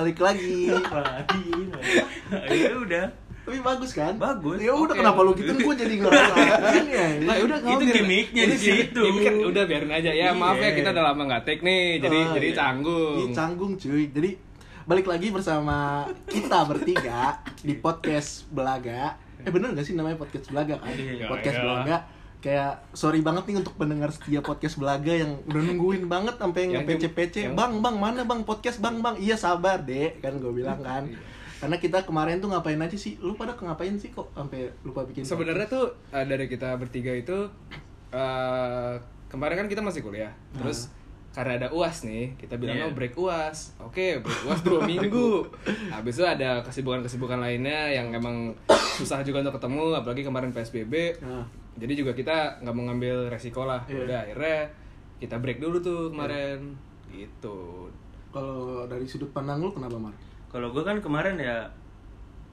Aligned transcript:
balik 0.00 0.18
lagi. 0.18 0.72
Apalagi 0.72 1.44
Ya 2.48 2.74
udah. 2.74 3.06
Tapi 3.40 3.58
bagus 3.60 3.90
kan? 3.92 4.14
Bagus. 4.14 4.60
Ya 4.60 4.70
udah 4.70 4.94
Oke. 4.94 5.00
kenapa 5.00 5.18
lu 5.20 5.32
gitu 5.34 5.50
gue 5.50 5.74
jadi 5.74 5.94
ngerasa 5.98 6.34
ya. 6.94 7.06
Nah, 7.24 7.36
udah 7.40 7.56
Itu 7.58 7.84
gimmicknya 7.84 8.44
di 8.46 8.56
situ. 8.56 9.00
Ini 9.00 9.18
kan 9.20 9.34
udah 9.42 9.62
biarin 9.64 9.90
aja 9.90 10.10
ya. 10.10 10.30
Maaf 10.30 10.56
ya 10.56 10.70
kita 10.72 10.92
udah 10.92 11.04
lama 11.10 11.22
nggak 11.26 11.42
take 11.44 11.60
nih. 11.60 11.98
Jadi 11.98 12.18
Oh, 12.20 12.32
jadi 12.32 12.48
iya. 12.48 12.56
canggung. 12.56 13.16
Canggung 13.32 13.72
cuy. 13.74 14.08
Jadi 14.08 14.30
balik 14.86 15.06
lagi 15.06 15.28
bersama 15.30 16.06
kita 16.26 16.62
bertiga 16.64 17.42
di 17.60 17.74
podcast 17.74 18.46
Belaga. 18.48 19.18
Eh 19.40 19.48
bener 19.48 19.72
gak 19.72 19.88
sih 19.88 19.96
namanya 19.96 20.20
podcast 20.20 20.52
Belaga 20.52 20.76
kan? 20.78 20.92
Iya, 20.92 21.26
podcast. 21.26 21.58
Belaga. 21.58 21.96
Kayak 22.40 22.88
sorry 22.90 23.20
banget 23.20 23.44
nih 23.46 23.56
untuk 23.58 23.76
pendengar 23.76 24.08
setia 24.08 24.40
podcast 24.40 24.76
Belaga 24.76 25.12
yang 25.12 25.36
udah 25.44 25.60
nungguin 25.62 26.04
banget 26.06 26.34
sampai 26.34 26.72
Yang 26.72 26.84
yang- 27.44 27.52
Bang, 27.52 27.72
bang, 27.78 27.96
mana 27.96 28.24
bang 28.24 28.40
podcast 28.42 28.80
bang, 28.80 28.98
bang? 28.98 29.16
Iya 29.16 29.36
sabar 29.36 29.80
deh, 29.80 30.16
kan 30.18 30.34
gue 30.34 30.48
bilang 30.50 30.80
kan. 30.80 31.04
Iya. 31.04 31.20
Karena 31.60 31.76
kita 31.76 31.98
kemarin 32.02 32.40
tuh 32.40 32.48
ngapain 32.48 32.80
aja 32.80 32.96
sih? 32.96 33.20
Lu 33.20 33.36
pada 33.36 33.52
ngapain 33.52 33.92
sih 33.94 34.08
kok 34.08 34.32
sampai 34.32 34.72
lupa 34.80 35.04
bikin 35.04 35.20
Sebenarnya 35.22 35.68
tuh 35.68 35.92
eh, 36.08 36.24
dari 36.24 36.48
kita 36.48 36.72
bertiga 36.74 37.12
itu 37.12 37.52
eh, 38.10 38.94
kemarin 39.28 39.56
kan 39.58 39.68
kita 39.68 39.80
masih 39.80 40.00
kuliah. 40.00 40.32
Terus 40.54 40.88
karena 41.30 41.60
ada 41.60 41.68
UAS 41.70 42.02
nih, 42.02 42.34
kita 42.34 42.56
bilang 42.56 42.74
Iya. 42.74 42.84
oh 42.84 42.92
break 42.92 43.14
UAS. 43.14 43.76
Oke, 43.78 44.18
break 44.18 44.40
UAS 44.42 44.64
dua 44.64 44.80
minggu. 44.90 45.46
Habis 45.88 46.16
itu 46.16 46.24
ada 46.24 46.64
kesibukan-kesibukan 46.64 47.38
lainnya 47.38 47.92
yang 47.92 48.10
emang 48.10 48.56
susah 48.96 49.20
juga 49.20 49.38
untuk 49.40 49.60
ketemu, 49.60 49.94
apalagi 49.94 50.24
kemarin 50.24 50.50
PSBB. 50.50 51.22
Nah, 51.22 51.44
Jadi 51.80 51.92
juga 51.96 52.12
kita 52.12 52.60
nggak 52.60 52.74
mau 52.76 52.84
ngambil 52.86 53.32
resiko 53.32 53.64
lah. 53.64 53.80
Iya. 53.88 54.04
Udah 54.04 54.18
akhirnya 54.22 54.58
kita 55.16 55.36
break 55.40 55.58
dulu 55.58 55.76
tuh 55.80 56.00
kemarin. 56.12 56.76
Gitu. 57.10 57.88
kalau 58.30 58.86
dari 58.86 59.02
sudut 59.10 59.26
pandang 59.34 59.58
lu 59.58 59.74
kenapa, 59.74 59.98
Mar? 59.98 60.14
Kalau 60.46 60.70
gue 60.70 60.86
kan 60.86 61.02
kemarin 61.02 61.34
ya 61.34 61.66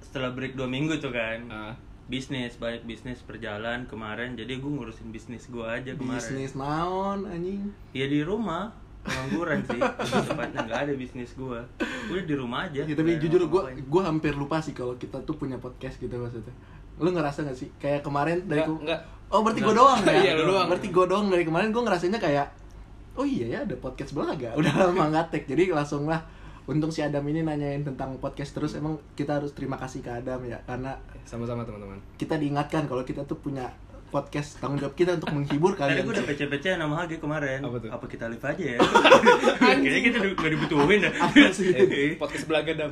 setelah 0.01 0.33
break 0.33 0.57
dua 0.57 0.65
minggu 0.65 0.97
tuh 0.97 1.13
kan. 1.13 1.45
Ah. 1.51 1.73
Bisnis, 2.07 2.55
banyak 2.57 2.87
bisnis 2.87 3.21
berjalan 3.21 3.85
kemarin. 3.85 4.33
Jadi 4.33 4.57
gue 4.57 4.71
ngurusin 4.71 5.11
bisnis 5.11 5.45
gue 5.45 5.61
aja 5.61 5.93
kemarin. 5.93 6.17
Bisnis 6.17 6.55
naon 6.55 7.27
anjing? 7.27 7.69
Ya 7.93 8.07
di 8.07 8.25
rumah 8.25 8.73
pengangguran 9.07 9.63
sih 9.63 9.79
lebih 9.79 10.23
tepatnya 10.27 10.59
nggak 10.67 10.81
ada 10.83 10.93
bisnis 10.99 11.31
gue 11.31 11.59
udah 12.11 12.25
di 12.27 12.35
rumah 12.35 12.67
aja 12.67 12.83
Ya, 12.83 12.91
tapi 12.91 13.15
jujur 13.15 13.39
gue 13.47 13.61
gue 13.79 14.01
hampir 14.03 14.35
lupa 14.35 14.59
sih 14.59 14.75
kalau 14.75 14.99
kita 14.99 15.23
tuh 15.23 15.39
punya 15.39 15.55
podcast 15.55 15.95
gitu 15.95 16.11
maksudnya. 16.11 16.51
Lu 16.99 17.13
ngerasa 17.13 17.45
gak 17.45 17.55
sih 17.55 17.69
kayak 17.77 18.01
kemarin 18.03 18.43
dari 18.49 18.65
Nggak, 18.65 18.67
ku- 18.67 18.81
nggak. 18.83 19.01
Oh 19.27 19.41
berarti 19.41 19.59
gue 19.59 19.67
Nggak. 19.67 19.77
doang 19.77 19.99
ya? 20.01 20.13
Iya, 20.23 20.31
lu 20.35 20.43
doang. 20.47 20.67
Berarti 20.67 20.87
gue 20.87 21.05
doang 21.05 21.27
dari 21.27 21.43
kemarin 21.43 21.69
gue 21.69 21.81
ngerasanya 21.81 22.17
kayak 22.17 22.47
oh 23.13 23.25
iya 23.25 23.45
ya 23.49 23.59
ada 23.63 23.75
podcast 23.75 24.13
belaga. 24.13 24.53
Udah 24.53 24.71
lama 24.83 25.03
nggak 25.11 25.25
take 25.29 25.45
jadi 25.45 25.71
langsung 25.71 26.05
lah. 26.05 26.23
Untung 26.63 26.91
si 26.91 26.99
Adam 26.99 27.23
ini 27.23 27.41
nanyain 27.41 27.79
tentang 27.79 28.15
podcast 28.17 28.51
terus 28.51 28.75
emang 28.75 28.99
kita 29.13 29.39
harus 29.39 29.51
terima 29.51 29.75
kasih 29.75 29.99
ke 29.99 30.11
Adam 30.11 30.43
ya 30.43 30.59
karena 30.61 30.99
Sama-sama 31.23 31.63
teman-teman. 31.63 31.95
kita 32.15 32.35
diingatkan 32.35 32.83
kalau 32.85 33.03
kita 33.03 33.23
tuh 33.23 33.35
punya 33.37 33.71
podcast 34.07 34.55
tanggung 34.57 34.75
jawab 34.77 34.91
kita 34.91 35.15
untuk 35.15 35.31
menghibur 35.31 35.71
Tadi 35.73 35.95
kalian. 35.95 36.03
gue 36.03 36.13
udah 36.13 36.25
PC-PC 36.25 36.75
nama 36.75 36.95
HG 36.97 37.19
kemarin 37.19 37.59
Apa 37.59 37.75
tuh? 37.77 37.91
kita 38.09 38.27
live 38.27 38.39
aja 38.41 38.63
ya? 38.69 38.79
Kayaknya 39.79 40.01
kita 40.01 40.17
udah 40.17 40.31
gak 40.33 40.51
dibutuhin 40.51 40.99
dah 41.03 41.13
Apa 41.17 41.47
sih? 41.49 41.71
Eh, 41.71 42.15
podcast 42.15 42.45
belaga 42.45 42.71
dam. 42.73 42.91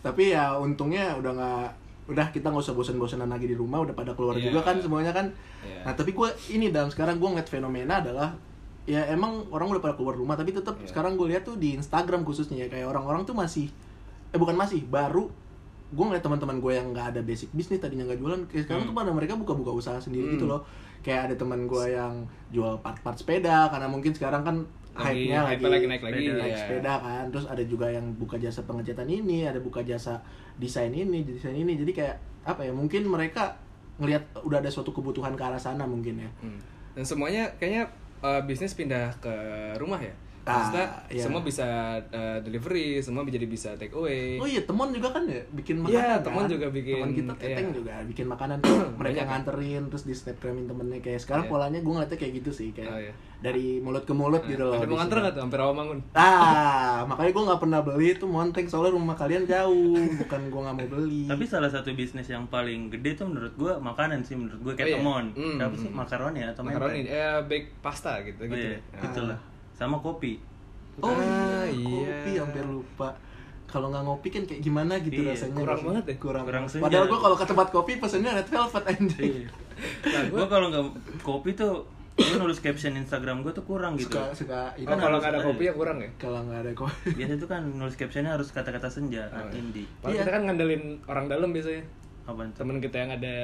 tapi 0.00 0.32
ya 0.32 0.54
untungnya 0.54 1.16
udah 1.16 1.32
nggak 1.32 1.68
udah 2.06 2.30
kita 2.30 2.46
nggak 2.46 2.62
usah 2.62 2.72
bosan-bosanan 2.72 3.26
lagi 3.26 3.44
di 3.44 3.52
rumah 3.52 3.80
udah 3.80 3.92
pada 3.92 4.12
keluar 4.12 4.34
Iya. 4.34 4.48
juga 4.48 4.62
kan 4.62 4.78
semuanya 4.78 5.10
kan 5.10 5.26
Iya. 5.60 5.82
nah 5.82 5.92
tapi 5.92 6.10
gue 6.10 6.28
ini 6.48 6.70
dalam 6.70 6.86
sekarang 6.86 7.16
gue 7.16 7.28
ngeliat 7.28 7.46
fenomena 7.46 7.98
adalah 7.98 8.30
ya 8.84 9.02
emang 9.06 9.42
orang 9.50 9.66
udah 9.68 9.82
pada 9.82 9.94
keluar 9.94 10.14
rumah 10.14 10.34
tapi 10.34 10.50
tetap 10.50 10.78
Iya. 10.78 10.86
sekarang 10.88 11.14
gue 11.14 11.26
lihat 11.28 11.42
tuh 11.42 11.54
di 11.54 11.74
Instagram 11.74 12.22
khususnya 12.22 12.56
ya 12.56 12.68
kayak 12.68 12.86
orang-orang 12.86 13.22
tuh 13.22 13.34
masih 13.34 13.66
eh 14.28 14.38
bukan 14.38 14.54
masih 14.54 14.82
baru 14.82 15.26
gue 15.86 16.04
ngeliat 16.04 16.18
teman-teman 16.20 16.58
gue 16.58 16.72
yang 16.72 16.90
nggak 16.90 17.06
ada 17.10 17.20
basic 17.20 17.50
bisnis 17.50 17.78
tadinya 17.78 18.02
nggak 18.04 18.18
jualan 18.18 18.40
kayak 18.46 18.62
sekarang 18.64 18.82
Hmm. 18.82 18.90
tuh 18.90 18.96
pada 18.96 19.10
mereka 19.10 19.34
buka-buka 19.34 19.70
usaha 19.72 19.98
sendiri 19.98 20.26
Hmm. 20.26 20.34
gitu 20.34 20.46
loh 20.46 20.62
kayak 21.02 21.30
ada 21.30 21.34
teman 21.36 21.66
gue 21.66 21.84
yang 21.88 22.22
jual 22.50 22.78
part-part 22.80 23.14
sepeda 23.14 23.66
karena 23.66 23.86
mungkin 23.86 24.10
sekarang 24.10 24.42
kan 24.42 24.56
Lagi 24.96 25.28
hype-nya 25.28 25.38
hype-nya 25.44 25.70
lagi 25.76 25.86
naik 25.92 26.02
lagi, 26.08 26.24
naik 26.32 26.52
iya. 26.52 26.56
sepeda 26.56 26.94
kan 27.04 27.24
terus 27.28 27.44
ada 27.44 27.62
juga 27.68 27.86
yang 27.92 28.06
buka 28.16 28.40
jasa 28.40 28.64
pengecatan 28.64 29.04
ini 29.04 29.44
ada 29.44 29.60
buka 29.60 29.84
jasa 29.84 30.16
desain 30.56 30.88
ini 30.88 31.20
desain 31.20 31.52
ini 31.52 31.76
jadi 31.76 31.92
kayak 31.92 32.16
apa 32.48 32.64
ya 32.64 32.72
mungkin 32.72 33.04
mereka 33.04 33.52
ngelihat 34.00 34.24
udah 34.40 34.58
ada 34.64 34.72
suatu 34.72 34.96
kebutuhan 34.96 35.36
ke 35.36 35.42
arah 35.44 35.60
sana 35.60 35.84
mungkin 35.84 36.24
ya 36.24 36.30
Hmm. 36.40 36.60
Dan 36.96 37.04
semuanya 37.04 37.44
kayaknya 37.60 37.92
eh, 38.24 38.40
bisnis 38.48 38.72
pindah 38.72 39.12
ke 39.20 39.34
rumah 39.76 40.00
ya. 40.00 40.16
Ah, 40.46 40.62
Maksudnya 40.62 40.86
iya. 41.08 41.20
semua 41.20 41.42
bisa 41.42 41.66
eh, 42.06 42.38
delivery, 42.38 42.98
semua 42.98 43.26
jadi 43.26 43.44
bisa 43.44 43.74
take 43.74 43.90
away. 43.92 44.38
oh 44.38 44.46
iya 44.46 44.62
temon 44.62 44.88
juga 44.88 45.10
kan 45.10 45.26
ya 45.26 45.42
bikin 45.50 45.76
makanan 45.76 45.90
Iya, 45.92 46.06
kan? 46.08 46.22
Temon 46.22 46.44
juga 46.46 46.66
bikin, 46.70 46.94
teman 46.96 47.10
kita 47.12 47.32
teteng 47.34 47.66
iya. 47.66 47.74
juga 47.74 47.94
bikin 48.04 48.26
makanan 48.26 48.56
mereka 48.94 48.94
Banyak 48.96 49.16
kan? 49.18 49.30
nganterin 49.42 49.82
terus 49.86 50.04
di 50.04 50.14
snapgramin 50.14 50.64
temennya 50.64 50.98
kayak 51.00 51.18
sekarang 51.18 51.44
Iya. 51.44 51.50
polanya 51.50 51.78
gue 51.80 51.92
ngeliatnya 51.92 52.14
kayak 52.16 52.32
gitu 52.36 52.50
sih 52.52 52.68
kayak 52.70 52.88
Oh, 52.88 53.00
iya. 53.00 53.12
dari 53.36 53.66
mulut 53.78 54.02
ke 54.02 54.12
mulut 54.12 54.42
gitu 54.42 54.62
loh 54.62 54.72
Sampai 54.72 54.86
mau 54.86 54.96
nganter 54.96 55.18
nggak 55.18 55.34
tuh? 55.34 55.42
Sampai 55.42 55.58
Rawamangun. 55.58 55.98
ah 56.14 56.96
makanya 57.04 57.30
gue 57.32 57.44
nggak 57.44 57.60
pernah 57.60 57.80
beli 57.82 58.06
itu 58.12 58.26
monteng 58.26 58.66
soalnya 58.66 58.92
rumah 58.92 59.14
kalian 59.14 59.44
jauh 59.44 59.98
bukan 60.20 60.40
gue 60.46 60.60
nggak 60.62 60.76
mau 60.76 60.88
beli 60.88 61.26
Tapi 61.26 61.44
salah 61.44 61.68
satu 61.68 61.90
bisnis 61.92 62.26
yang 62.26 62.46
paling 62.46 62.86
gede 62.88 63.18
tuh 63.18 63.26
menurut 63.26 63.50
gue 63.52 63.72
makanan 63.76 64.22
sih 64.22 64.34
menurut 64.34 64.62
gue 64.62 64.72
kayak 64.74 64.86
Oh, 64.86 64.92
iya. 64.92 64.98
temon 65.00 65.24
Hmm, 65.34 65.58
Apa 65.58 65.74
sih 65.74 65.88
hmm. 65.88 65.98
makaroni 65.98 66.40
atau 66.40 66.62
Makaroni, 66.62 67.00
eh 67.02 67.42
bake 67.42 67.66
pasta 67.80 68.22
gitu 68.22 68.40
Oh, 68.40 68.48
gitu. 68.48 68.68
iya, 68.68 68.78
ya. 68.78 69.02
itulah 69.02 69.38
sama 69.76 69.96
kopi 69.98 70.40
Oh 70.96 71.12
Ah, 71.12 71.68
iya, 71.68 71.68
iya. 71.68 71.84
kopi 71.84 72.30
hampir 72.38 72.64
lupa. 72.64 73.12
Kalau 73.66 73.92
nggak 73.92 74.00
ngopi 74.02 74.28
kan 74.30 74.42
kayak 74.42 74.60
gimana 74.60 74.96
gitu 74.98 75.20
Iya, 75.20 75.36
rasanya. 75.36 75.60
kurang 75.60 75.80
banget 75.84 76.04
ya? 76.06 76.16
Kurang. 76.16 76.44
Kurang 76.44 76.64
senja. 76.64 76.82
Padahal 76.82 77.04
gua 77.04 77.20
kalau 77.20 77.36
ke 77.36 77.44
tempat 77.44 77.68
kopi 77.68 77.92
pesennya 77.96 78.32
red 78.32 78.46
velvet 78.46 78.84
anjing. 78.86 79.34
Iya. 79.36 79.48
Nah, 80.06 80.22
gua- 80.24 80.38
gue 80.38 80.46
kalau 80.48 80.66
nggak 80.66 80.84
kopi 81.20 81.50
tuh 81.52 81.84
gue 82.16 82.38
nulis 82.38 82.56
caption 82.56 82.96
Instagram 82.96 83.44
gue 83.44 83.52
tuh 83.52 83.60
kurang 83.62 83.92
gitu 83.94 84.08
Suka 84.08 84.32
suka 84.32 84.60
ini 84.74 84.88
Oh, 84.88 84.96
kalau 84.96 85.20
nggak 85.20 85.28
ada 85.30 85.40
kopi 85.42 85.62
ya 85.62 85.74
kurang 85.74 86.00
ya. 86.00 86.08
kalau 86.16 86.40
nggak 86.42 86.60
ada 86.62 86.72
kopi. 86.74 87.08
biasa 87.12 87.32
tuh 87.36 87.44
kan 87.46 87.62
nulis 87.70 87.92
captionnya 87.94 88.32
harus 88.32 88.48
kata-kata 88.48 88.88
senja 88.88 89.28
Oh, 89.28 89.36
anak 89.36 89.52
iya. 89.52 89.60
indie 89.60 89.84
Padahal 89.94 90.08
Iya. 90.08 90.20
kita 90.22 90.30
kan 90.32 90.42
ngandelin 90.46 90.82
orang 91.04 91.26
dalam 91.28 91.48
biasanya. 91.50 91.84
apa 92.24 92.40
tuh 92.42 92.56
Temen 92.56 92.76
kita 92.80 92.96
yang 92.96 93.12
ada 93.12 93.34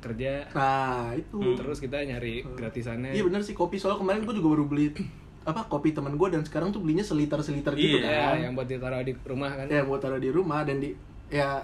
kerja, 0.00 0.32
Nah, 0.50 1.12
itu. 1.12 1.36
Hmm. 1.36 1.54
terus 1.54 1.76
kita 1.78 2.00
nyari 2.00 2.40
gratisannya. 2.48 3.12
Iya 3.12 3.22
bener 3.22 3.38
sih 3.38 3.52
kopi 3.52 3.76
soalnya 3.76 4.00
kemarin 4.00 4.24
gua 4.24 4.32
juga 4.32 4.48
baru 4.50 4.64
beli 4.66 4.96
apa 5.44 5.60
kopi 5.64 5.90
teman 5.90 6.14
gua 6.14 6.28
dan 6.28 6.40
sekarang 6.40 6.68
tuh 6.68 6.78
belinya 6.78 7.02
seliter-seliter 7.02 7.72
gitu 7.72 7.98
Iya, 7.98 8.06
kan. 8.24 8.34
Ya, 8.34 8.42
yang 8.42 8.52
buat 8.52 8.66
ditaruh 8.66 9.00
di 9.00 9.14
rumah 9.20 9.50
kan. 9.50 9.66
Ya 9.66 9.82
buat 9.82 9.98
taruh 9.98 10.16
di 10.16 10.28
rumah 10.28 10.62
dan 10.62 10.78
di 10.78 10.94
ya 11.28 11.62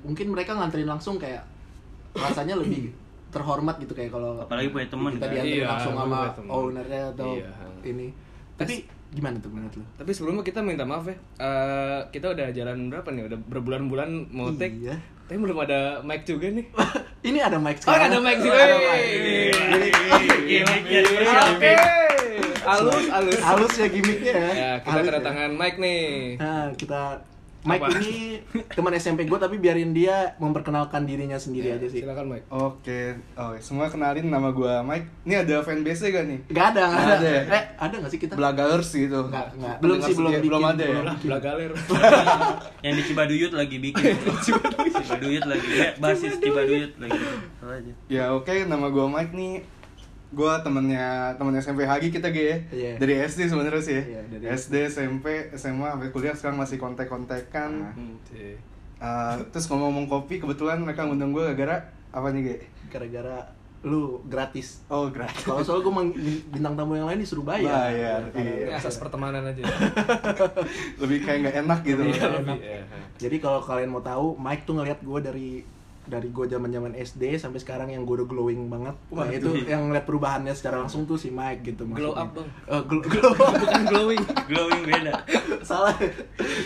mungkin 0.00 0.28
mereka 0.28 0.52
nganterin 0.52 0.86
langsung 0.86 1.14
kayak 1.14 1.44
rasanya 2.12 2.56
lebih 2.56 2.90
terhormat 3.28 3.78
gitu 3.78 3.92
kayak 3.92 4.10
kalau 4.10 4.40
Apalagi 4.40 4.68
punya 4.68 4.86
temen 4.86 5.12
kita 5.12 5.22
kan. 5.22 5.32
dianterin 5.32 5.56
Iya, 5.56 5.66
langsung 5.68 5.94
sama 5.94 6.18
ownernya 6.44 7.02
atau 7.10 7.30
Iya. 7.32 7.50
ini. 7.84 8.08
Tapi 8.56 8.74
gimana 9.10 9.36
tuh 9.36 9.48
menurut 9.48 9.74
lu? 9.74 9.84
Tapi 9.94 10.10
sebelumnya 10.10 10.42
kita 10.42 10.58
minta 10.60 10.82
maaf 10.82 11.02
ya. 11.04 11.14
Eh, 11.36 12.00
kita 12.10 12.30
udah 12.30 12.50
jalan 12.50 12.88
berapa 12.88 13.08
nih? 13.08 13.22
Udah 13.26 13.38
berbulan-bulan 13.40 14.10
mau 14.28 14.50
take. 14.52 14.74
Iya. 14.80 14.98
Tapi 15.24 15.38
belum 15.38 15.58
ada 15.60 16.02
mic 16.02 16.22
juga 16.24 16.50
nih. 16.50 16.66
Ini 17.22 17.38
ada 17.40 17.56
mic 17.56 17.78
Oh, 17.78 17.82
sekarang. 17.86 18.08
ada 18.08 18.18
mic 18.18 18.36
sih. 18.36 18.50
Ada 18.50 18.74
wey. 18.74 18.82
mic. 18.82 19.92
Gimmick- 19.94 20.44
gimmicknya 20.44 21.00
seperti 21.00 21.30
Oke. 21.30 21.70
apa? 21.70 22.29
Halus, 22.60 23.04
halus. 23.08 23.40
Halus 23.40 23.74
ya 23.76 23.86
gimmicknya 23.88 24.32
ya. 24.32 24.52
Ya, 24.52 24.72
kita 24.84 24.92
Halus 24.92 25.06
kedatangan 25.08 25.50
mic 25.56 25.74
nih. 25.80 26.36
Nah, 26.36 26.68
kita 26.76 27.02
Mike 27.60 27.84
Apa? 27.84 28.00
ini 28.00 28.40
teman 28.72 28.92
SMP 28.96 29.28
gue 29.28 29.36
tapi 29.36 29.60
biarin 29.60 29.92
dia 29.92 30.32
memperkenalkan 30.40 31.04
dirinya 31.04 31.36
sendiri 31.36 31.76
aja 31.76 31.84
sih. 31.92 32.00
Silakan 32.00 32.32
mic. 32.32 32.42
Oke, 32.48 33.20
oh, 33.36 33.52
semua 33.60 33.92
kenalin 33.92 34.32
nama 34.32 34.48
gua 34.48 34.80
Mike. 34.80 35.28
Ini 35.28 35.44
ada 35.44 35.60
fanbase 35.60 36.08
gak 36.08 36.24
nih? 36.24 36.40
Gak 36.48 36.72
ada, 36.72 36.88
gak 36.88 36.96
Nggak 36.96 37.04
ada. 37.04 37.16
ada 37.20 37.28
ya? 37.28 37.42
Eh, 37.52 37.64
ada 37.76 37.94
gak 38.00 38.10
sih 38.16 38.20
kita? 38.20 38.32
Belagers 38.32 38.88
gitu. 38.96 39.20
Nggak, 39.28 39.46
nggak. 39.60 39.76
Belum 39.84 39.98
sih, 40.00 40.14
belum 40.16 40.32
bikin, 40.32 40.48
belum 40.48 40.64
ada 40.64 40.84
ya. 40.88 41.00
belagaler. 41.20 41.70
yang 42.84 42.94
di 42.96 43.02
Cibaduyut 43.04 43.52
lagi 43.52 43.76
bikin 43.76 44.16
Cibaduyut 45.04 45.44
lagi 45.44 45.68
ya 45.68 45.88
basis 46.00 46.40
Cibaduyut 46.40 46.92
lagi 46.96 47.20
Ya 48.08 48.32
oke, 48.32 48.64
nama 48.64 48.88
gua 48.88 49.04
Mike 49.12 49.36
nih. 49.36 49.79
Gua 50.30 50.62
temennya 50.62 51.34
temen 51.34 51.50
SMP 51.54 51.82
Hagi 51.82 52.08
kita 52.08 52.30
Ge 52.30 52.42
ya. 52.42 52.56
Iya. 52.70 52.92
Dari 52.96 53.14
SD 53.26 53.50
sebenarnya 53.50 53.82
sih. 53.82 53.98
Iya, 53.98 54.22
dari 54.30 54.44
SD, 54.46 54.74
SMP, 54.86 55.50
SMA 55.54 55.90
sampai 55.90 56.10
kuliah 56.10 56.34
sekarang 56.34 56.56
masih 56.56 56.78
kontak-kontakan. 56.78 57.70
Hmm. 57.94 58.16
Eh, 59.00 59.34
terus 59.50 59.66
ngomong-ngomong 59.66 60.06
kopi, 60.06 60.38
kebetulan 60.38 60.78
mereka 60.78 61.02
ngundang 61.02 61.32
gua 61.32 61.50
gara-gara 61.50 61.90
apa 62.10 62.30
nih 62.30 62.42
Ge? 62.44 62.56
Gara-gara 62.88 63.38
lu 63.80 64.20
gratis. 64.28 64.84
Oh, 64.92 65.08
gratis. 65.08 65.40
Kalau 65.40 65.64
soal 65.64 65.80
gue 65.80 65.88
bintang 66.52 66.76
tamu 66.76 67.00
yang 67.00 67.08
lain 67.08 67.16
disuruh 67.16 67.40
bayar. 67.40 67.88
Bayar, 67.88 68.20
iya. 68.36 68.76
Asas 68.76 69.00
pertemanan 69.00 69.40
aja. 69.40 69.64
Lebih 71.00 71.24
kayak 71.24 71.38
nggak 71.48 71.56
enak 71.64 71.80
gitu. 71.88 72.02
Iya, 72.04 72.12
Iya. 72.12 72.28
lebih, 72.28 72.58
iya. 72.60 72.82
Jadi 73.16 73.36
kalau 73.40 73.64
kalian 73.64 73.88
mau 73.88 74.04
tahu, 74.04 74.36
Mike 74.36 74.68
tuh 74.68 74.76
ngeliat 74.76 75.00
gue 75.00 75.18
dari 75.24 75.48
dari 76.00 76.32
gue 76.32 76.46
zaman 76.46 76.68
zaman 76.68 76.92
SD 76.92 77.36
sampai 77.36 77.60
sekarang 77.60 77.88
yang 77.88 78.02
gue 78.02 78.18
udah 78.18 78.28
glowing 78.28 78.66
banget. 78.66 78.96
Nah, 79.12 79.24
Waduh. 79.24 79.36
itu 79.36 79.50
yang 79.64 79.88
ngeliat 79.88 80.04
perubahannya 80.04 80.56
secara 80.56 80.80
langsung 80.80 81.04
tuh 81.04 81.14
si 81.14 81.28
Mike 81.28 81.62
gitu. 81.62 81.84
Glow 81.86 82.16
maksudnya. 82.16 82.24
up, 82.24 82.30
Bang. 82.34 82.48
Eh, 82.66 82.82
glow, 82.82 83.02
glow 83.12 83.32
up. 83.32 83.52
Bukan 83.54 83.82
glowing. 83.86 84.22
glowing 84.48 84.82
beda 84.82 85.14
salah 85.68 85.94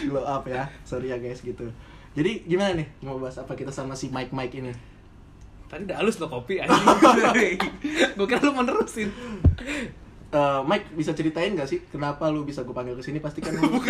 glow 0.02 0.22
up 0.22 0.44
ya 0.44 0.64
sorry 0.80 1.10
ya 1.10 1.18
guys 1.18 1.40
gitu 1.40 1.66
jadi 2.14 2.46
gimana 2.46 2.78
nih 2.78 2.88
mau 3.02 3.18
bahas 3.18 3.36
apa 3.36 3.52
kita 3.52 3.68
sama 3.68 3.92
si 3.92 4.08
Mike 4.08 4.30
Mike 4.30 4.54
ini 4.54 4.72
Tadi 5.64 5.88
udah 5.88 5.96
halus 5.98 6.20
lo 6.20 6.28
kopi 6.28 6.60
anjing. 6.62 7.56
Gue 8.14 8.26
kira 8.28 8.38
lu 8.40 8.52
mau 8.52 8.62
nerusin. 8.62 9.08
Eh, 10.30 10.60
Mike 10.62 10.92
bisa 10.92 11.10
ceritain 11.10 11.52
gak 11.52 11.66
sih 11.66 11.80
kenapa 11.84 12.28
lu 12.28 12.44
bisa 12.44 12.62
gue 12.62 12.70
panggil 12.70 12.94
ke 12.94 13.02
sini 13.02 13.18
pasti 13.18 13.40
kan 13.40 13.56
lu 13.56 13.80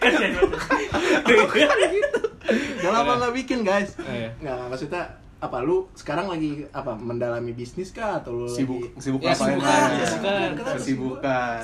Kasihan 0.00 0.32
banget. 0.34 2.31
Udah 2.78 2.90
lama 2.92 3.12
nggak 3.18 3.34
bikin 3.36 3.60
guys 3.62 3.94
Oh, 3.94 4.04
iya. 4.04 4.30
nggak 4.36 4.52
nggak, 4.52 4.68
maksudnya 4.68 5.02
apa 5.38 5.58
lu 5.58 5.90
sekarang 5.92 6.26
lagi 6.26 6.62
apa 6.70 6.94
mendalami 6.94 7.50
bisnis 7.50 7.90
kah 7.90 8.18
atau 8.18 8.32
lu 8.32 8.46
sibuk 8.46 8.78
lagi 8.80 8.94
sibuk 8.96 9.20
Ya, 9.20 9.30
ngapain 9.32 9.50
sibukan, 9.50 9.74
aja? 9.90 10.04
sibukan. 10.06 10.48
Kenapa 10.52 10.78
Sibukan. 10.78 11.54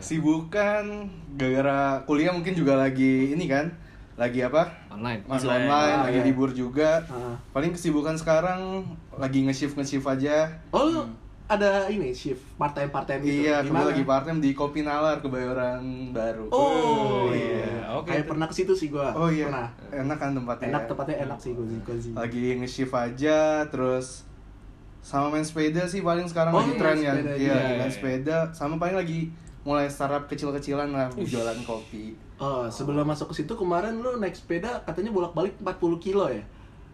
sibukan 0.00 0.84
gara-gara 1.34 1.80
kuliah 2.02 2.28
mungkin 2.30 2.52
juga 2.52 2.76
lagi 2.76 3.32
ini 3.32 3.46
kan 3.46 3.72
lagi 4.14 4.42
apa 4.42 4.68
Online. 4.90 5.24
masih 5.24 5.48
Online. 5.48 5.64
online, 5.64 5.94
Ah, 5.94 6.04
lagi 6.04 6.18
iya. 6.18 6.26
libur 6.26 6.50
juga 6.50 6.90
Ah. 7.06 7.32
paling 7.50 7.72
kesibukan 7.72 8.12
sekarang 8.14 8.84
lagi 9.10 9.38
nge-shift 9.42 9.72
nge-shift 9.74 10.04
aja 10.04 10.52
oh 10.68 10.84
lu 10.84 11.02
ada 11.50 11.90
ini 11.90 12.14
shift 12.14 12.46
part 12.54 12.70
time 12.78 12.94
part 12.94 13.10
time 13.10 13.26
gitu. 13.26 13.50
Iya 13.50 13.66
Gimana? 13.66 13.90
lagi 13.90 14.06
part 14.06 14.22
time 14.22 14.38
di 14.38 14.54
Kopi 14.54 14.86
Nalar 14.86 15.18
kebayoran 15.18 16.14
baru. 16.14 16.46
Oh 16.54 17.26
iya. 17.34 17.66
iya. 17.66 17.98
Oke, 17.98 18.14
kayak 18.14 18.22
itu. 18.22 18.30
pernah 18.30 18.46
ke 18.46 18.54
situ 18.54 18.72
sih 18.78 18.86
gua. 18.86 19.10
Oh 19.18 19.26
iya. 19.26 19.50
Pernah. 19.50 19.68
Enak 19.90 20.16
kan 20.22 20.30
tempatnya 20.38 20.66
enak 20.70 20.82
tempatnya 20.86 21.16
enak 21.26 21.38
sih 21.42 21.52
cozy 21.58 21.78
cozy 21.82 22.10
lagi 22.14 22.44
nge-shift 22.62 22.94
aja 22.94 23.66
terus 23.66 24.22
sama 25.02 25.32
main 25.34 25.42
sepeda 25.42 25.90
sih 25.90 26.04
paling 26.04 26.28
sekarang 26.30 26.54
Oh, 26.54 26.62
lagi 26.62 26.78
tren 26.78 26.96
ya 27.02 27.12
iya 27.34 27.82
main 27.82 27.90
sepeda. 27.90 28.54
Sama 28.54 28.78
paling 28.78 28.94
lagi 28.94 29.34
mulai 29.66 29.90
startup 29.90 30.30
kecil-kecilan 30.30 30.94
lah 30.94 31.10
jualan 31.18 31.58
kopi. 31.66 32.14
Oh 32.38 32.70
sebelum 32.70 33.04
masuk 33.04 33.34
ke 33.34 33.42
situ 33.42 33.58
kemarin 33.58 33.98
lu 33.98 34.22
naik 34.22 34.38
sepeda 34.38 34.86
katanya 34.86 35.10
bolak 35.10 35.34
balik 35.34 35.58
40 35.58 35.98
kilo 35.98 36.30
ya 36.30 36.40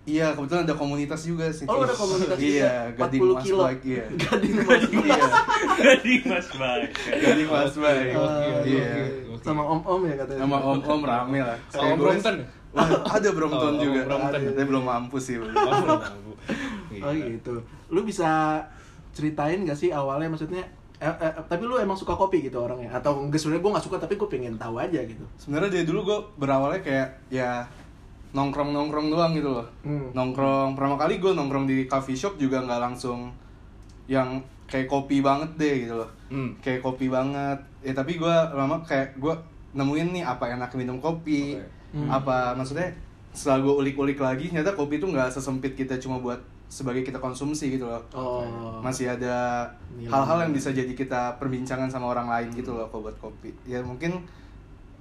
iya 0.06 0.30
kebetulan 0.32 0.62
ada 0.62 0.78
komunitas 0.78 1.20
juga 1.20 1.50
sih 1.50 1.66
oh 1.66 1.82
ada 1.82 1.90
komunitas 1.92 2.38
iya 2.46 2.88
juga? 2.94 3.10
Gading 3.10 3.20
40 3.20 3.34
Mas 3.34 3.42
kilo. 3.42 3.62
Bike 3.66 3.82
iya. 3.84 4.04
Gading 4.22 4.54
mas 4.62 4.84
iya. 4.86 5.20
Gading 5.82 6.22
Mas 6.24 6.48
Bak. 6.54 6.78
Gading 7.10 7.48
Mas 7.50 7.74
Bike 7.74 8.10
iya. 8.64 8.90
Sama 9.42 9.62
om 9.62 9.80
om 9.82 10.00
ya 10.02 10.14
katanya? 10.16 10.40
Sama 10.40 10.56
om 10.58 10.78
om 10.80 11.00
rame 11.02 11.38
lah. 11.42 11.58
Sama 11.68 11.86
Om 11.92 11.98
Brompton? 12.00 12.36
Wah, 12.70 12.88
ada 13.08 13.28
Brompton 13.30 13.72
Oh, 13.72 13.82
juga. 13.82 14.00
Om 14.02 14.08
Brompton. 14.08 14.40
tapi 14.46 14.64
belum 14.64 14.84
mampu 14.84 15.16
sih 15.18 15.36
belum 15.38 15.54
Oh, 15.54 16.00
oh 17.02 17.12
gitu. 17.12 17.54
Lu 17.90 18.00
bisa 18.02 18.62
ceritain 19.10 19.62
gak 19.62 19.76
sih 19.76 19.90
awalnya? 19.90 20.30
Maksudnya 20.30 20.64
eh, 20.96 21.12
eh, 21.12 21.32
tapi 21.44 21.62
lu 21.62 21.76
emang 21.76 21.94
suka 21.94 22.14
kopi 22.14 22.40
gitu 22.40 22.62
orangnya? 22.62 22.88
Atau 22.90 23.20
enggak 23.20 23.42
sebenarnya 23.42 23.62
gue 23.62 23.72
nggak 23.76 23.86
suka 23.86 23.96
tapi 23.98 24.14
gue 24.14 24.28
pengen 24.28 24.54
tahu 24.56 24.78
aja 24.78 25.02
gitu. 25.02 25.24
Sebenarnya 25.36 25.70
dari 25.72 25.84
dulu 25.84 26.00
gue 26.04 26.18
berawalnya 26.36 26.80
kayak 26.80 27.08
ya 27.28 27.68
nongkrong 28.36 28.70
nongkrong 28.76 29.08
doang 29.08 29.32
gitu 29.32 29.48
loh. 29.56 29.66
Hmm. 29.80 30.12
nongkrong. 30.12 30.76
Pertama 30.76 31.00
kali 31.00 31.16
gue 31.16 31.32
nongkrong 31.32 31.64
di 31.64 31.88
coffee 31.88 32.18
shop 32.18 32.36
juga 32.36 32.60
nggak 32.60 32.80
langsung 32.84 33.32
yang 34.06 34.38
kayak 34.68 34.86
kopi 34.86 35.24
banget 35.24 35.50
deh 35.56 35.74
gitu 35.88 35.94
loh. 35.96 36.10
Hmm. 36.28 36.52
kayak 36.60 36.84
kopi 36.84 37.08
banget. 37.08 37.56
Ya 37.80 37.96
tapi 37.96 38.20
gue 38.20 38.34
lama 38.52 38.84
kayak 38.84 39.16
gue 39.16 39.32
nemuin 39.72 40.20
nih 40.20 40.24
apa 40.28 40.52
enak 40.52 40.76
minum 40.76 41.00
kopi. 41.00 41.56
Oke. 41.56 41.74
Hmm. 41.96 42.12
apa 42.12 42.52
maksudnya 42.52 42.92
setelah 43.32 43.64
gue 43.64 43.72
ulik-ulik 43.72 44.20
lagi 44.20 44.52
ternyata 44.52 44.76
kopi 44.76 45.00
itu 45.00 45.08
nggak 45.08 45.32
sesempit 45.32 45.72
kita 45.72 45.96
cuma 45.96 46.20
buat 46.20 46.40
sebagai 46.66 47.06
kita 47.06 47.22
konsumsi 47.22 47.78
gitu 47.78 47.86
loh. 47.86 48.02
Oh. 48.12 48.82
Masih 48.82 49.08
ada 49.08 49.64
hal-hal 49.96 50.44
yang 50.44 50.52
bisa 50.52 50.74
jadi 50.74 50.90
kita 50.92 51.38
perbincangan 51.38 51.88
sama 51.88 52.10
orang 52.10 52.26
lain 52.26 52.48
gitu 52.52 52.74
loh 52.74 52.90
kalau 52.90 53.08
buat 53.08 53.16
kopi. 53.22 53.54
Ya 53.64 53.80
mungkin 53.80 54.26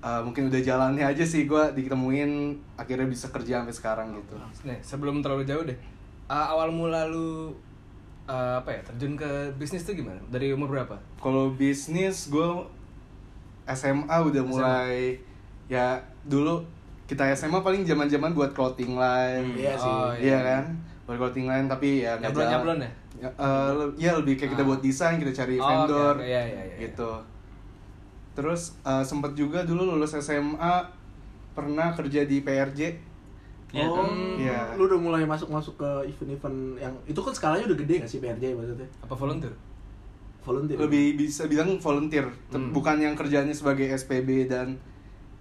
uh, 0.06 0.22
mungkin 0.22 0.48
udah 0.48 0.62
jalannya 0.62 1.02
aja 1.04 1.24
sih 1.24 1.44
gue 1.44 1.64
ditemuin 1.74 2.32
akhirnya 2.76 3.06
bisa 3.06 3.28
kerja 3.28 3.60
sampai 3.60 3.74
sekarang 3.74 4.08
gitu 4.14 4.38
Nih, 4.64 4.78
sebelum 4.80 5.20
terlalu 5.20 5.44
jauh 5.44 5.64
deh. 5.64 5.74
uh, 6.28 6.46
awal 6.48 6.70
mula 6.70 7.04
lu 7.04 7.50
uh, 8.24 8.56
apa 8.56 8.70
ya 8.70 8.82
terjun 8.84 9.14
ke 9.14 9.26
bisnis 9.56 9.82
tuh 9.82 9.94
gimana? 9.94 10.22
Dari 10.28 10.50
umur 10.52 10.70
berapa? 10.72 10.94
kalau 11.18 11.50
bisnis 11.52 12.28
gue 12.28 12.46
SMA 13.68 14.06
udah 14.22 14.44
mulai 14.44 15.18
ya 15.66 15.98
dulu 16.24 16.62
kita 17.06 17.26
SMA 17.34 17.60
paling 17.60 17.82
zaman-zaman 17.82 18.30
buat 18.32 18.50
clothing 18.52 18.94
line 18.96 19.54
Iya 19.56 19.74
sih. 19.76 19.90
Oh, 19.92 20.14
iya 20.16 20.38
kan 20.40 20.64
buat 21.04 21.18
clothing 21.20 21.46
line 21.46 21.66
tapi 21.66 22.02
ya 22.02 22.14
nggak 22.16 22.30
Nyablon 22.30 22.42
jalan. 22.44 22.54
nyablon 22.56 22.78
ya? 22.80 22.92
Ya, 23.16 23.30
eh, 23.32 23.70
le- 23.72 23.96
ya 23.96 24.12
lebih 24.14 24.34
kayak 24.36 24.52
kita 24.54 24.62
Ah. 24.62 24.68
buat 24.68 24.82
desain 24.82 25.16
kita 25.16 25.32
cari 25.32 25.56
Oh, 25.56 25.64
vendor 25.64 26.14
oke, 26.14 26.20
oke. 26.20 26.28
Iya, 26.28 26.42
iya, 26.44 26.62
iya. 26.68 26.78
gitu 26.84 27.10
terus 28.36 28.62
eh, 28.82 29.02
sempet 29.02 29.34
juga 29.34 29.64
dulu 29.64 29.90
lulus 29.90 30.14
SMA 30.14 30.92
pernah 31.52 31.92
kerja 31.92 32.22
di 32.22 32.40
PRJ 32.40 32.82
Iya, 33.68 33.86
oh. 33.86 34.08
Iya. 34.38 34.76
lu 34.76 34.86
udah 34.86 34.96
mulai 34.98 35.24
masuk-masuk 35.26 35.76
ke 35.76 35.90
event-event 36.06 36.58
yang 36.78 36.94
itu 37.04 37.18
kan 37.18 37.34
skalanya 37.34 37.66
udah 37.66 37.78
gede 37.78 37.96
gak 37.98 38.08
sih 38.08 38.20
PRJ 38.20 38.54
maksudnya? 38.54 38.88
Apa 39.02 39.12
volunteer? 39.14 39.52
Volunteer. 40.40 40.78
lebih 40.78 41.18
bisa 41.18 41.44
bilang 41.46 41.76
volunteer 41.76 42.30
Te- 42.46 42.56
Hmm. 42.56 42.70
bukan 42.70 42.96
yang 42.98 43.12
kerjanya 43.14 43.52
sebagai 43.52 43.90
SPB 43.90 44.46
dan 44.46 44.78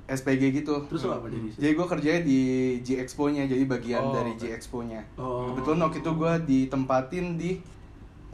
SPG 0.05 0.51
gitu 0.55 0.85
Terus 0.85 1.03
lu 1.03 1.13
apa 1.13 1.29
jadi? 1.29 1.49
jadi 1.55 1.73
gue 1.75 1.87
kerjanya 1.87 2.21
di 2.23 2.39
G 2.81 2.99
Expo 2.99 3.29
nya 3.29 3.45
jadi 3.45 3.65
bagian 3.65 4.03
Oh, 4.03 4.13
dari. 4.13 4.33
G 4.35 4.51
Expo 4.51 4.81
nya 4.81 5.05
Oh. 5.15 5.53
kebetulan 5.53 5.81
waktu 5.81 5.99
itu 6.01 6.11
gue 6.11 6.33
ditempatin 6.45 7.27
di 7.37 7.51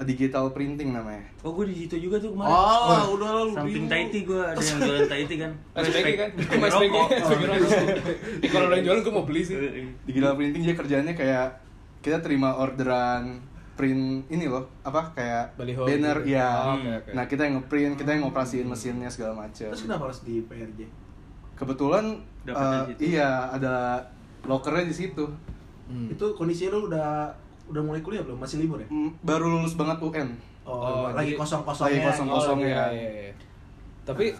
digital 0.03 0.49
printing 0.51 0.91
namanya 0.91 1.25
Oh, 1.41 1.53
gue 1.53 1.65
di 1.67 1.77
situ 1.79 1.97
juga 1.99 2.17
tuh 2.17 2.31
kemarin. 2.31 2.51
Oh, 2.51 3.15
udah 3.15 3.31
lu 3.39 3.53
Samping. 3.55 3.85
Taiti 3.87 4.19
gue 4.23 4.37
ada 4.37 4.57
yang 4.57 4.79
jualan 4.79 5.07
Taiti 5.07 5.35
kan. 5.37 5.53
Kan? 5.73 6.31
Mas 6.59 6.69
SPG. 6.69 6.85
rokok. 6.87 7.09
SPG 7.11 7.43
rokok. 7.43 7.71
Eh, 8.39 8.49
Kalau 8.53 8.67
ada 8.67 8.75
yang 8.75 8.85
jualan 8.87 9.01
gue 9.01 9.13
mau 9.13 9.25
beli 9.25 9.41
sih. 9.41 9.57
digital 10.05 10.33
printing 10.35 10.63
dia 10.63 10.75
kerjanya 10.75 11.13
kayak 11.13 11.47
kita 11.99 12.19
terima 12.19 12.55
orderan 12.55 13.41
print 13.73 14.29
ini 14.29 14.45
loh 14.45 14.69
apa 14.83 15.09
kayak 15.11 15.45
Baliho 15.55 15.83
banner 15.83 16.21
gitu. 16.21 16.33
ya 16.33 16.49
Oh, 16.63 16.77
oke, 16.77 16.91
oke. 16.99 17.11
nah 17.13 17.25
kita 17.25 17.43
yang 17.43 17.55
ngeprint 17.57 17.93
kita 17.97 18.11
yang 18.11 18.23
ngoperasiin 18.23 18.65
mesinnya 18.65 19.09
segala 19.09 19.33
macam 19.39 19.69
Terus 19.69 19.83
kenapa 19.83 20.05
harus 20.05 20.21
di 20.21 20.41
PRJ? 20.43 20.81
kebetulan 21.55 22.05
eh, 22.43 22.53
situ. 22.87 23.01
iya 23.11 23.49
ada 23.49 24.05
lokernya 24.43 24.85
di 24.85 24.93
situ 24.95 25.25
Hmm. 25.85 26.07
Itu 26.07 26.39
kondisinya 26.39 26.71
lu 26.73 26.87
udah 26.87 27.35
udah 27.71 27.81
mulai 27.81 28.01
kuliah 28.01 28.21
belum? 28.21 28.37
Masih 28.37 28.59
libur 28.59 28.77
ya? 28.77 28.89
Mm, 28.89 29.11
baru 29.21 29.47
lulus 29.49 29.75
banget 29.75 29.99
UN 29.99 30.29
Oh, 30.61 30.77
Oh, 30.77 31.09
lagi 31.11 31.33
jadi- 31.33 31.39
kosong-kosongnya. 31.39 31.89
lagi 31.89 32.01
kosong-kosong. 32.05 32.59
Oh, 32.59 32.63
ya. 32.63 32.69
iya, 32.69 32.85
iya, 32.93 33.11
iya. 33.25 33.35
Tapi 34.03 34.35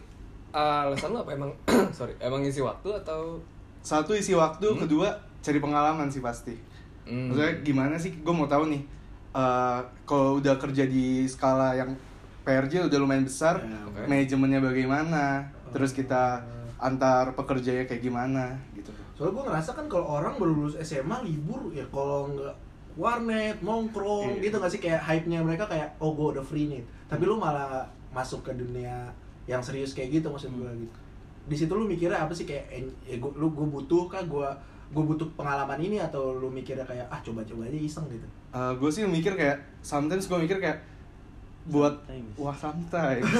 uh, 0.51 0.85
alasan 0.85 1.11
lu 1.11 1.19
apa 1.19 1.31
emang 1.33 1.51
sorry, 1.97 2.13
emang 2.19 2.41
ngisi 2.41 2.61
waktu 2.61 2.91
atau 2.93 3.39
satu 3.81 4.13
isi 4.13 4.33
waktu 4.33 4.67
kedua 4.77 5.09
cari 5.41 5.59
pengalaman 5.59 6.07
sih 6.07 6.21
pasti 6.21 6.53
Hmm. 7.01 7.27
maksudnya 7.27 7.65
gimana 7.65 7.95
sih 7.97 8.13
gue 8.15 8.31
mau 8.31 8.47
tahu 8.47 8.69
nih 8.69 8.83
eh, 9.33 9.79
kalau 10.05 10.37
udah 10.37 10.55
kerja 10.55 10.85
di 10.85 11.25
skala 11.25 11.75
yang 11.75 11.91
PRJ 12.41 12.87
udah 12.87 12.99
lumayan 12.99 13.25
besar 13.25 13.59
Ya, 13.59 13.81
oke. 13.83 14.07
manajemennya 14.07 14.61
bagaimana 14.61 15.43
terus 15.69 15.91
kita 15.91 16.39
antar 16.77 17.33
pekerjanya 17.33 17.83
kayak 17.85 18.01
gimana 18.01 18.55
gitu 18.73 18.93
Soalnya 19.13 19.33
gue 19.33 19.45
ngerasa 19.45 19.71
kan 19.73 19.87
kalau 19.87 20.07
orang 20.15 20.37
baru 20.37 20.53
lulus 20.55 20.77
SMA 20.79 21.19
libur 21.23 21.67
ya 21.71 21.83
kalau 21.89 22.31
nggak 22.31 22.55
warnet, 22.95 23.59
nongkrong 23.61 24.37
Iya. 24.37 24.43
gitu 24.43 24.57
nggak 24.57 24.71
sih 24.71 24.81
kayak 24.81 25.01
hype-nya 25.01 25.41
mereka 25.41 25.65
kayak 25.65 25.95
oh 25.97 26.11
gue 26.11 26.35
udah 26.35 26.43
free 26.43 26.67
nih. 26.67 26.83
Tapi 27.07 27.23
lu 27.23 27.37
malah 27.37 27.83
masuk 28.11 28.43
ke 28.43 28.53
dunia 28.53 29.07
yang 29.45 29.59
serius 29.59 29.93
kayak 29.93 30.11
gitu 30.13 30.27
maksud 30.27 30.51
gue 30.51 30.71
gitu. 30.79 30.97
Di 31.43 31.57
situ 31.57 31.73
lu 31.73 31.85
mikirnya 31.85 32.21
apa 32.21 32.31
sih 32.31 32.45
kayak 32.45 32.67
en- 32.71 32.97
ya 33.03 33.17
gua, 33.17 33.31
lu 33.35 33.51
gue 33.51 33.67
butuh 33.69 34.07
kah 34.07 34.23
gue 34.23 34.49
gue 34.91 35.05
butuh 35.05 35.27
pengalaman 35.33 35.79
ini 35.79 35.99
atau 35.99 36.33
lu 36.33 36.49
mikirnya 36.49 36.83
kayak 36.83 37.07
ah 37.07 37.21
coba-coba 37.21 37.63
aja 37.63 37.79
iseng 37.79 38.07
gitu. 38.09 38.27
gue 38.51 38.89
Eh, 38.89 38.93
sih 38.93 39.03
mikir 39.05 39.33
kayak 39.33 39.55
sometimes 39.81 40.27
gue 40.27 40.39
mikir 40.41 40.59
kayak 40.59 40.83
buat 41.63 41.95
Sometimes. 42.03 42.35
wah 42.37 42.57
sometimes 42.57 43.23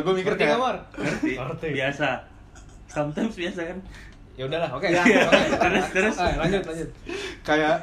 gue 0.00 0.14
mikir 0.14 0.32
Ngerti 0.32 0.44
kayak. 0.46 0.58
Ngerti. 0.96 1.68
Biasa. 1.74 2.08
Sometimes 2.86 3.34
biasa 3.34 3.60
kan. 3.66 3.78
Ya 4.34 4.44
udahlah, 4.44 4.70
oke. 4.70 4.86
Ya. 4.86 5.02
Oke. 5.02 5.40
Terus, 5.62 5.86
terus. 5.90 6.16
Ah, 6.16 6.32
lanjut, 6.38 6.62
lanjut. 6.62 6.88
kayak 7.42 7.76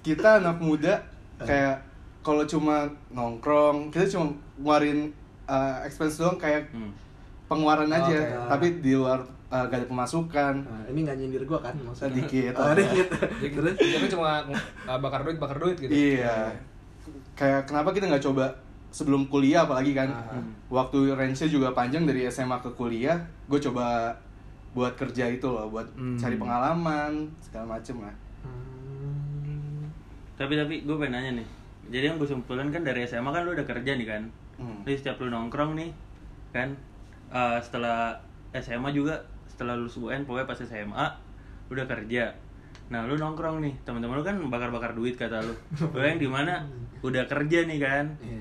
kita 0.00 0.38
anak 0.38 0.58
muda 0.58 0.94
kayak 1.38 1.80
kalau 2.20 2.42
cuma 2.44 2.84
nongkrong 3.08 3.88
kita 3.88 4.04
cuma 4.08 4.28
ngeluarin 4.56 5.08
uh, 5.44 5.80
expense 5.82 6.18
doang 6.18 6.36
kayak 6.36 6.66
Hmm. 6.68 6.90
pengeluaran 7.46 7.88
aja 7.88 8.04
Oke. 8.12 8.48
tapi 8.48 8.66
di 8.78 8.92
luar 8.92 9.20
uh, 9.48 9.64
gak 9.64 9.78
ada 9.78 9.86
pemasukan 9.86 10.54
Nah, 10.60 10.84
ini 10.86 10.98
nggak 11.00 11.16
nyindir 11.16 11.42
gue 11.42 11.58
kan 11.58 11.72
maksudnya. 11.78 12.10
Sedikit. 12.10 12.52
Oh, 12.54 12.74
dikit. 12.74 13.08
Jadi 13.38 13.54
Terus 13.56 13.74
jadi 13.78 14.06
cuma 14.10 14.44
uh, 14.44 14.98
bakar 14.98 15.22
duit, 15.22 15.38
bakar 15.38 15.56
duit 15.56 15.76
gitu. 15.78 15.88
iya 15.88 16.52
kayak 17.32 17.64
kenapa 17.64 17.88
kita 17.90 18.04
nggak 18.06 18.20
coba 18.22 18.50
sebelum 18.90 19.24
kuliah 19.26 19.64
apalagi 19.64 19.92
kan 19.92 20.08
Ah. 20.10 20.36
waktu 20.68 21.12
range-nya 21.12 21.46
juga 21.46 21.68
panjang 21.70 22.02
dari 22.02 22.26
SMA 22.26 22.58
ke 22.58 22.68
kuliah 22.74 23.16
gue 23.46 23.60
coba 23.62 24.12
buat 24.70 24.94
kerja 24.94 25.24
itu 25.26 25.44
loh 25.44 25.66
buat 25.68 25.88
Hmm. 25.92 26.14
cari 26.14 26.36
pengalaman 26.36 27.12
segala 27.40 27.74
macem 27.74 27.98
lah 27.98 28.14
Hmm. 28.40 29.88
Tapi 30.34 30.54
tapi 30.54 30.74
gue 30.80 30.96
pengen 30.96 31.12
nanya 31.12 31.32
nih. 31.36 31.48
Jadi 31.88 32.04
yang 32.04 32.16
gue 32.16 32.28
simpulin 32.28 32.68
kan 32.68 32.80
dari 32.80 33.02
SMA 33.02 33.26
kan 33.26 33.42
lu 33.42 33.52
udah 33.52 33.64
kerja 33.64 33.92
nih 33.92 34.06
kan. 34.06 34.22
Hmm. 34.56 34.82
Jadi 34.82 34.96
setiap 34.96 35.18
lu 35.18 35.28
nongkrong 35.28 35.74
nih 35.74 35.90
kan 36.48 36.72
eh, 37.28 37.58
setelah 37.58 38.16
SMA 38.54 38.88
juga 38.90 39.20
setelah 39.46 39.74
lulus 39.74 39.96
UN 39.96 40.22
pokoknya 40.22 40.46
pas 40.46 40.58
SMA 40.58 41.06
udah 41.68 41.84
kerja 41.84 42.32
nah 42.88 43.04
lu 43.04 43.14
nongkrong 43.14 43.60
nih 43.60 43.76
teman-teman 43.82 44.16
lu 44.16 44.24
kan 44.24 44.40
bakar-bakar 44.48 44.92
duit 44.92 45.12
kata 45.12 45.36
lu 45.38 45.52
lu 45.92 46.00
yang 46.00 46.16
di 46.16 46.24
mana 46.24 46.64
udah 46.98 47.26
kerja 47.26 47.64
nih 47.64 47.76
kan 47.76 48.08
Iya. 48.18 48.40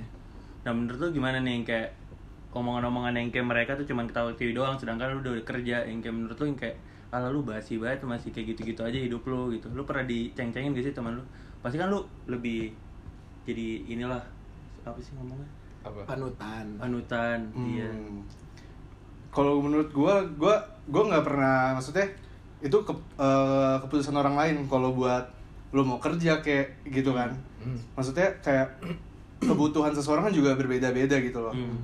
nah 0.64 0.72
menurut 0.72 1.00
lu 1.02 1.08
gimana 1.12 1.42
nih 1.42 1.62
kayak 1.62 1.92
omongan-omongan 2.56 3.14
yang 3.20 3.28
kayak 3.32 3.48
mereka 3.48 3.72
tuh 3.76 3.86
cuman 3.88 4.08
ketawa 4.08 4.32
TV 4.36 4.56
doang 4.56 4.80
sedangkan 4.80 5.18
lu 5.18 5.20
udah 5.24 5.34
kerja 5.44 5.84
yang 5.84 6.00
kayak 6.00 6.16
menurut 6.16 6.38
lu 6.40 6.46
yang 6.54 6.60
kayak 6.60 6.78
ala 7.08 7.32
lu 7.32 7.44
basi 7.44 7.80
banget 7.80 8.04
masih 8.04 8.36
kayak 8.36 8.56
gitu-gitu 8.56 8.84
aja 8.84 9.00
hidup 9.00 9.24
lu 9.28 9.52
gitu 9.56 9.72
lu 9.72 9.88
pernah 9.88 10.04
diceng-cengin 10.04 10.76
gak 10.76 10.86
sih 10.88 10.96
teman 10.96 11.16
lu 11.16 11.24
pasti 11.64 11.80
kan 11.80 11.88
lu 11.88 12.04
lebih 12.28 12.72
jadi 13.48 13.88
inilah 13.88 14.20
apa 14.84 15.00
sih 15.00 15.16
ngomongnya 15.16 15.48
apa 15.84 16.04
panutan 16.04 16.66
panutan 16.80 17.40
iya 17.56 17.88
Hmm. 17.88 18.24
Kalau 19.28 19.62
menurut 19.62 19.94
gua, 19.94 20.26
gua 20.34 20.58
gua 20.90 21.04
nggak 21.14 21.22
pernah 21.22 21.78
maksudnya 21.78 22.10
itu 22.58 22.74
ke, 22.82 22.90
eh, 23.22 23.76
keputusan 23.86 24.18
orang 24.18 24.34
lain 24.34 24.56
kalau 24.66 24.98
buat 24.98 25.30
lu 25.76 25.86
mau 25.86 26.02
kerja 26.02 26.42
kayak 26.42 26.90
gitu 26.90 27.14
kan. 27.14 27.30
Hmm. 27.62 27.78
Maksudnya 27.94 28.34
kayak 28.42 28.82
kebutuhan 29.46 29.94
seseorang 29.94 30.32
kan 30.32 30.34
juga 30.34 30.58
berbeda-beda 30.58 31.22
gitu 31.22 31.38
loh. 31.38 31.54
Hmm. 31.54 31.78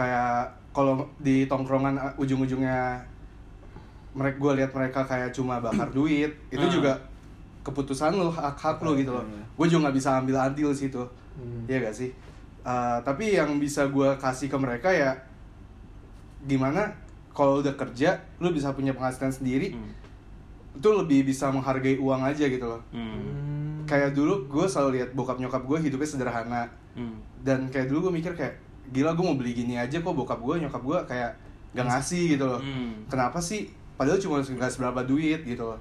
Kayak 0.00 0.48
kalau 0.72 1.04
di 1.20 1.44
tongkrongan 1.44 1.92
eh, 1.94 2.12
ujung-ujungnya 2.16 2.96
mereka 4.10 4.36
gua 4.38 4.52
lihat 4.56 4.72
mereka 4.72 5.04
kayak 5.04 5.28
cuma 5.30 5.60
bakar 5.60 5.92
duit, 5.96 6.32
itu 6.48 6.64
Ah. 6.64 6.72
juga 6.72 6.92
keputusan 7.60 8.16
lu 8.16 8.32
hak 8.32 8.56
hak 8.56 8.80
lu 8.80 8.96
gitu 8.96 9.12
loh. 9.12 9.20
Gue 9.52 9.68
juga 9.68 9.86
nggak 9.86 9.96
bisa 10.00 10.16
ambil 10.16 10.40
andil 10.40 10.72
situ. 10.72 11.04
Hmm. 11.36 11.68
Iya 11.68 11.84
gak 11.84 11.92
sih? 11.94 12.08
Uh, 12.60 12.96
tapi 13.00 13.32
yang 13.32 13.56
bisa 13.56 13.84
gue 13.86 14.08
kasih 14.16 14.48
ke 14.48 14.56
mereka 14.56 14.88
ya 14.88 15.12
gimana 16.40 16.88
kalau 17.30 17.60
udah 17.60 17.72
kerja 17.74 18.16
lu 18.36 18.50
bisa 18.50 18.72
punya 18.72 18.92
penghasilan 18.92 19.28
sendiri 19.30 19.72
Hmm. 19.72 19.92
itu 20.72 20.88
lebih 20.90 21.24
bisa 21.24 21.48
menghargai 21.48 21.96
uang 21.96 22.20
aja 22.22 22.44
gitu 22.44 22.64
loh 22.64 22.80
Hmm. 22.90 23.16
Hmm. 23.16 23.80
kayak 23.84 24.12
dulu 24.12 24.44
gue 24.46 24.64
selalu 24.66 25.00
lihat 25.00 25.12
bokap 25.12 25.36
nyokap 25.36 25.62
gue 25.62 25.78
hidupnya 25.82 26.04
sederhana 26.06 26.62
Hmm. 26.92 27.16
dan 27.40 27.64
kayak 27.68 27.88
dulu 27.88 28.08
gue 28.08 28.20
mikir 28.20 28.32
kayak 28.34 28.56
gila 28.90 29.14
gue 29.14 29.24
mau 29.24 29.38
beli 29.38 29.54
gini 29.54 29.78
aja 29.78 30.02
kok 30.02 30.14
bokap 30.14 30.42
gue 30.42 30.66
nyokap 30.66 30.82
gue 30.82 30.98
kayak 31.06 31.30
gak 31.70 31.86
ngasih 31.86 32.36
gitu 32.36 32.44
loh. 32.46 32.58
Hmm. 32.58 33.06
kenapa 33.06 33.38
sih? 33.38 33.70
Padahal 33.94 34.18
cuma 34.18 34.42
nggak 34.42 34.70
seberapa 34.70 35.00
duit 35.06 35.46
gitu 35.46 35.70
loh. 35.70 35.78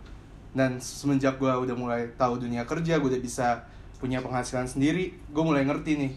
Dan 0.53 0.77
semenjak 0.81 1.37
gue 1.41 1.49
udah 1.49 1.75
mulai 1.77 2.05
tahu 2.17 2.37
dunia 2.41 2.65
kerja 2.65 3.01
gue 3.01 3.09
udah 3.09 3.21
bisa 3.21 3.57
punya 3.99 4.23
penghasilan 4.23 4.63
sendiri 4.63 5.11
gue 5.11 5.43
mulai 5.43 5.67
ngerti 5.67 5.99
nih 5.99 6.11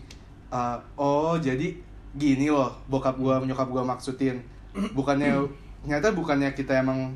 uh, 0.54 0.78
oh 0.94 1.34
jadi 1.34 1.74
gini 2.14 2.46
loh 2.46 2.70
bokap 2.86 3.16
gue 3.16 3.34
nyokap 3.48 3.68
gue 3.72 3.82
maksudin. 3.82 4.36
Bukannya 4.96 5.40
ternyata 5.82 6.14
bukannya 6.14 6.52
kita 6.54 6.78
emang 6.78 7.12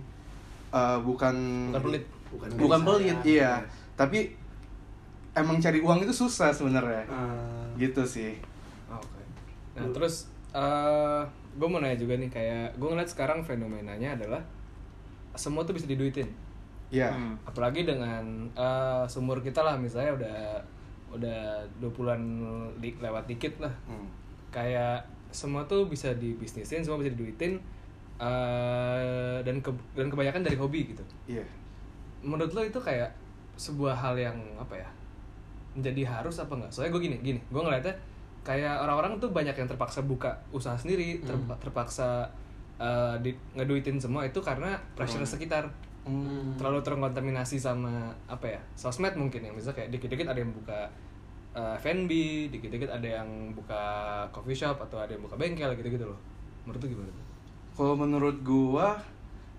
uh, 0.72 0.98
bukan 1.04 1.36
bukan 1.70 1.82
pelit. 1.84 2.04
Bukan 2.32 2.48
bukan 2.56 2.80
pelit. 2.82 3.06
ya. 3.06 3.16
iya. 3.24 3.52
Tapi 3.94 4.32
emang 5.36 5.60
cari 5.60 5.84
uang 5.84 6.00
itu 6.04 6.12
susah 6.16 6.50
sebenarnya. 6.50 7.04
Ah. 7.12 7.68
gitu 7.76 8.00
sih. 8.08 8.40
Nah 9.76 9.86
terus 9.92 10.26
eh 10.50 11.22
gue 11.56 11.68
mau 11.68 11.80
nanya 11.80 11.96
juga 11.96 12.16
nih 12.16 12.28
kayak 12.28 12.76
gue 12.76 12.88
ngeliat 12.88 13.08
sekarang 13.08 13.40
fenomenanya 13.40 14.16
adalah 14.16 14.40
semua 15.32 15.62
tuh 15.62 15.76
bisa 15.76 15.84
diduitin. 15.84 16.26
Iya 16.88 17.12
Hmm. 17.12 17.34
Apalagi 17.44 17.84
dengan 17.84 18.24
eh, 18.52 19.04
sumur 19.06 19.38
kita 19.38 19.60
lah 19.60 19.76
misalnya 19.76 20.16
udah 20.16 20.38
udah 21.06 21.40
20-an 21.78 22.20
di- 22.76 22.96
lewat 22.96 23.24
dikit 23.26 23.60
lah. 23.60 23.72
Hmm. 23.84 24.08
Kayak 24.50 25.04
semua 25.28 25.60
tuh 25.64 25.84
bisa 25.86 26.12
dibisnisin, 26.14 26.80
semua 26.80 26.96
bisa 26.96 27.12
diduitin 27.12 27.60
eh 28.16 29.36
dan 29.42 29.60
ke- 29.60 29.84
dan 29.92 30.08
kebanyakan 30.08 30.40
dari 30.40 30.56
hobi 30.56 30.88
gitu. 30.88 31.04
iya 31.28 31.44
Menurut 32.24 32.50
lo 32.50 32.62
itu 32.62 32.80
kayak 32.80 33.12
sebuah 33.56 33.92
hal 33.94 34.16
yang 34.16 34.36
apa 34.56 34.74
ya? 34.74 34.88
menjadi 35.76 36.08
harus 36.08 36.40
apa 36.40 36.56
enggak? 36.56 36.72
Soalnya 36.72 36.88
gue 36.90 37.02
gini, 37.04 37.16
gini, 37.20 37.36
gue 37.52 37.60
ngeliatnya 37.60 37.92
kayak 38.46 38.78
orang-orang 38.78 39.18
tuh 39.18 39.28
banyak 39.28 39.52
yang 39.52 39.66
terpaksa 39.66 40.00
buka 40.00 40.30
usaha 40.48 40.78
sendiri, 40.78 41.18
ter- 41.20 41.34
terpaksa 41.58 42.30
eh, 42.76 43.16
di- 43.18 43.34
ngeduitin 43.52 43.98
semua 43.98 44.22
itu 44.22 44.38
karena 44.38 44.78
pressure 44.94 45.26
sekitar 45.26 45.66
Hmm. 46.06 46.54
terlalu 46.54 46.78
terkontaminasi 46.80 47.58
sama 47.58 47.90
apa 48.26 48.46
ya 48.46 48.60
sosmed 48.72 49.10
mungkin 49.12 49.42
ya 49.42 49.50
misalnya 49.50 49.82
kayak 49.82 49.90
dikit-dikit 49.90 50.22
ada 50.24 50.38
yang 50.38 50.54
buka 50.54 50.86
eh, 51.50 51.74
F&B, 51.80 52.12
dikit-dikit 52.46 52.86
ada 52.86 53.08
yang 53.16 53.26
buka 53.50 53.82
coffee 54.30 54.54
shop 54.54 54.76
atau 54.78 55.00
ada 55.00 55.10
yang 55.10 55.24
buka 55.24 55.34
bengkel 55.34 55.72
gitu-gitu 55.72 56.04
loh. 56.04 56.20
Menurut 56.62 56.84
lu 56.84 56.88
gimana? 56.92 57.10
Kalau 57.72 57.94
menurut 57.96 58.36
gua, 58.40 58.92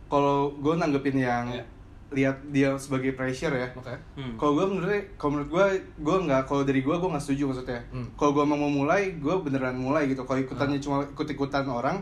kalau 0.05 0.53
gua 0.55 0.77
nanggepin 0.77 1.17
yang 1.17 1.49
Iya. 1.49 1.65
Lihat 2.07 2.39
dia 2.49 2.71
sebagai 2.73 3.11
pressure 3.11 3.51
ya. 3.51 3.67
Oke. 3.73 3.91
Hmm. 4.15 4.33
Kalau 4.35 4.55
gua 4.55 4.65
menurut 4.65 4.87
kalau 5.15 5.31
menurut 5.35 5.49
gua, 5.49 5.65
gua 5.99 6.17
nggak 6.21 6.41
kalau 6.43 6.63
dari 6.63 6.79
gua 6.79 6.95
gua 6.95 7.09
nggak 7.11 7.23
setuju 7.23 7.51
maksudnya. 7.51 7.81
Hmm. 7.89 8.07
Kalau 8.13 8.31
gua 8.31 8.43
emang 8.43 8.59
mau 8.59 8.71
mulai, 8.73 9.15
gua 9.17 9.37
beneran 9.37 9.75
mulai 9.75 10.07
gitu. 10.07 10.23
Kalau 10.23 10.39
ikutannya 10.39 10.77
cuma 10.77 11.03
ikut-ikutan 11.05 11.63
orang, 11.63 11.99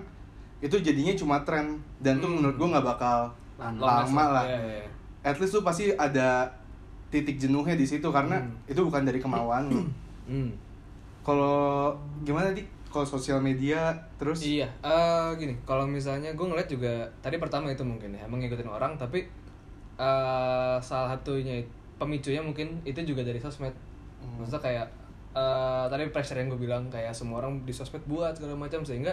itu 0.59 0.77
jadinya 0.77 1.13
cuma 1.13 1.41
tren 1.41 1.75
dan 1.99 2.17
tuh 2.17 2.27
Hmm. 2.27 2.37
menurut 2.39 2.55
gua 2.55 2.67
nggak 2.73 2.85
bakal 2.87 3.19
Lama. 3.55 3.81
lama 3.81 4.25
lah. 4.31 4.45
Iya, 4.45 4.59
iya, 4.59 4.75
iya. 4.79 4.89
At 5.25 5.37
least 5.37 5.51
tuh 5.51 5.63
pasti 5.63 5.89
ada 5.89 6.45
titik 7.07 7.35
jenuhnya 7.35 7.73
di 7.73 7.83
situ 7.83 8.05
karena 8.07 8.37
Hmm. 8.37 8.53
itu 8.67 8.77
bukan 8.79 9.01
dari 9.01 9.17
kemauan 9.17 9.69
lu. 9.69 9.81
Hmm. 10.25 10.49
Kalau 11.21 11.93
gimana 12.21 12.49
di 12.49 12.61
kalau 12.87 13.03
sosial 13.03 13.37
media 13.37 13.91
terus 14.15 14.39
Iya, 14.39 14.65
eh 14.79 15.27
gini, 15.35 15.53
kalau 15.61 15.83
misalnya 15.83 16.31
gue 16.31 16.41
ngeliat 16.41 16.65
juga 16.65 17.03
tadi 17.19 17.35
pertama 17.35 17.67
itu 17.67 17.81
mungkin 17.81 18.09
ya, 18.09 18.23
emang 18.23 18.39
ngikutin 18.39 18.65
orang, 18.65 18.95
tapi 18.95 19.25
eh 19.95 20.77
salah 20.79 21.09
satunya 21.11 21.63
pemicunya 21.95 22.43
mungkin 22.43 22.67
itu 22.83 22.99
juga 23.01 23.23
dari 23.23 23.39
sosmed. 23.39 23.71
Hmm. 24.19 24.41
Maksudnya 24.43 24.61
kayak 24.61 24.87
eh 25.35 25.85
tadi 25.87 26.07
pressure 26.09 26.39
yang 26.39 26.47
gue 26.47 26.61
bilang 26.61 26.87
kayak 26.87 27.11
semua 27.11 27.43
orang 27.43 27.59
di 27.63 27.71
sosmed 27.71 28.03
buat 28.05 28.31
segala 28.31 28.55
macam 28.55 28.79
sehingga 28.81 29.11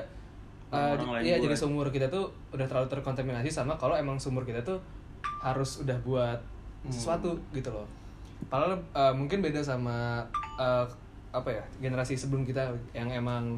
eh, 0.70 0.94
lain 0.96 1.20
iya 1.20 1.36
jadi 1.36 1.52
sumur 1.52 1.90
kita 1.90 2.06
tuh 2.06 2.30
udah 2.50 2.64
terlalu 2.64 2.86
terkontaminasi 2.88 3.50
sama 3.50 3.74
kalau 3.76 3.92
emang 3.92 4.16
sumur 4.16 4.42
kita 4.42 4.62
tuh 4.62 4.78
harus 5.42 5.82
udah 5.82 5.98
buat 6.02 6.38
Hmm. 6.82 6.90
sesuatu 6.90 7.30
gitu 7.54 7.70
loh. 7.70 7.86
Padahal 8.50 8.74
eh, 8.74 9.14
mungkin 9.14 9.38
beda 9.38 9.62
sama 9.62 10.18
eh, 10.58 10.82
apa 11.30 11.46
ya 11.48 11.62
generasi 11.78 12.18
sebelum 12.18 12.42
kita 12.42 12.70
yang 12.90 13.06
emang 13.06 13.54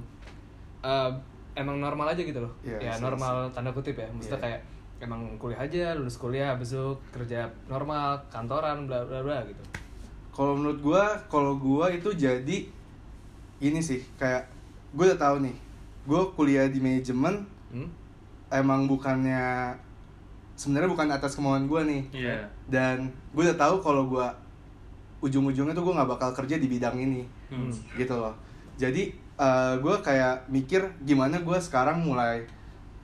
eh, 0.80 1.10
emang 1.56 1.80
normal 1.80 2.12
aja 2.12 2.20
gitu 2.20 2.36
loh. 2.36 2.52
Iya, 2.60 2.76
ya 2.80 2.92
sih, 2.92 3.00
normal 3.00 3.48
tanda 3.48 3.72
kutip 3.72 3.96
ya. 3.96 4.04
Maksudnya 4.12 4.36
Iya. 4.36 4.44
kayak 4.44 4.60
emang 4.98 5.36
kuliah 5.36 5.60
aja, 5.60 5.94
lulus 5.94 6.16
kuliah, 6.16 6.54
besok 6.54 6.98
kerja 7.10 7.46
normal, 7.66 8.18
kantoran, 8.28 8.86
bla 8.86 9.02
bla 9.04 9.20
bla 9.20 9.38
gitu. 9.44 9.60
Kalau 10.30 10.54
menurut 10.54 10.80
gua, 10.80 11.04
kalau 11.26 11.54
gua 11.54 11.86
itu 11.88 12.10
jadi 12.10 12.66
ini 13.60 13.80
sih 13.80 14.02
kayak 14.14 14.50
gue 14.90 15.04
udah 15.06 15.20
tahu 15.20 15.36
nih, 15.42 15.56
gue 16.04 16.20
kuliah 16.34 16.66
di 16.66 16.78
manajemen 16.78 17.46
Hmm? 17.70 17.90
emang 18.48 18.86
bukannya 18.86 19.74
sebenarnya 20.54 20.86
bukan 20.86 21.10
atas 21.10 21.34
kemauan 21.34 21.66
gua 21.66 21.82
nih 21.82 22.06
Iya. 22.14 22.38
dan 22.66 23.10
gue 23.34 23.42
udah 23.42 23.58
tahu 23.58 23.82
kalau 23.82 24.06
gua 24.06 24.30
ujung-ujungnya 25.18 25.74
tuh 25.74 25.82
gue 25.82 25.94
nggak 25.94 26.06
bakal 26.08 26.30
kerja 26.32 26.54
di 26.54 26.68
bidang 26.68 26.94
ini 26.94 27.26
Hmm. 27.50 27.70
gitu 27.94 28.14
loh 28.14 28.30
jadi 28.76 29.10
eh, 29.34 29.74
gua 29.78 29.98
kayak 29.98 30.46
mikir 30.46 30.86
gimana 31.02 31.42
gua 31.42 31.58
sekarang 31.58 31.98
mulai 31.98 32.46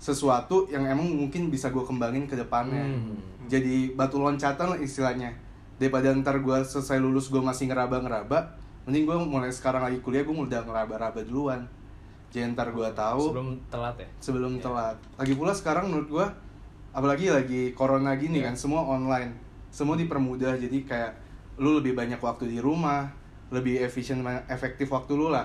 sesuatu 0.01 0.65
yang 0.67 0.83
emang 0.83 1.05
mungkin 1.07 1.47
bisa 1.47 1.69
gue 1.69 1.85
kembangin 1.85 2.25
ke 2.25 2.35
depannya 2.35 2.81
Hmm. 2.83 3.21
jadi 3.47 3.93
batu 3.93 4.17
loncatan 4.17 4.73
lah 4.73 4.79
istilahnya 4.79 5.29
daripada 5.77 6.09
ntar 6.15 6.39
gue 6.39 6.57
selesai 6.63 6.97
lulus 6.97 7.29
gue 7.29 7.39
masih 7.39 7.69
ngeraba-ngeraba 7.69 8.57
mending 8.83 9.05
gue 9.05 9.17
mulai 9.21 9.49
sekarang 9.51 9.83
lagi 9.83 10.01
kuliah 10.01 10.23
gue 10.23 10.33
udah 10.33 10.61
ngeraba-raba 10.63 11.21
duluan 11.21 11.69
jadi 12.29 12.49
ntar 12.49 12.71
gue 12.71 12.89
tahu 12.91 13.29
Sebelum 13.29 13.49
telat 13.69 13.97
ya. 13.99 14.09
sebelum 14.19 14.53
Iya. 14.55 14.63
telat 14.63 14.97
lagi 15.15 15.35
pula 15.35 15.53
sekarang 15.53 15.85
menurut 15.87 16.09
gue 16.11 16.27
apalagi 16.91 17.29
lagi 17.29 17.63
corona 17.71 18.17
gini 18.17 18.41
Iya. 18.41 18.51
kan 18.51 18.55
semua 18.57 18.81
online 18.83 19.37
semua 19.69 19.95
dipermudah 19.95 20.57
jadi 20.57 20.79
kayak 20.83 21.13
lu 21.57 21.77
lebih 21.77 21.93
banyak 21.93 22.19
waktu 22.19 22.49
di 22.49 22.59
rumah 22.59 23.05
lebih 23.49 23.79
efisien 23.79 24.21
efektif 24.47 24.89
waktu 24.89 25.13
lu 25.13 25.29
lah 25.29 25.45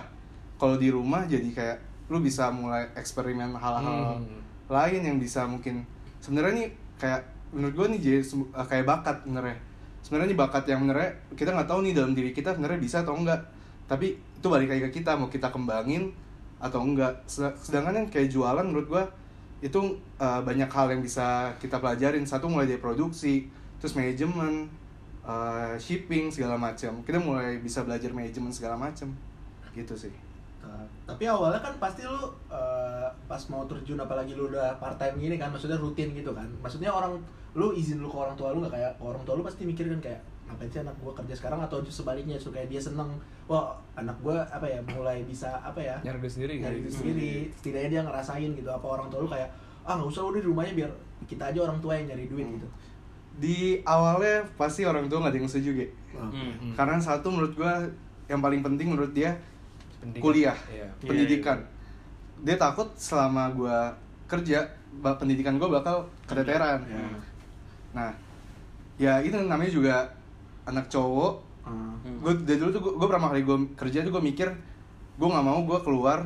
kalau 0.55 0.77
di 0.77 0.87
rumah 0.87 1.25
jadi 1.25 1.49
kayak 1.49 1.77
lu 2.05 2.21
bisa 2.21 2.47
mulai 2.49 2.85
eksperimen 2.93 3.51
hal-hal 3.51 4.21
Hmm. 4.21 4.44
Lain 4.65 5.01
yang 5.01 5.17
bisa 5.21 5.45
mungkin 5.45 5.85
sebenarnya 6.23 6.65
nih 6.65 6.69
kayak 6.97 7.21
menurut 7.53 7.73
gue 7.77 7.87
nih 7.95 7.99
jadi 8.01 8.19
eh, 8.25 8.67
kayak 8.67 8.85
bakat 8.85 9.17
sebenarnya. 9.23 9.57
Sebenarnya 10.05 10.29
nih 10.33 10.39
bakat 10.39 10.63
yang 10.69 10.79
sebenarnya 10.85 11.11
kita 11.33 11.49
nggak 11.53 11.69
tahu 11.69 11.79
nih 11.85 11.93
dalam 11.97 12.11
diri 12.13 12.31
kita 12.33 12.53
sebenarnya 12.53 12.79
bisa 12.81 13.01
atau 13.01 13.17
enggak 13.17 13.41
tapi 13.85 14.17
itu 14.17 14.47
balik 14.49 14.69
lagi 14.73 14.81
ke 14.89 15.01
kita 15.01 15.13
mau 15.13 15.29
kita 15.29 15.53
kembangin 15.53 16.09
atau 16.57 16.81
enggak 16.81 17.13
Sed- 17.29 17.53
sedangkan 17.61 18.01
yang 18.01 18.07
kayak 18.09 18.33
jualan 18.33 18.65
menurut 18.65 18.87
gue 18.89 19.03
itu 19.65 19.79
eh, 20.21 20.41
banyak 20.41 20.69
hal 20.69 20.87
yang 20.93 21.01
bisa 21.01 21.53
kita 21.61 21.77
pelajarin. 21.81 22.25
Satu 22.25 22.49
mulai 22.49 22.69
dari 22.69 22.81
produksi 22.81 23.49
terus 23.81 23.93
manajemen 23.93 24.69
eh, 25.25 25.73
shipping 25.77 26.33
segala 26.33 26.57
macam. 26.57 27.01
Kita 27.05 27.17
mulai 27.21 27.61
bisa 27.61 27.85
belajar 27.85 28.09
manajemen 28.13 28.49
segala 28.53 28.77
macam. 28.77 29.09
Gitu 29.73 29.93
sih 29.97 30.24
Uh, 30.65 30.81
tapi 31.05 31.29
awalnya 31.29 31.61
kan 31.61 31.77
pasti 31.77 32.01
lu 32.01 32.17
uh, 32.49 33.05
pas 33.29 33.37
mau 33.53 33.69
terjun 33.69 34.01
apalagi 34.01 34.33
lu 34.33 34.49
udah 34.49 34.73
part 34.81 34.97
time 34.97 35.13
gini 35.21 35.37
kan 35.37 35.53
maksudnya 35.53 35.77
rutin 35.77 36.09
gitu 36.17 36.33
kan 36.33 36.49
maksudnya 36.57 36.89
orang 36.89 37.21
lu 37.53 37.69
izin 37.77 38.01
lu 38.01 38.09
ke 38.09 38.17
orang 38.17 38.33
tua 38.33 38.49
lu 38.49 38.65
nggak 38.65 38.73
kayak 38.73 38.91
ke 38.97 39.03
orang 39.05 39.21
tua 39.21 39.37
lu 39.37 39.45
pasti 39.45 39.69
mikir 39.69 39.85
kan 39.93 40.01
kayak 40.01 40.21
ngapain 40.49 40.69
sih 40.69 40.81
anak 40.81 40.97
gua 41.01 41.13
kerja 41.13 41.33
sekarang 41.37 41.61
atau 41.61 41.85
justru 41.85 42.01
sebaliknya 42.01 42.33
justru 42.41 42.57
kayak 42.57 42.69
dia 42.73 42.81
seneng 42.81 43.13
wah 43.45 43.77
anak 43.93 44.17
gua 44.25 44.41
apa 44.49 44.65
ya 44.65 44.81
mulai 44.89 45.21
bisa 45.21 45.53
apa 45.61 45.77
ya 45.77 46.01
nyari 46.01 46.17
duit 46.17 46.33
sendiri 46.33 46.53
nyari 46.57 46.75
gitu. 46.81 46.85
duit 46.89 46.95
sendiri 46.97 47.31
setidaknya 47.53 47.89
dia 47.93 48.01
ngerasain 48.09 48.49
gitu 48.57 48.69
apa 48.73 48.85
orang 48.89 49.07
tua 49.13 49.19
lu 49.21 49.29
kayak 49.29 49.49
ah 49.85 49.93
nggak 50.01 50.09
usah 50.09 50.21
udah 50.25 50.41
di 50.41 50.49
rumahnya 50.49 50.73
biar 50.73 50.91
kita 51.29 51.43
aja 51.53 51.59
orang 51.61 51.77
tua 51.77 51.93
yang 51.93 52.09
nyari 52.09 52.25
duit 52.25 52.45
Hmm. 52.49 52.57
gitu 52.57 52.67
di 53.35 53.57
awalnya 53.83 54.47
pasti 54.57 54.81
orang 54.87 55.05
tua 55.11 55.19
nggak 55.21 55.33
ada 55.35 55.39
yang 55.43 55.49
setuju. 55.51 55.71
Wah. 56.15 56.31
Hmm. 56.33 56.53
Hmm. 56.57 56.73
karena 56.73 56.95
satu 56.97 57.27
menurut 57.29 57.53
gua 57.53 57.85
yang 58.25 58.41
paling 58.41 58.65
penting 58.65 58.89
menurut 58.89 59.13
dia 59.13 59.37
Pendidikan. 60.05 60.21
kuliah 60.21 60.57
Iya. 60.67 60.85
Iya, 60.85 60.87
pendidikan 61.01 61.57
dia 62.37 62.55
takut 62.55 62.87
selama 62.93 63.49
gua 63.49 63.89
kerja 64.25 64.61
pendidikan 65.01 65.55
gua 65.55 65.69
bakal 65.73 65.97
keteteran 66.23 66.79
Iya. 66.81 67.07
nah 67.91 68.11
ya 68.95 69.13
itu 69.19 69.33
namanya 69.35 69.71
juga 69.71 69.95
anak 70.63 70.87
cowok 70.87 71.41
Hmm. 71.65 71.97
Gue 72.21 72.37
dari 72.45 72.61
dulu 72.61 72.69
tuh 72.69 72.81
gue 72.93 73.07
pertama 73.09 73.33
kali 73.33 73.41
gue 73.41 73.57
kerja 73.73 74.05
tuh 74.05 74.13
gue 74.13 74.21
mikir 74.23 74.45
gue 75.15 75.25
nggak 75.25 75.41
mau 75.41 75.65
gue 75.65 75.79
keluar 75.81 76.21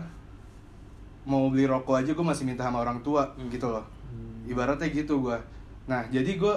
mau 1.24 1.48
beli 1.48 1.64
rokok 1.64 1.96
aja 1.96 2.12
gue 2.12 2.26
masih 2.26 2.44
minta 2.44 2.66
sama 2.66 2.82
orang 2.82 3.00
tua 3.00 3.24
Hmm. 3.30 3.48
gitu 3.48 3.70
loh 3.70 3.88
Hmm. 4.06 4.44
ibaratnya 4.44 4.90
gitu 4.90 5.22
gue 5.22 5.40
nah 5.86 6.04
jadi 6.06 6.36
gue 6.36 6.54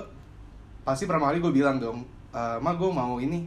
pasti 0.82 1.06
pertama 1.06 1.30
kali 1.30 1.38
gue 1.38 1.52
bilang 1.52 1.78
dong 1.78 2.02
"Eh, 2.30 2.58
ma 2.58 2.74
gue 2.74 2.90
mau 2.90 3.16
ini 3.16 3.46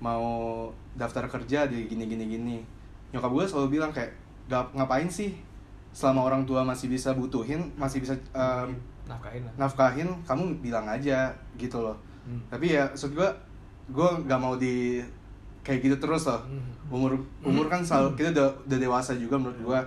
mau 0.00 0.66
daftar 0.92 1.28
kerja 1.28 1.70
di 1.70 1.86
gini 1.86 2.04
gini 2.04 2.24
gini 2.28 2.56
nyokap 3.14 3.30
gue 3.30 3.44
selalu 3.46 3.68
bilang 3.72 3.88
kayak 3.88 4.10
"Gap- 4.44 4.74
ngapain 4.74 5.06
sih 5.06 5.30
selama 5.90 6.26
orang 6.26 6.42
tua 6.42 6.60
masih 6.60 6.90
bisa 6.90 7.14
butuhin 7.14 7.62
masih 7.74 8.02
bisa 8.02 8.12
eh, 8.34 8.66
Nafkahin 9.04 9.42
lah. 9.42 9.52
nafkahin 9.56 10.08
kamu 10.22 10.44
bilang 10.58 10.82
aja 10.84 11.30
gitu 11.54 11.78
loh. 11.78 11.94
Hmm. 12.22 12.40
tapi 12.48 12.72
ya 12.72 12.82
maksud 12.86 13.12
gue 13.12 13.28
gue 13.86 14.08
nggak 14.24 14.40
mau 14.40 14.56
di 14.56 14.98
kayak 15.60 15.80
gitu 15.80 15.96
terus 15.98 16.26
loh. 16.26 16.40
Hmm. 16.40 16.66
umur 16.90 17.14
umur 17.40 17.68
kan 17.68 17.80
selalu 17.80 18.18
kita 18.18 18.28
udah, 18.32 18.48
udah 18.64 18.78
dewasa 18.80 19.12
juga 19.14 19.36
menurut 19.36 19.60
gue 19.62 19.78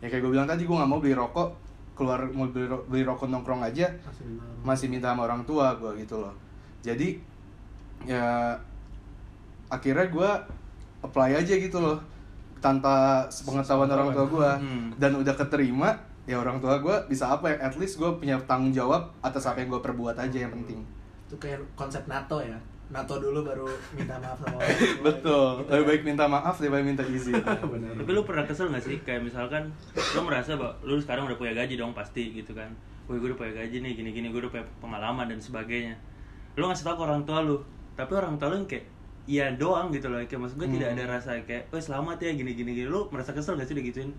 ya 0.00 0.08
kayak 0.08 0.20
gue 0.20 0.32
bilang 0.32 0.44
tadi 0.44 0.64
gue 0.64 0.74
nggak 0.74 0.90
mau 0.90 0.98
beli 0.98 1.14
rokok 1.14 1.48
keluar 1.94 2.18
mau 2.28 2.44
beli, 2.46 2.66
ro- 2.66 2.84
beli 2.84 3.00
rokok 3.02 3.28
nongkrong 3.28 3.62
aja 3.62 3.86
masih 4.60 4.88
minta 4.88 5.08
sama 5.08 5.22
orang. 5.22 5.44
tua 5.44 5.70
gue 5.74 6.02
gitu 6.02 6.18
loh. 6.18 6.34
Jadi 6.80 7.16
ya 8.02 8.52
akhirnya 9.68 10.06
gue 10.06 10.30
apply 11.00 11.30
aja 11.36 11.54
gitu 11.54 11.78
loh 11.78 11.96
tanpa 12.58 13.24
pengetahuan 13.26 13.88
orang 13.88 14.10
tua 14.10 14.26
gue 14.26 14.50
Hmm. 14.56 14.88
dan 14.96 15.14
udah 15.14 15.34
keterima 15.34 15.90
ya 16.24 16.36
orang 16.36 16.56
tua 16.56 16.78
gue 16.78 16.96
bisa 17.06 17.28
apa 17.28 17.48
ya 17.48 17.56
at 17.60 17.74
least 17.74 17.96
gue 17.96 18.10
punya 18.14 18.40
tanggung 18.42 18.72
jawab 18.72 19.12
atas 19.20 19.44
apa 19.44 19.60
yang 19.60 19.68
gue 19.68 19.80
perbuat 19.80 20.16
aja 20.16 20.38
yang 20.40 20.52
penting. 20.52 20.80
Itu 21.24 21.36
kayak 21.36 21.60
konsep 21.74 22.04
NATO 22.04 22.38
ya. 22.38 22.56
NATO 22.84 23.16
dulu 23.16 23.40
baru 23.42 23.64
minta 23.92 24.16
maaf 24.16 24.36
sama 24.38 24.56
orang 24.56 24.70
tua, 24.70 25.02
betul. 25.02 25.48
Gitu 25.56 25.68
lebih 25.68 25.80
kan. 25.80 25.88
baik 25.88 26.02
minta 26.04 26.24
maaf 26.24 26.54
daripada 26.56 26.82
minta 26.84 27.02
izin. 27.02 27.40
Benar. 27.72 27.92
Tapi 27.96 28.10
lu 28.12 28.22
pernah 28.22 28.44
kesel 28.44 28.68
gak 28.68 28.84
sih? 28.84 28.96
Kayak 29.00 29.24
misalkan 29.24 29.72
lu 29.96 30.20
merasa 30.22 30.54
bahwa 30.54 30.76
lu 30.80 30.96
sekarang 30.96 31.24
udah 31.24 31.34
punya 31.34 31.52
gaji 31.54 31.74
dong 31.74 31.92
pasti 31.92 32.32
gitu 32.32 32.52
kan. 32.52 32.68
Wih 33.08 33.16
gue 33.18 33.32
udah 33.32 33.40
punya 33.40 33.52
gaji 33.56 33.76
nih 33.80 33.92
gini-gini 33.94 34.28
gue 34.28 34.40
udah 34.40 34.52
punya 34.52 34.66
pengalaman 34.78 35.26
dan 35.26 35.40
sebagainya. 35.40 35.96
Lu 36.54 36.64
ngasih 36.64 36.84
tau 36.84 36.94
ke 36.94 37.02
orang 37.02 37.24
tua 37.24 37.40
lu 37.40 37.56
Tapi 37.94 38.10
orang 38.10 38.36
tua 38.36 38.48
lu 38.48 38.56
yang 38.58 38.68
kayak 38.68 38.84
Iya 39.24 39.56
doang 39.56 39.88
gitu 39.88 40.06
loh. 40.06 40.20
Kayak 40.20 40.40
maksud 40.42 40.56
gue 40.58 40.68
tidak 40.70 40.88
Hmm. 40.90 40.96
ada 40.98 41.04
rasa 41.10 41.30
kayak 41.40 41.68
Wih 41.68 41.80
selamat 41.80 42.16
ya 42.18 42.30
gini-gini. 42.32 42.70
Gini 42.74 42.86
Lu 42.86 43.08
merasa 43.08 43.32
kesel 43.32 43.54
gak 43.54 43.64
sih 43.64 43.72
digituin? 43.72 44.12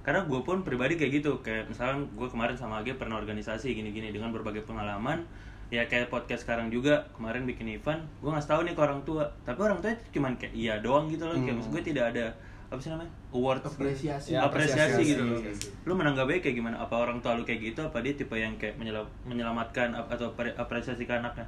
Karena 0.00 0.24
gue 0.24 0.40
pun 0.40 0.60
pribadi 0.60 0.96
kayak 0.96 1.20
gitu. 1.20 1.40
Kayak 1.40 1.68
misalkan 1.68 2.08
gue 2.10 2.24
kemarin 2.26 2.54
sama 2.54 2.80
Age 2.80 2.94
pernah 2.94 3.16
organisasi 3.16 3.70
gini-gini 3.70 4.08
Dengan 4.08 4.30
berbagai 4.30 4.64
pengalaman. 4.64 5.28
Ya 5.68 5.84
kayak 5.84 6.08
podcast 6.08 6.42
sekarang 6.42 6.66
juga 6.68 7.06
Kemarin 7.12 7.44
bikin 7.44 7.68
event. 7.70 8.00
Gue 8.18 8.30
ngasih 8.30 8.48
tahu 8.48 8.60
nih 8.64 8.72
ke 8.72 8.80
orang 8.80 9.00
tua. 9.02 9.28
Tapi 9.42 9.60
orang 9.60 9.78
tua 9.78 9.92
cuman 10.10 10.32
kayak 10.34 10.52
iya 10.52 10.74
doang 10.78 11.06
gitu 11.06 11.22
loh. 11.22 11.34
Kayak 11.34 11.46
Hmm. 11.46 11.56
maksud 11.60 11.70
gue 11.70 11.82
tidak 11.86 12.04
ada 12.10 12.24
apa 12.66 12.78
sih 12.78 12.88
namanya? 12.88 13.12
Award. 13.30 13.60
Apresiasi. 13.62 14.28
Ya, 14.30 14.40
apresiasi, 14.40 14.94
apresiasi. 14.94 15.10
gitu 15.10 15.22
loh. 15.22 15.40
Lu 15.84 15.92
menanggapi 15.92 16.40
kayak 16.40 16.56
gimana? 16.56 16.78
Apa 16.78 16.96
orang 16.98 17.20
tua 17.20 17.34
lu 17.34 17.44
kayak 17.44 17.60
gitu? 17.66 17.82
Apa 17.82 18.00
dia 18.00 18.14
tipe 18.14 18.32
yang 18.32 18.56
kayak 18.56 18.78
menyelam- 18.78 19.10
menyelamatkan 19.22 19.92
atau 19.92 20.30
apre- 20.30 20.54
apresiasi 20.54 21.02
ke 21.02 21.12
anaknya? 21.12 21.44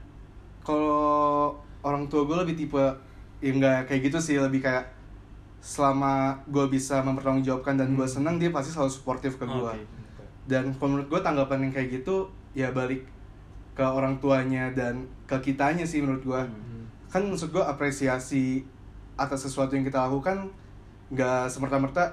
Kalau 0.61 1.57
orang 1.83 2.07
tua 2.07 2.23
gue 2.25 2.37
lebih 2.43 2.55
tipe 2.57 2.85
ya 3.39 3.51
nggak 3.51 3.91
kayak 3.91 4.01
gitu 4.07 4.19
sih 4.19 4.37
lebih 4.39 4.63
kayak 4.63 4.87
selama 5.63 6.35
gue 6.51 6.65
bisa 6.67 7.03
mempertanggungjawabkan 7.03 7.79
dan 7.79 7.95
gue 7.95 8.07
senang 8.07 8.39
dia 8.39 8.51
pasti 8.51 8.75
selalu 8.75 8.91
suportif 8.91 9.39
ke 9.39 9.47
gue 9.47 9.73
Oke. 9.75 9.83
dan 10.51 10.75
menurut 10.75 11.07
gue 11.07 11.21
tanggapan 11.23 11.67
yang 11.67 11.73
kayak 11.73 12.03
gitu 12.03 12.27
ya 12.53 12.75
balik 12.75 13.07
ke 13.73 13.83
orang 13.83 14.19
tuanya 14.19 14.75
dan 14.75 15.07
ke 15.25 15.39
kitanya 15.41 15.87
sih 15.87 16.03
menurut 16.03 16.23
gue 16.23 16.43
Hmm. 16.43 16.85
kan 17.09 17.23
maksud 17.23 17.53
gue 17.53 17.63
apresiasi 17.63 18.65
atas 19.15 19.47
sesuatu 19.47 19.77
yang 19.77 19.85
kita 19.85 20.03
lakukan 20.03 20.49
nggak 21.13 21.47
semerta-merta 21.47 22.11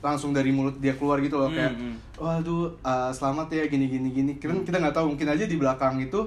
langsung 0.00 0.30
dari 0.30 0.54
mulut 0.54 0.78
dia 0.78 0.94
keluar 0.94 1.18
gitu 1.18 1.36
loh 1.36 1.50
Hmm, 1.50 1.56
kayak 1.56 1.72
hmm. 1.74 1.94
waduh 2.16 2.70
uh, 2.80 3.10
selamat 3.10 3.50
ya 3.50 3.64
gini 3.66 3.90
gini 3.90 4.08
gini 4.08 4.32
kita 4.38 4.54
kita 4.62 4.76
nggak 4.78 4.94
tahu 4.94 5.12
mungkin 5.12 5.28
aja 5.28 5.44
di 5.44 5.56
belakang 5.58 5.98
itu 5.98 6.20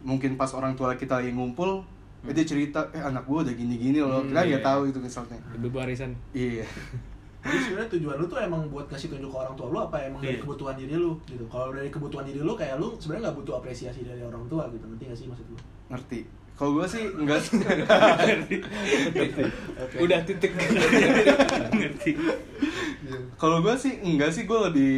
mungkin 0.00 0.38
pas 0.38 0.48
orang 0.54 0.72
tua 0.72 0.94
kita 0.94 1.18
lagi 1.18 1.34
ngumpul 1.34 1.82
eh, 2.26 2.32
dia 2.32 2.44
cerita 2.44 2.80
eh 2.90 3.00
anak 3.00 3.22
gue 3.22 3.38
udah 3.40 3.54
gini 3.54 3.74
gini 3.76 3.98
loh 3.98 4.18
Hmm, 4.18 4.28
kita 4.28 4.40
nggak 4.42 4.58
iya. 4.58 4.66
tahu 4.66 4.80
itu 4.86 4.98
misalnya 4.98 5.38
Ibu 5.54 5.78
arisan. 5.78 6.10
iya 6.32 6.66
Jadi 7.40 7.58
sebenarnya 7.60 7.90
tujuan 7.92 8.16
lu 8.16 8.26
tuh 8.26 8.38
emang 8.40 8.62
buat 8.66 8.86
ngasih 8.86 9.06
tunjuk 9.08 9.30
ke 9.30 9.38
orang 9.38 9.54
tua 9.54 9.66
lu 9.68 9.78
apa 9.80 9.96
emang 10.00 10.18
dari 10.18 10.34
Iya. 10.34 10.42
kebutuhan 10.42 10.74
diri 10.74 10.94
lu 10.94 11.14
gitu. 11.24 11.44
Kalau 11.46 11.70
dari 11.70 11.86
kebutuhan 11.86 12.24
diri 12.24 12.40
lu 12.40 12.52
kayak 12.52 12.74
lu 12.76 12.88
sebenarnya 12.96 13.22
nggak 13.24 13.36
butuh 13.38 13.54
apresiasi 13.56 14.00
dari 14.02 14.18
orang 14.20 14.42
tua 14.46 14.66
gitu. 14.68 14.82
Ngerti 14.84 15.04
gak 15.04 15.16
sih 15.16 15.26
maksud 15.26 15.46
lu? 15.46 15.56
ngerti 15.86 16.20
kalau 16.52 16.72
gue 16.74 16.86
sih 16.88 17.04
enggak 17.06 17.38
sih 17.38 17.60
Oke. 19.78 19.96
Udah 20.00 20.18
titik. 20.22 20.52
ngerti 21.70 22.12
kalau 23.36 23.60
gue 23.60 23.74
sih 23.76 24.00
enggak 24.00 24.32
sih 24.32 24.44
gue 24.44 24.58
lebih 24.64 24.94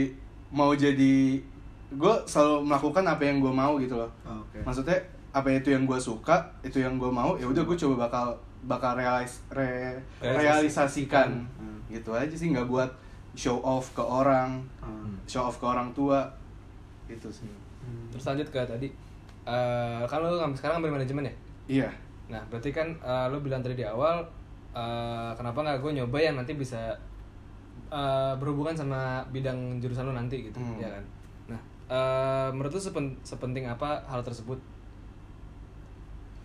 mau 0.48 0.72
jadi 0.72 1.42
gue 1.90 2.14
selalu 2.24 2.64
melakukan 2.64 3.04
apa 3.04 3.22
yang 3.22 3.36
gue 3.38 3.50
mau 3.50 3.76
gitu 3.76 3.94
loh 3.94 4.10
Oh, 4.22 4.40
Oke. 4.40 4.60
maksudnya 4.62 4.96
apa 5.38 5.48
itu 5.52 5.68
yang 5.68 5.84
gue 5.84 5.96
suka 5.96 6.34
itu 6.60 6.78
yang 6.78 6.96
gue 6.96 7.08
mau 7.08 7.34
ya 7.34 7.44
udah 7.44 7.62
gue 7.62 7.76
coba 7.78 8.04
bakal 8.04 8.26
bakal 8.60 8.92
realis 8.94 9.38
re- 9.48 10.02
realisasikan 10.20 11.46
Hmm. 11.54 11.78
gitu 11.88 12.10
aja 12.10 12.30
sih 12.30 12.50
nggak 12.50 12.66
buat 12.66 12.90
show 13.32 13.58
off 13.60 13.92
ke 13.92 14.02
orang 14.02 14.58
Hmm. 14.78 15.14
show 15.24 15.44
off 15.44 15.56
ke 15.56 15.64
orang 15.64 15.90
tua 15.92 16.26
gitu 17.06 17.28
sih 17.28 17.46
Hmm. 17.78 18.04
Terus 18.10 18.24
lanjut 18.26 18.48
ke 18.50 18.60
tadi. 18.60 18.88
Eh 19.42 20.02
kan 20.04 20.20
sekarang 20.52 20.76
ambil 20.76 20.92
manajemen 20.94 21.24
ya? 21.24 21.34
iya 21.66 21.88
Nah, 22.28 22.44
berarti 22.46 22.68
kan 22.68 22.84
eh, 22.92 23.26
lu 23.26 23.40
bilang 23.40 23.64
tadi 23.64 23.72
di 23.72 23.82
awal 23.82 24.20
eh, 24.70 25.30
kenapa 25.32 25.64
nggak 25.64 25.80
gue 25.80 25.92
nyoba 25.94 26.18
yang 26.18 26.36
nanti 26.36 26.52
bisa 26.52 26.92
eh, 27.88 28.32
berhubungan 28.36 28.76
sama 28.76 29.00
bidang 29.28 29.78
jurusan 29.78 30.04
lu 30.04 30.12
nanti 30.12 30.44
gitu, 30.44 30.58
Hmm. 30.58 30.76
ya 30.76 30.90
kan? 30.90 31.04
Nah, 31.48 31.60
eh, 31.88 32.48
menurut 32.52 32.68
lu 32.70 32.82
sepen- 32.82 33.16
sepenting 33.22 33.64
apa 33.64 33.96
hal 34.04 34.20
tersebut? 34.20 34.60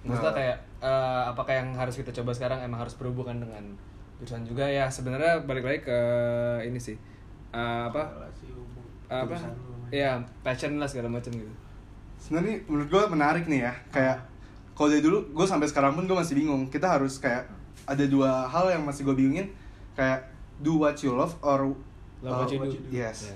Maksudnya 0.03 0.29
Nah. 0.29 0.35
kayak 0.35 0.57
eh, 0.79 1.23
apakah 1.27 1.53
yang 1.53 1.69
harus 1.71 1.95
kita 1.95 2.11
coba 2.13 2.31
sekarang 2.31 2.59
emang 2.59 2.79
harus 2.79 2.93
berhubungan 2.93 3.39
dengan 3.39 3.63
jurusan 4.17 4.43
juga 4.43 4.63
ya? 4.63 4.85
Sebenarnya 4.85 5.39
balik 5.41 5.63
lagi 5.63 5.79
ke 5.81 5.99
ini 6.61 6.77
sih. 6.77 6.95
Eh, 7.49 7.59
apa? 7.85 8.03
Relasi 8.03 8.51
hubung- 8.51 8.83
Apa? 9.07 9.35
Ya, 9.89 10.15
passion 10.41 10.75
lah 10.75 10.85
segala 10.85 11.07
macam 11.09 11.31
gitu. 11.31 11.53
sebenarnya 12.15 12.55
menurut 12.65 12.87
gue 12.87 13.03
menarik 13.09 13.45
nih 13.45 13.61
ya 13.61 13.73
kayak 13.89 14.15
kalau 14.71 14.87
dari 14.87 14.99
dulu 15.01 15.27
gue 15.29 15.43
sampai 15.43 15.67
sekarang 15.67 15.91
pun 15.91 16.03
gue 16.03 16.15
masih 16.15 16.33
bingung 16.33 16.65
kita 16.65 16.87
harus 16.87 17.19
kayak 17.19 17.43
ada 17.83 17.99
dua 18.05 18.47
hal 18.47 18.71
yang 18.71 18.79
masih 18.81 19.03
gue 19.03 19.11
bingungin 19.13 19.51
kayak 19.91 20.23
do 20.57 20.77
what 20.77 20.95
you 20.97 21.11
love 21.11 21.35
or 21.41 21.75
Love 22.21 22.47
what 22.47 22.47
uh, 22.47 22.55
you 22.63 22.79
do. 22.79 22.79
yes 22.89 23.27
Ya. 23.27 23.35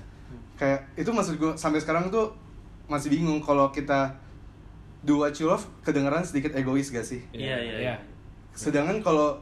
kayak 0.56 0.80
itu 0.96 1.12
maksud 1.12 1.36
gue 1.36 1.52
sampai 1.54 1.78
sekarang 1.78 2.08
tuh 2.08 2.32
masih 2.88 3.12
bingung 3.12 3.38
kalau 3.38 3.68
kita 3.70 4.08
do 5.00 5.18
what 5.18 5.34
you 5.34 5.46
love 5.46 5.66
kedengeran 5.82 6.22
sedikit 6.22 6.54
egois 6.54 6.88
gak 6.88 7.04
sih 7.04 7.22
Iya, 7.30 7.58
iya, 7.58 7.76
iya. 7.84 7.96
sedangkan 8.52 9.00
kalau 9.00 9.38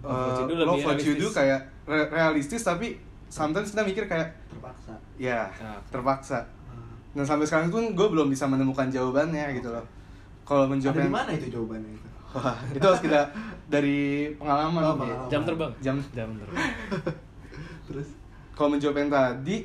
uh, 0.00 0.44
love 0.46 0.82
what 0.82 0.98
you 0.98 1.14
do 1.14 1.28
kayak 1.28 1.56
re- 1.84 2.08
realistis 2.08 2.60
tapi 2.60 2.96
sometimes 3.26 3.70
kita 3.70 3.82
mikir 3.82 4.04
kayak 4.04 4.28
terpaksa. 4.46 4.92
ya 5.16 5.48
Ah. 5.54 5.76
terpaksa 5.88 6.38
Hmm. 6.66 6.94
dan 7.14 7.24
sampai 7.26 7.44
sekarang 7.44 7.68
pun 7.68 7.84
gue 7.90 8.06
belum 8.06 8.28
bisa 8.28 8.44
menemukan 8.44 8.86
jawabannya 8.86 9.52
gitu 9.54 9.68
loh 9.68 9.84
kalau 10.42 10.64
Ada 10.64 10.70
menjawab 10.70 10.94
di 10.94 11.00
yang 11.02 11.12
mana 11.14 11.30
itu 11.30 11.46
jawabannya 11.50 11.92
itu? 11.92 12.08
Wah, 12.30 12.56
itu 12.70 12.80
harus 12.82 13.00
kita 13.00 13.20
dari 13.66 14.00
pengalaman 14.34 14.80
Oh, 14.82 14.94
pengalaman. 14.94 15.28
Jam 15.28 15.42
terbang. 15.42 15.72
jam 15.78 15.96
Jam 16.10 16.28
terbang. 16.30 16.60
Terus 17.88 18.08
kalau 18.52 18.68
menjawab 18.70 18.96
yang 18.98 19.08
tadi 19.08 19.56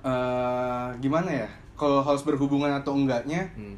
eh 0.00 0.88
gimana 0.98 1.30
ya 1.30 1.48
kalau 1.74 2.00
harus 2.00 2.20
berhubungan 2.22 2.72
atau 2.74 2.92
enggaknya 2.94 3.44
Hmm. 3.52 3.76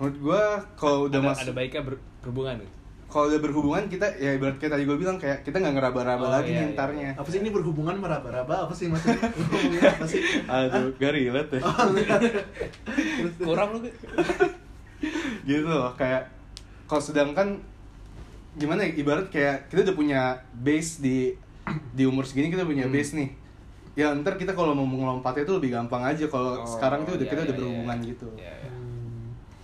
Menurut 0.00 0.16
gue 0.18 0.42
kalau 0.74 0.98
udah 1.06 1.20
ada, 1.20 1.28
masuk 1.28 1.44
ada 1.44 1.54
baiknya 1.54 1.82
ber- 1.84 2.00
berhubungan 2.18 2.56
gitu. 2.56 2.72
kalau 3.06 3.24
udah 3.26 3.40
berhubungan 3.40 3.84
kita 3.86 4.06
ya 4.16 4.30
ibarat 4.32 4.56
kayak 4.56 4.72
tadi 4.72 4.84
gue 4.84 4.96
bilang 4.96 5.16
kayak 5.16 5.42
kita 5.42 5.56
nggak 5.56 5.74
ngeraba-raba 5.76 6.22
Oh, 6.22 6.30
lagi 6.32 6.50
iya, 6.50 6.62
iya, 6.62 6.72
ntarnya 6.72 7.10
apa 7.12 7.26
sih 7.26 7.38
ini 7.38 7.50
berhubungan 7.50 7.94
meraba-raba? 7.94 8.64
Apa 8.64 8.72
sih 8.72 8.86
maksudnya? 8.86 9.18
Apa 9.92 10.06
sih? 10.06 10.22
Aduh 10.46 10.94
gak 10.94 11.12
relate 11.12 11.52
ya. 11.52 11.60
Oh, 11.60 11.76
enggak. 11.90 12.20
kurang 13.42 13.68
lu 13.74 13.78
gitu 15.44 15.66
loh 15.66 15.92
kayak 15.94 16.28
kalau 16.86 17.02
sedangkan 17.02 17.48
gimana 18.52 18.82
ya 18.82 18.90
ibarat 18.96 19.26
kayak 19.28 19.68
kita 19.68 19.84
udah 19.84 19.96
punya 19.96 20.20
base 20.56 20.98
di 20.98 21.34
di 21.92 22.02
umur 22.02 22.24
segini 22.24 22.48
kita 22.48 22.64
punya 22.64 22.84
Hmm. 22.84 22.94
base 22.94 23.14
nih. 23.14 23.30
Ya 23.96 24.14
ntar 24.14 24.34
kita 24.34 24.54
kalau 24.54 24.70
mau 24.70 24.86
ngelompatnya 24.86 25.42
itu 25.44 25.52
lebih 25.52 25.70
gampang 25.72 26.02
aja. 26.04 26.24
Kalau 26.24 26.56
Oh, 26.56 26.64
sekarang 26.64 27.02
tuh 27.02 27.14
udah 27.14 27.22
iya, 27.22 27.30
kita 27.30 27.40
iya, 27.40 27.44
udah 27.44 27.52
iya. 27.52 27.60
berhubungan 27.60 27.98
gitu. 28.02 28.26
Iya, 28.34 28.54
iya. 28.56 28.70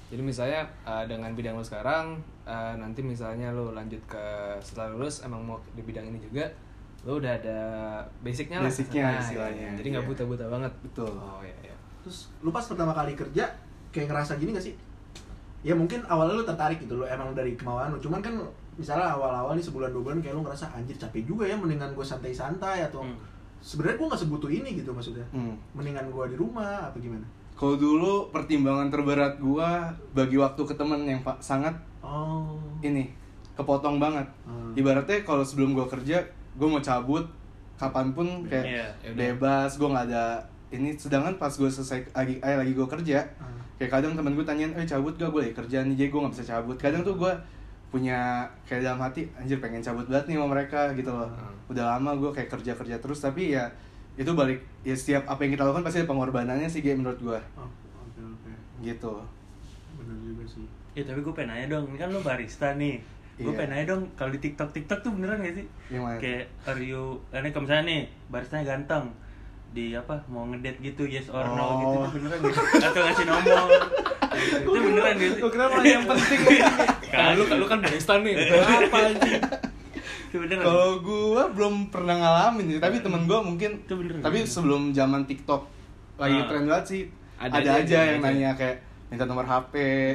Jadi 0.07 0.23
misalnya 0.23 0.63
uh, 0.83 1.03
dengan 1.03 1.35
bidang 1.35 1.55
lo 1.55 1.63
sekarang, 1.63 2.15
uh, 2.45 2.75
nanti 2.75 3.03
misalnya 3.03 3.51
lo 3.51 3.75
lanjut 3.75 3.99
ke 4.07 4.25
setelah 4.61 4.95
lulus 4.95 5.23
emang 5.23 5.43
mau 5.43 5.59
di 5.75 5.83
bidang 5.83 6.07
ini 6.07 6.23
juga, 6.23 6.47
lo 7.03 7.19
udah 7.19 7.33
ada 7.35 7.59
basicnya 8.21 8.63
lah. 8.63 8.71
Basicnya 8.71 9.05
Nah, 9.09 9.19
istilahnya, 9.19 9.67
iya. 9.73 9.79
Jadi 9.79 9.89
nggak 9.91 10.05
iya. 10.07 10.11
buta-buta 10.15 10.45
banget. 10.47 10.73
Betul. 10.83 11.11
Oh 11.13 11.43
iya 11.43 11.57
iya. 11.63 11.75
terus 12.07 12.31
lu 12.39 12.55
pas 12.55 12.63
pertama 12.63 12.95
kali 12.95 13.19
kerja 13.19 13.51
kayak 13.91 14.07
ngerasa 14.07 14.39
gini 14.39 14.55
gak 14.55 14.63
sih 14.63 14.79
ya 15.67 15.75
mungkin 15.75 16.07
awalnya 16.07 16.39
lu 16.39 16.47
tertarik 16.47 16.79
gitu 16.79 16.95
lo 16.95 17.03
emang 17.03 17.35
dari 17.35 17.59
kemauan 17.59 17.91
lu 17.91 17.99
cuman 17.99 18.23
kan 18.23 18.31
misalnya 18.79 19.11
awal-awal 19.11 19.59
nih 19.59 19.67
sebulan 19.67 19.91
dua 19.91 20.03
bulan 20.07 20.23
kayak 20.23 20.39
lu 20.39 20.47
ngerasa 20.47 20.71
anjir 20.71 20.95
capek 20.95 21.27
juga 21.27 21.43
ya 21.43 21.59
mendingan 21.59 21.91
gue 21.99 22.07
santai-santai 22.07 22.87
atau 22.87 23.03
Hmm. 23.03 23.19
sebenarnya 23.59 23.99
gue 23.99 24.07
nggak 24.07 24.23
sebutuh 24.23 24.51
ini 24.55 24.79
gitu 24.79 24.95
maksudnya 24.95 25.27
Hmm. 25.35 25.59
mendingan 25.75 26.07
gue 26.07 26.25
di 26.31 26.37
rumah 26.39 26.87
apa 26.87 26.99
gimana 27.03 27.27
Kalau 27.57 27.75
dulu 27.75 28.29
pertimbangan 28.29 28.93
terberat 28.93 29.41
gua 29.41 29.89
bagi 30.13 30.37
waktu 30.37 30.61
ke 30.61 30.75
temen 30.77 31.03
yang 31.03 31.19
sangat 31.41 31.73
oh 32.05 32.61
ini 32.81 33.09
kepotong 33.57 33.97
banget. 33.97 34.29
Hmm. 34.45 34.77
Ibaratnya 34.77 35.25
kalau 35.25 35.41
sebelum 35.41 35.73
gua 35.73 35.89
kerja, 35.89 36.21
gua 36.55 36.69
mau 36.69 36.83
cabut 36.85 37.25
kapan 37.77 38.13
pun 38.13 38.45
kayak 38.45 38.65
Iya, 38.65 38.87
ya 39.01 39.09
udah. 39.09 39.17
bebas, 39.17 39.71
gua 39.77 39.89
nggak 39.91 40.07
ada 40.13 40.25
ini. 40.69 40.93
Sedangkan 40.93 41.41
pas 41.41 41.49
gua 41.51 41.69
selesai 41.69 42.05
lagi 42.13 42.37
eh, 42.39 42.57
lagi 42.57 42.77
gua 42.77 42.85
kerja, 42.85 43.25
Hmm. 43.41 43.57
kayak 43.81 43.89
kadang 43.91 44.13
temen 44.13 44.33
gue 44.33 44.45
tanyain, 44.45 44.73
eh 44.73 44.85
cabut 44.85 45.13
gak 45.13 45.29
gue 45.29 45.41
lagi 45.43 45.55
kerja 45.57 45.85
nih, 45.85 45.97
jadi 45.97 46.09
gue 46.09 46.21
nggak 46.21 46.35
bisa 46.37 46.45
cabut. 46.47 46.77
Kadang 46.77 47.01
tuh 47.01 47.17
gua 47.17 47.33
punya 47.89 48.45
kayak 48.65 48.85
dalam 48.85 49.01
hati, 49.01 49.25
anjir 49.33 49.57
pengen 49.57 49.81
cabut 49.81 50.05
banget 50.05 50.29
nih 50.29 50.37
sama 50.37 50.49
mereka 50.53 50.93
gitu 50.93 51.09
loh. 51.09 51.29
Hmm. 51.29 51.73
Udah 51.73 51.97
lama 51.97 52.13
gua 52.17 52.31
kayak 52.33 52.53
kerja 52.53 52.77
kerja 52.77 52.97
terus, 52.97 53.25
tapi 53.25 53.57
ya 53.57 53.65
itu 54.17 54.31
balik 54.33 54.59
ya 54.81 54.93
setiap 54.93 55.23
apa 55.27 55.41
yang 55.41 55.53
kita 55.53 55.63
lakukan 55.63 55.85
pasti 55.85 55.99
ada 56.01 56.09
pengorbanannya 56.09 56.67
sih 56.67 56.81
kayak 56.81 56.99
menurut 56.99 57.21
gua 57.21 57.41
oh 57.55 57.69
oke 57.99 58.21
oke 58.23 58.51
gitu. 58.81 59.13
benar 59.97 60.17
juga 60.21 60.45
sih 60.47 60.67
Ya 60.93 61.05
tapi 61.05 61.21
gue 61.21 61.29
pengen 61.31 61.53
nanya 61.53 61.67
dong, 61.71 61.93
ini 61.93 62.01
kan 62.01 62.09
lo 62.09 62.25
barista 62.25 62.73
nih 62.73 62.97
Gue 63.37 63.53
Iya. 63.53 63.59
pengen 63.59 63.71
nanya 63.71 63.87
dong, 63.87 64.03
kalau 64.17 64.33
di 64.33 64.41
TikTok, 64.41 64.73
TikTok 64.73 65.05
tuh 65.05 65.13
beneran 65.13 65.45
gak 65.45 65.53
sih? 65.53 65.67
Gimana? 65.93 66.17
Kayak, 66.17 66.49
are 66.65 66.81
you, 66.81 67.21
ini 67.31 67.53
kalau 67.53 67.69
misalnya 67.69 67.85
nih, 67.85 68.01
baristanya 68.27 68.65
ganteng 68.67 69.13
di 69.69 69.93
apa 69.93 70.17
mau 70.27 70.49
ngedate 70.49 70.81
gitu 70.81 71.05
yes 71.05 71.29
or 71.29 71.45
no 71.45 71.61
Oh. 71.61 71.77
gitu 71.77 71.97
itu 72.01 72.09
beneran 72.17 72.39
gitu 72.41 72.61
atau 72.81 73.01
ngasih 73.05 73.27
nomor 73.29 73.69
itu 74.57 74.69
beneran 74.73 75.15
gitu 75.21 75.37
Lu 75.37 75.49
kira 75.53 75.65
yang 75.85 76.05
penting 76.07 76.41
Nah, 77.13 77.29
lu, 77.33 77.43
lu 77.45 77.67
kan 77.67 77.79
barista 77.79 78.15
nih. 78.17 78.35
Apa 78.89 78.99
anjing? 79.05 79.41
Kalau 80.29 81.01
gua 81.01 81.49
belum 81.49 81.89
pernah 81.89 82.15
ngalamin 82.15 82.67
sih, 82.69 82.79
tapi 82.79 82.99
temen 82.99 83.25
gua 83.25 83.41
mungkin 83.41 83.79
Itu 83.79 83.95
bener. 83.97 84.19
Tapi 84.19 84.43
sebelum 84.43 84.91
zaman 84.91 85.25
TikTok 85.25 85.63
lagi 86.17 86.35
Ah. 86.35 86.47
tren 86.47 86.65
banget 86.65 86.87
sih, 86.87 87.03
Ada 87.37 87.53
ada, 87.55 87.71
aja, 87.73 87.73
aja, 87.79 87.99
yang 88.09 88.19
aja. 88.19 88.27
nanya 88.27 88.51
kayak 88.53 88.77
minta 89.07 89.23
nomor 89.23 89.45
HP 89.45 89.75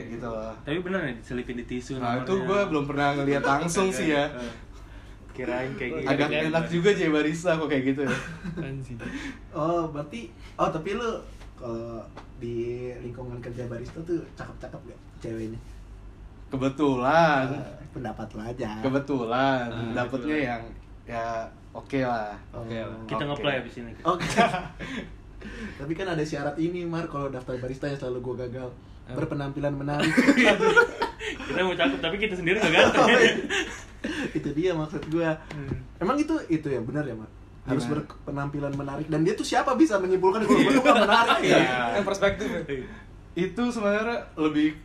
gitu 0.09 0.25
loh. 0.25 0.51
tapi 0.59 0.77
beneran 0.77 1.05
ya 1.05 1.15
diselipin 1.15 1.55
di 1.55 1.65
tisu 1.65 1.95
Nah, 1.95 2.19
itu 2.19 2.33
gua 2.41 2.65
belum 2.65 2.83
pernah 2.83 3.15
ngeliat 3.15 3.39
langsung 3.41 3.87
sih 3.87 4.11
ya. 4.11 4.25
Eh, 4.35 4.53
kirain 5.33 5.71
kayak 5.73 5.91
gitu 5.95 6.07
Agak 6.09 6.27
enak 6.27 6.65
juga 6.67 6.89
jadi 6.91 7.07
barista 7.07 7.55
kok 7.55 7.65
kayak 7.65 7.83
gitu 7.87 8.01
ya. 8.03 8.11
Oh 9.55 9.87
berarti 9.87 10.27
oh 10.53 10.67
tapi 10.67 10.93
lu 10.93 11.07
kalau 11.53 12.03
di 12.35 12.57
lingkungan 12.99 13.39
kerja 13.39 13.63
barista 13.65 14.01
tuh 14.01 14.19
cakep-cakep 14.33 14.81
gak 14.83 14.99
ceweknya 15.21 15.59
Kebetulan, 16.51 17.47
Eh, 17.49 17.63
pendapat 17.89 18.27
lo 18.29 18.41
aja 18.41 18.71
kebetulan 18.79 19.67
Ah, 19.67 19.91
dapetnya 19.93 20.07
kebetulan. 20.31 20.43
yang 20.45 20.61
ya 21.05 21.25
oke 21.71 21.99
lah. 22.01 22.35
Oke 22.51 22.77
lah. 22.77 22.99
kita 23.03 23.19
Oke. 23.21 23.29
ngeplay 23.31 23.55
abis 23.57 23.73
ini 23.77 23.91
Oke. 24.01 24.27
Tapi 25.79 25.91
kan 25.91 26.05
ada 26.05 26.21
syarat 26.21 26.53
ini, 26.55 26.85
Mar, 26.85 27.07
kalau 27.07 27.27
daftar 27.27 27.57
barista 27.57 27.87
yang 27.87 27.97
selalu 27.97 28.19
gue 28.21 28.35
gagal. 28.45 28.69
Berpenampilan 29.09 29.73
menarik. 29.73 30.07
kita 31.41 31.59
mau 31.61 31.73
cakep 31.73 31.99
tapi 31.99 32.15
kita 32.17 32.33
sendiri 32.33 32.57
gak 32.57 32.71
ganteng 32.71 33.07
itu 34.31 34.49
dia 34.51 34.71
maksud 34.73 35.03
gue. 35.07 35.29
Emang 35.97 36.17
itu 36.17 36.33
itu 36.47 36.65
ya 36.65 36.79
benar 36.79 37.03
ya, 37.03 37.13
Mar? 37.13 37.29
Harus 37.63 37.85
Gimana? 37.85 38.01
berpenampilan 38.01 38.73
menarik 38.73 39.05
dan 39.05 39.21
dia 39.21 39.33
tuh 39.33 39.43
siapa 39.43 39.73
bisa 39.75 39.97
menyimpulkan 39.97 40.41
kalau 40.41 40.57
gue 40.59 40.79
gak 40.79 40.97
menarik 40.99 41.39
ya? 41.41 41.57
Iya. 41.57 41.77
Yang 41.95 42.05
perspektif 42.05 42.47
ya. 42.47 42.61
Itu 43.33 43.63
sebenarnya 43.67 44.17
lebih 44.35 44.77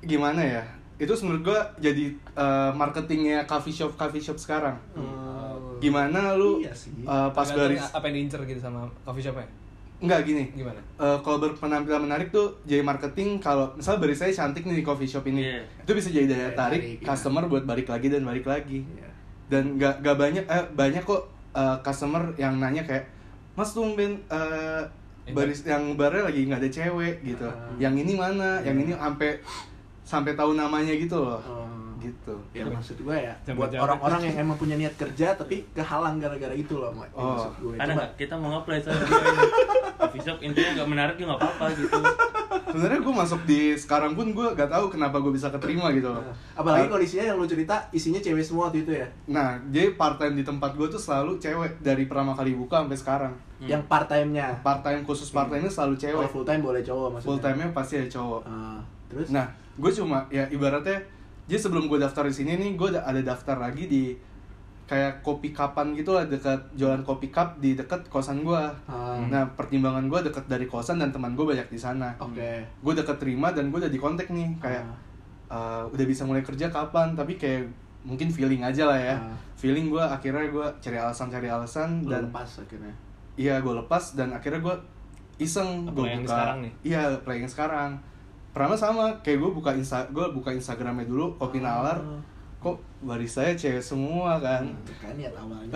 gimana 0.00 0.40
ya? 0.40 0.62
Itu 1.02 1.12
menurut 1.20 1.42
gua 1.44 1.60
jadi 1.76 2.14
uh, 2.32 2.70
marketingnya 2.72 3.42
coffee 3.44 3.74
shop 3.74 3.98
coffee 3.98 4.22
shop 4.22 4.38
sekarang. 4.38 4.78
Oh. 4.94 5.74
Gimana 5.78 6.32
lu 6.32 6.62
Iya 6.62 6.70
sih. 6.70 6.94
uh, 7.02 7.26
pas 7.28 7.42
baris 7.44 7.82
apa 7.82 8.06
yang 8.06 8.22
diincer 8.22 8.38
gitu 8.44 8.62
sama 8.62 8.86
coffee 9.02 9.20
shopnya? 9.20 9.50
Enggak 9.98 10.26
gini. 10.26 10.50
Gimana? 10.52 10.82
Eh, 10.98 11.18
kalau 11.22 11.38
berpenampilan 11.38 12.02
menarik 12.02 12.30
tuh 12.30 12.50
jadi 12.62 12.82
marketing 12.82 13.38
kalau 13.38 13.70
misal 13.72 13.98
barisnya 13.98 14.30
cantik 14.30 14.62
nih 14.62 14.78
di 14.78 14.84
coffee 14.84 15.06
shop 15.06 15.22
ini 15.24 15.42
Iya. 15.44 15.62
itu 15.78 15.90
bisa 15.92 16.08
jadi 16.10 16.26
daya 16.26 16.38
Daya 16.44 16.58
tarik 16.58 16.82
iya. 16.82 17.06
customer 17.06 17.46
buat 17.46 17.62
balik 17.62 17.86
lagi 17.86 18.10
dan 18.10 18.22
balik 18.22 18.42
lagi 18.42 18.82
Iya. 18.82 19.06
dan 19.46 19.78
nggak 19.78 20.02
nggak 20.02 20.16
banyak 20.18 20.44
eh, 20.44 20.64
banyak 20.74 21.02
kok 21.02 21.22
eh, 21.54 21.76
customer 21.82 22.34
yang 22.34 22.58
nanya 22.58 22.82
kayak 22.82 23.06
mas 23.54 23.70
tumben 23.70 24.18
Yang 25.22 25.34
baris 25.38 25.60
yang 25.62 25.94
barnya 25.94 26.26
lagi 26.26 26.50
nggak 26.50 26.58
ada 26.58 26.70
cewek 26.72 27.22
gitu 27.22 27.46
Ah. 27.46 27.70
yang 27.78 27.94
ini 27.94 28.18
mana 28.18 28.58
yang 28.60 28.74
ini 28.74 28.90
sampai 28.90 29.38
sampai 30.02 30.32
tahu 30.32 30.52
namanya 30.52 30.92
gitu 30.92 31.16
loh 31.16 31.38
Oh. 31.40 31.66
gitu 31.96 32.34
Ya 32.50 32.66
maksud 32.66 32.98
gue 32.98 33.14
ya, 33.14 33.30
Zaman- 33.42 33.56
buat 33.56 33.70
orang-orang 33.72 34.20
yang 34.24 34.42
emang 34.42 34.56
punya 34.56 34.74
niat 34.74 34.90
kerja 34.92 35.32
tapi 35.32 35.62
kehalang 35.70 36.18
gara-gara 36.18 36.50
itu 36.52 36.74
loh, 36.74 36.90
Mak. 36.90 37.06
Ya, 37.06 37.14
Oh. 37.14 37.30
maksud 37.32 37.52
gue. 37.56 37.74
ada 37.74 37.82
Coba- 37.84 37.94
nggak 37.96 38.10
kita 38.16 38.34
mau 38.34 38.50
ngeplay 38.52 38.78
soalnya 38.78 39.04
dia 39.04 39.22
ini 39.22 39.38
coffee 40.02 40.20
shop 40.20 40.38
intinya 40.40 40.70
nggak 40.74 40.88
menarik 40.88 41.14
juga 41.14 41.26
nggak 41.28 41.40
apa-apa 41.40 41.66
gitu 41.72 41.98
sebenarnya 42.64 43.00
gue 43.00 43.14
masuk 43.14 43.40
di 43.44 43.60
sekarang 43.76 44.12
pun 44.12 44.26
gue 44.28 44.46
gak 44.50 44.66
tahu 44.66 44.88
kenapa 44.88 45.16
gue 45.18 45.30
bisa 45.30 45.46
keterima 45.48 45.92
gitu 45.92 46.08
loh 46.08 46.22
Nah, 46.22 46.34
apalagi 46.56 46.84
Eh, 46.84 46.90
kondisinya 46.90 47.24
yang 47.24 47.36
lu 47.36 47.44
cerita 47.44 47.74
isinya 47.90 48.18
cewek 48.18 48.42
semua 48.42 48.66
waktu 48.66 48.82
itu 48.82 48.92
ya. 48.94 49.06
Nah, 49.28 49.60
jadi 49.68 49.92
part 49.92 50.16
time 50.16 50.34
di 50.34 50.42
tempat 50.42 50.72
gue 50.72 50.88
tuh 50.88 50.98
selalu 50.98 51.36
cewek 51.36 51.78
dari 51.78 52.04
pertama 52.04 52.32
kali 52.32 52.52
buka 52.52 52.82
sampai 52.82 52.96
sekarang. 52.96 53.32
Hmm. 53.58 53.68
Yang 53.68 53.82
part 53.86 54.06
time-nya. 54.06 54.58
Part 54.60 54.80
time 54.80 55.00
khusus 55.02 55.28
part 55.28 55.46
time 55.46 55.64
selalu 55.64 55.94
Kalau 55.94 56.02
cewek. 56.18 56.28
full 56.28 56.42
time 56.44 56.60
boleh 56.60 56.82
cowok 56.82 57.08
maksudnya. 57.10 57.28
Full 57.28 57.40
time-nya 57.40 57.66
pasti 57.70 57.94
ada 57.96 58.08
cowok. 58.10 58.40
Ah, 58.42 58.78
terus? 59.12 59.28
Nah, 59.28 59.46
gue 59.74 59.90
cuma 59.92 60.24
ya 60.28 60.48
ibaratnya 60.48 60.98
jadi 61.44 61.58
sebelum 61.60 61.86
gue 61.86 61.98
daftar 61.98 62.24
di 62.24 62.34
sini 62.34 62.56
nih, 62.56 62.72
gue 62.72 62.88
ada 62.94 63.20
daftar 63.20 63.60
lagi 63.60 63.84
di 63.84 64.16
kayak 64.82 65.20
kopi 65.20 65.50
kapan 65.50 65.92
gitu 65.92 66.12
lah 66.12 66.24
dekat 66.24 66.58
jualan 66.74 67.00
kopi 67.00 67.28
cup 67.28 67.56
di 67.56 67.72
dekat 67.72 68.04
kosan 68.06 68.40
gue. 68.40 68.62
Ah, 68.84 69.16
Nah, 69.22 69.46
pertimbangan 69.50 70.04
gue 70.04 70.20
dekat 70.22 70.44
dari 70.46 70.64
kosan 70.64 70.96
dan 70.96 71.08
teman 71.08 71.32
gue 71.32 71.44
banyak 71.44 71.64
di 71.66 71.76
sana. 71.76 72.12
Oke. 72.18 72.60
Gue 72.78 72.92
deket 72.92 73.16
terima 73.16 73.50
dan 73.50 73.68
gue 73.68 73.78
udah 73.78 73.88
di 73.88 73.96
kontak 73.96 74.28
nih 74.28 74.52
kayak 74.58 74.84
Ah. 75.48 75.84
uh, 75.84 75.84
udah 75.86 76.04
bisa 76.04 76.24
mulai 76.24 76.40
kerja 76.40 76.68
kapan 76.68 77.12
tapi 77.12 77.36
kayak 77.36 77.68
mungkin 78.02 78.28
feeling 78.28 78.60
aja 78.60 78.84
lah 78.84 78.98
ya 78.98 79.14
Ah. 79.14 79.36
feeling 79.54 79.88
gue 79.88 80.00
akhirnya 80.00 80.46
gue 80.46 80.66
cari 80.78 80.96
alasan 80.96 81.28
cari 81.28 81.46
alasan 81.46 81.88
Lu 82.00 82.10
dan 82.10 82.26
lepas 82.26 82.50
akhirnya. 82.58 82.92
iya 83.34 83.56
gue 83.58 83.74
lepas 83.78 84.12
dan 84.12 84.28
akhirnya 84.30 84.60
gue 84.60 84.76
iseng 85.38 85.86
gue 85.86 86.04
yang 86.06 86.20
buka 86.20 86.32
sekarang 86.32 86.58
nih? 86.60 86.72
iya 86.82 87.00
play 87.18 87.38
yang 87.38 87.48
sekarang 87.48 87.90
pertama 88.52 88.74
sama 88.74 89.04
kayak 89.20 89.38
gue 89.38 89.50
buka 89.50 89.72
insta 89.72 90.04
gue 90.06 90.26
buka 90.30 90.50
instagramnya 90.50 91.04
dulu 91.04 91.34
kopi 91.36 91.58
nalar 91.58 91.98
Ah. 91.98 92.20
kok 92.60 92.76
baristanya 93.00 93.52
cewek 93.52 93.80
semua 93.80 94.38
kan 94.38 94.62
Itu 94.78 94.94
kan 94.96 95.12
niat 95.12 95.34
awalnya. 95.34 95.74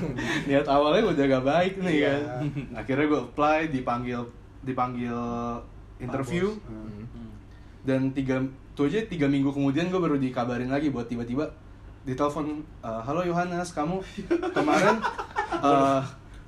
niat 0.48 0.62
awalnya 0.64 1.02
udah 1.08 1.24
gak 1.26 1.44
baik 1.44 1.72
nih 1.78 1.94
Iya. 1.98 2.14
kan 2.14 2.44
akhirnya 2.76 3.06
gue 3.06 3.20
apply 3.24 3.58
dipanggil 3.68 4.20
dipanggil 4.60 5.18
interview. 5.98 6.54
Ah. 6.62 6.78
Hmm. 6.78 7.32
dan 7.80 8.12
tiga 8.12 8.38
itu 8.70 8.82
aja 8.84 9.00
tiga 9.04 9.26
minggu 9.26 9.48
kemudian 9.48 9.88
gue 9.88 9.98
baru 9.98 10.14
dikabarin 10.16 10.68
lagi 10.68 10.88
buat 10.88 11.04
tiba-tiba 11.04 11.48
ditelepon 12.04 12.46
"Eh, 12.78 13.00
halo 13.02 13.20
Yohanes 13.22 13.72
kamu 13.72 13.98
kemarin 14.52 15.00
eh, 15.66 16.02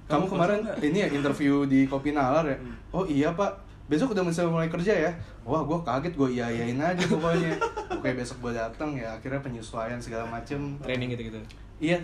kamu 0.07 0.25
kemarin 0.27 0.61
ini 0.79 0.99
ya 1.01 1.09
interview 1.11 1.65
di 1.65 1.85
Kopi 1.85 2.13
Nalar 2.13 2.45
ya 2.45 2.55
Hmm. 2.55 2.77
oh 2.93 3.05
iya 3.05 3.33
pak 3.33 3.70
besok 3.91 4.15
udah 4.15 4.23
bisa 4.23 4.47
mulai 4.47 4.71
kerja 4.71 4.95
ya 4.95 5.13
wah 5.43 5.61
gue 5.61 5.79
kaget 5.81 6.15
gue 6.15 6.29
iya 6.31 6.47
iyain 6.47 6.79
aja 6.79 7.05
pokoknya 7.05 7.59
oke 7.91 8.09
besok 8.15 8.39
gue 8.41 8.53
datang 8.55 8.95
ya 8.95 9.11
akhirnya 9.11 9.43
penyesuaian 9.43 9.99
segala 9.99 10.23
macem 10.25 10.79
Training 10.79 11.11
gitu-gitu. 11.11 11.41
iya 11.79 11.99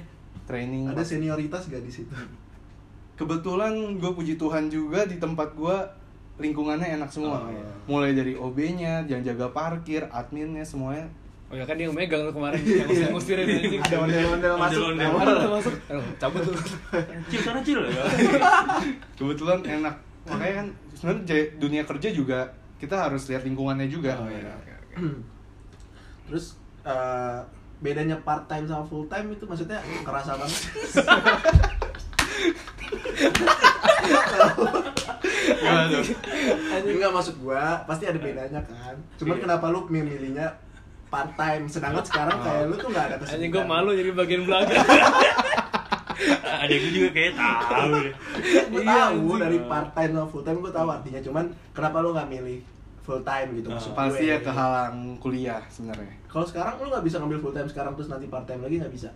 training 0.44 0.84
Ada 0.84 1.06
senioritas 1.06 1.66
gak 1.66 1.80
di 1.80 1.92
situ? 1.92 2.10
kebetulan 3.14 3.72
gue 3.96 4.10
puji 4.10 4.34
Tuhan 4.34 4.66
juga 4.66 5.04
di 5.04 5.16
tempat 5.16 5.54
gue 5.54 5.76
lingkungannya 6.36 7.00
enak 7.00 7.08
semua 7.08 7.38
Oh, 7.38 7.48
iya. 7.48 7.64
mulai 7.86 8.12
dari 8.12 8.34
OB-nya 8.34 9.06
yang 9.06 9.22
jaga 9.22 9.48
parkir 9.48 10.04
adminnya 10.06 10.60
semuanya 10.62 11.06
Oh 11.46 11.54
ya 11.54 11.62
kan 11.62 11.78
dia 11.78 11.86
megang 11.86 12.26
tuh 12.26 12.34
kemarin 12.34 12.58
yang 12.58 12.90
Iya. 12.90 13.06
ngusir-ngusirin 13.14 13.46
anjing. 13.46 13.78
Ada 13.78 14.02
ondel-ondel 14.02 14.54
masuk. 14.58 14.82
Ondel-ondel. 14.90 15.36
Udah 15.38 15.52
masuk. 15.54 15.74
Cabut 16.18 16.42
tuh. 16.42 16.58
Cil 17.30 17.38
sana 17.38 17.62
cil 17.62 17.78
ya. 17.86 18.02
kebetulan 19.18 19.62
enak 19.62 19.94
makanya 20.26 20.54
kan 20.56 20.68
sebenarnya 20.92 21.22
dunia 21.56 21.82
kerja 21.82 22.08
juga 22.10 22.40
kita 22.76 22.96
harus 22.98 23.24
lihat 23.26 23.42
lingkungannya 23.42 23.86
juga 23.86 24.18
Oh 24.18 24.28
iya, 24.28 24.52
oke 24.52 24.72
oke. 24.74 24.94
Terus 26.26 26.58
eh, 26.82 27.38
bedanya 27.76 28.16
part 28.20 28.44
time 28.46 28.64
sama 28.64 28.82
full 28.82 29.04
time 29.06 29.30
itu 29.30 29.44
maksudnya 29.44 29.76
kerasa 30.02 30.34
banget. 30.34 30.62
Enggak 36.86 37.10
maksud 37.12 37.34
gua, 37.40 37.82
pasti 37.84 38.04
ada 38.06 38.18
bedanya 38.18 38.60
kan. 38.62 38.94
Cuman 39.18 39.36
Iya. 39.36 39.42
kenapa 39.44 39.64
lu 39.68 39.80
memilihnya 39.88 40.46
part 41.06 41.30
time 41.34 41.70
sedangkan 41.70 42.02
sekarang 42.02 42.38
kayak 42.42 42.64
lu 42.66 42.74
tuh 42.76 42.88
nggak 42.90 43.04
ada 43.04 43.16
kesibukan. 43.16 43.36
Anjing 43.38 43.50
gue 43.52 43.64
malu 43.64 43.90
jadi 43.94 44.10
bagian 44.12 44.42
belakang. 44.44 44.84
Ada 46.62 46.74
gue 46.74 46.90
juga 46.90 47.10
kayak 47.12 47.32
tahu. 47.34 47.92
Gue 48.72 48.82
Iya, 48.82 49.12
tahu 49.12 49.28
dari 49.36 49.58
part 49.64 49.88
time 49.92 50.12
sama 50.12 50.26
full 50.26 50.42
time 50.42 50.58
gue 50.58 50.72
tahu 50.72 50.88
artinya. 50.88 51.20
Cuman 51.20 51.44
kenapa 51.70 51.96
lu 52.00 52.10
nggak 52.10 52.28
milih 52.28 52.58
full 53.00 53.22
time 53.22 53.48
gitu 53.54 53.70
maksud 53.70 53.94
gue. 53.94 53.98
pasti 54.02 54.24
ya 54.26 54.42
kehalang 54.42 55.14
kuliah 55.16 55.62
sebenarnya 55.70 56.10
Kalau 56.26 56.42
sekarang 56.42 56.74
lu 56.76 56.90
nggak 56.90 57.06
bisa 57.06 57.22
ngambil 57.22 57.38
full 57.38 57.54
time 57.54 57.68
sekarang 57.70 57.94
terus 57.94 58.10
nanti 58.10 58.26
part 58.26 58.42
time 58.44 58.66
lagi 58.66 58.82
nggak 58.82 58.90
bisa. 58.90 59.10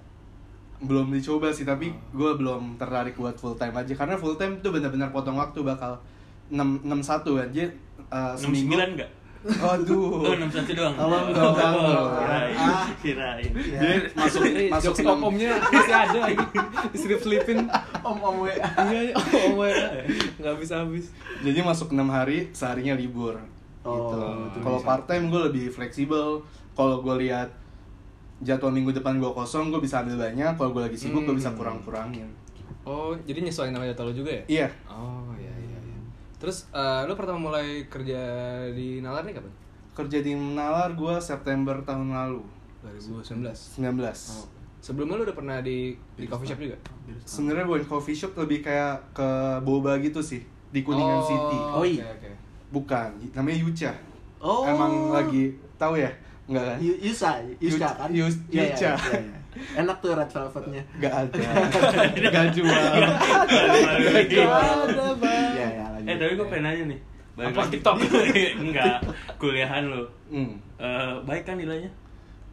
belum 0.80 1.10
dicoba 1.10 1.50
sih 1.50 1.66
tapi 1.66 1.90
gue 1.92 2.30
belum 2.38 2.78
tertarik 2.78 3.12
buat 3.12 3.36
full 3.36 3.52
time 3.52 3.74
aja 3.74 3.92
karena 3.92 4.14
full 4.16 4.38
time 4.38 4.62
tuh 4.62 4.70
benar-benar 4.70 5.10
potong 5.10 5.36
waktu 5.36 5.60
bakal 5.60 5.98
enam 6.48 6.80
enam 6.80 7.02
satu 7.02 7.36
aja 7.36 7.68
uh, 8.08 8.32
Enam 8.32 8.54
sembilan 8.54 8.88
enggak? 8.94 9.10
Aduh. 9.40 10.20
Oh, 10.20 10.37
enam 10.37 10.53
satu 10.53 10.72
doang. 10.72 10.92
Tolong 10.92 11.33
dong. 11.33 11.55
Oh, 11.57 12.12
kirain. 12.14 12.55
Ah. 12.55 12.85
Kirain. 13.00 13.50
Ya. 13.57 13.81
Dia 13.81 13.94
masuk 14.12 14.40
masuk 14.68 14.85
jokes 14.87 15.00
enam- 15.00 15.16
om-omnya 15.16 15.50
masih 15.66 15.94
ada 15.94 16.18
lagi. 16.20 16.44
Diselip-selipin. 16.92 17.59
Om-om 18.00 18.44
WA. 18.44 18.53
Iya, 18.85 19.00
iya. 19.07 19.14
om 19.48 19.61
Enggak 20.37 20.57
bisa 20.59 20.85
habis. 20.85 21.09
Jadi 21.40 21.59
masuk 21.61 21.88
enam 21.90 22.09
hari 22.09 22.53
seharinya 22.53 22.92
libur. 22.92 23.40
Oh, 23.81 24.12
gitu. 24.12 24.20
itu 24.20 24.59
Kalau 24.61 24.79
part 24.81 25.05
time 25.05 25.33
gue 25.33 25.40
lebih 25.42 25.64
fleksibel. 25.68 26.44
Kalau 26.70 27.00
gue 27.00 27.16
lihat 27.18 27.48
jadwal 28.40 28.68
minggu 28.70 28.92
depan 28.92 29.16
gue 29.16 29.31
kosong, 29.31 29.68
gue 29.68 29.81
bisa 29.81 30.00
ambil 30.00 30.20
banyak. 30.20 30.53
Kalau 30.53 30.70
gue 30.70 30.83
lagi 30.83 30.96
sibuk, 30.96 31.24
gue 31.24 31.33
bisa 31.33 31.48
Hmm. 31.48 31.57
kurang-kurangin. 31.57 32.29
Oh, 32.81 33.12
jadi 33.18 33.40
nyesuaiin 33.40 33.72
nama 33.72 33.85
jadwal 33.85 34.09
juga 34.11 34.33
ya? 34.33 34.44
Iya. 34.46 34.68
Oh, 34.87 34.88
iya 34.88 35.05
iya 35.05 35.09
iya. 35.12 35.19
Terus 36.40 36.64
eh, 36.70 37.03
lu 37.05 37.12
pertama 37.12 37.38
mulai 37.38 37.85
kerja 37.87 38.20
di 38.72 38.98
Nalar 38.98 39.22
nih 39.22 39.37
kapan? 39.37 39.53
Kerja 39.92 40.18
di 40.18 40.33
Nalar 40.33 40.96
gue 40.96 41.14
September 41.20 41.76
tahun 41.85 42.09
lalu, 42.11 42.40
2019. 42.83 43.44
19. 43.76 43.85
Oh. 44.33 44.48
Sebelumnya 44.81 45.20
lu 45.20 45.29
udah 45.29 45.37
pernah 45.37 45.61
di 45.61 45.92
di 46.16 46.24
coffee 46.24 46.48
shop 46.48 46.59
juga? 46.59 46.76
Sebenarnya 47.22 47.68
bukan 47.68 47.85
coffee 47.85 48.16
shop 48.16 48.33
lebih 48.35 48.64
kayak 48.64 49.12
ke 49.12 49.29
boba 49.61 50.00
gitu 50.00 50.18
sih 50.18 50.40
di 50.70 50.81
Kuningan 50.81 51.20
City. 51.20 51.59
Oh, 51.70 51.85
iya. 51.85 52.09
oke. 52.09 52.31
Bukan, 52.72 53.09
namanya 53.37 53.59
Yucha. 53.61 53.92
Oh. 54.40 54.64
Emang 54.64 55.12
lagi 55.12 55.53
tahu 55.76 56.00
ya? 56.00 56.09
Enggak 56.48 56.64
kan? 56.64 56.76
Yu- 56.81 56.98
Yusa, 56.98 57.31
Yuska 57.61 57.85
Yu- 57.85 57.98
kan? 58.00 58.09
Yus- 58.11 58.42
Iya, 58.48 58.57
iya, 58.57 58.64
Yuca. 58.72 58.90
iya, 58.96 59.20
iya. 59.20 59.38
Enak 59.76 59.96
tuh 60.00 60.14
red 60.16 60.31
velvetnya. 60.31 60.83
Enggak 60.96 61.12
ada. 61.12 61.38
Enggak 62.16 62.46
jual. 62.55 62.70
Ada. 62.72 63.07
Iya, 63.50 63.83
iya, 63.85 64.09
lanjut. 64.16 64.46
Eh, 65.20 65.39
tapi 66.20 66.37
gue 66.37 66.46
pengen 66.46 66.64
nanya 66.66 66.85
nih. 66.87 67.00
Balik 67.33 67.48
Apa 67.48 67.61
lagi. 67.62 67.72
TikTok? 67.72 67.96
Enggak, 68.66 68.96
kuliahan 69.40 69.85
lu. 69.87 70.04
Hmm. 70.28 70.52
Eh, 70.76 71.12
baik 71.24 71.42
kan 71.42 71.56
nilainya? 71.56 71.88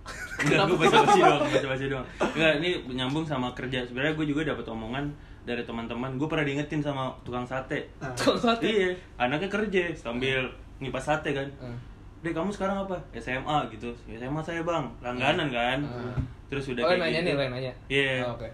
Enggak, 0.39 0.63
gue 0.65 0.77
basa-basi 0.79 1.19
doang, 1.19 1.43
basa-basi 1.45 1.85
doang. 1.87 2.07
Enggak, 2.31 2.53
ini 2.57 2.69
nyambung 2.95 3.27
sama 3.27 3.51
kerja. 3.51 3.83
Sebenarnya 3.83 4.15
gue 4.15 4.25
juga 4.25 4.47
dapat 4.47 4.63
omongan 4.65 5.11
dari 5.43 5.59
teman-teman. 5.61 6.15
Gue 6.15 6.25
pernah 6.25 6.47
diingetin 6.47 6.79
sama 6.79 7.11
tukang 7.21 7.43
sate. 7.43 7.91
Ah. 7.99 8.15
Tukang 8.15 8.39
sate. 8.39 8.63
Iya, 8.63 8.89
anaknya 9.19 9.49
kerja 9.49 9.83
sambil 9.93 10.47
ngipas 10.79 11.03
sate 11.03 11.35
kan. 11.35 11.47
Hmm. 11.59 11.75
Dek 12.17 12.31
kamu 12.31 12.49
sekarang 12.49 12.87
apa? 12.87 12.95
SMA 13.13 13.57
gitu. 13.69 13.91
SMA 14.07 14.39
saya 14.39 14.63
bang, 14.63 14.87
langganan 15.01 15.51
kan. 15.51 15.79
Hmm. 15.83 16.15
Terus 16.47 16.71
udah 16.71 16.81
Oh, 16.81 16.89
kayak 16.89 17.01
nanya 17.03 17.19
gitu. 17.19 17.27
nih, 17.27 17.33
lo 17.35 17.41
yang 17.43 17.53
nanya. 17.53 17.73
Iya. 17.91 18.13
Oh, 18.23 18.33
Oke. 18.33 18.47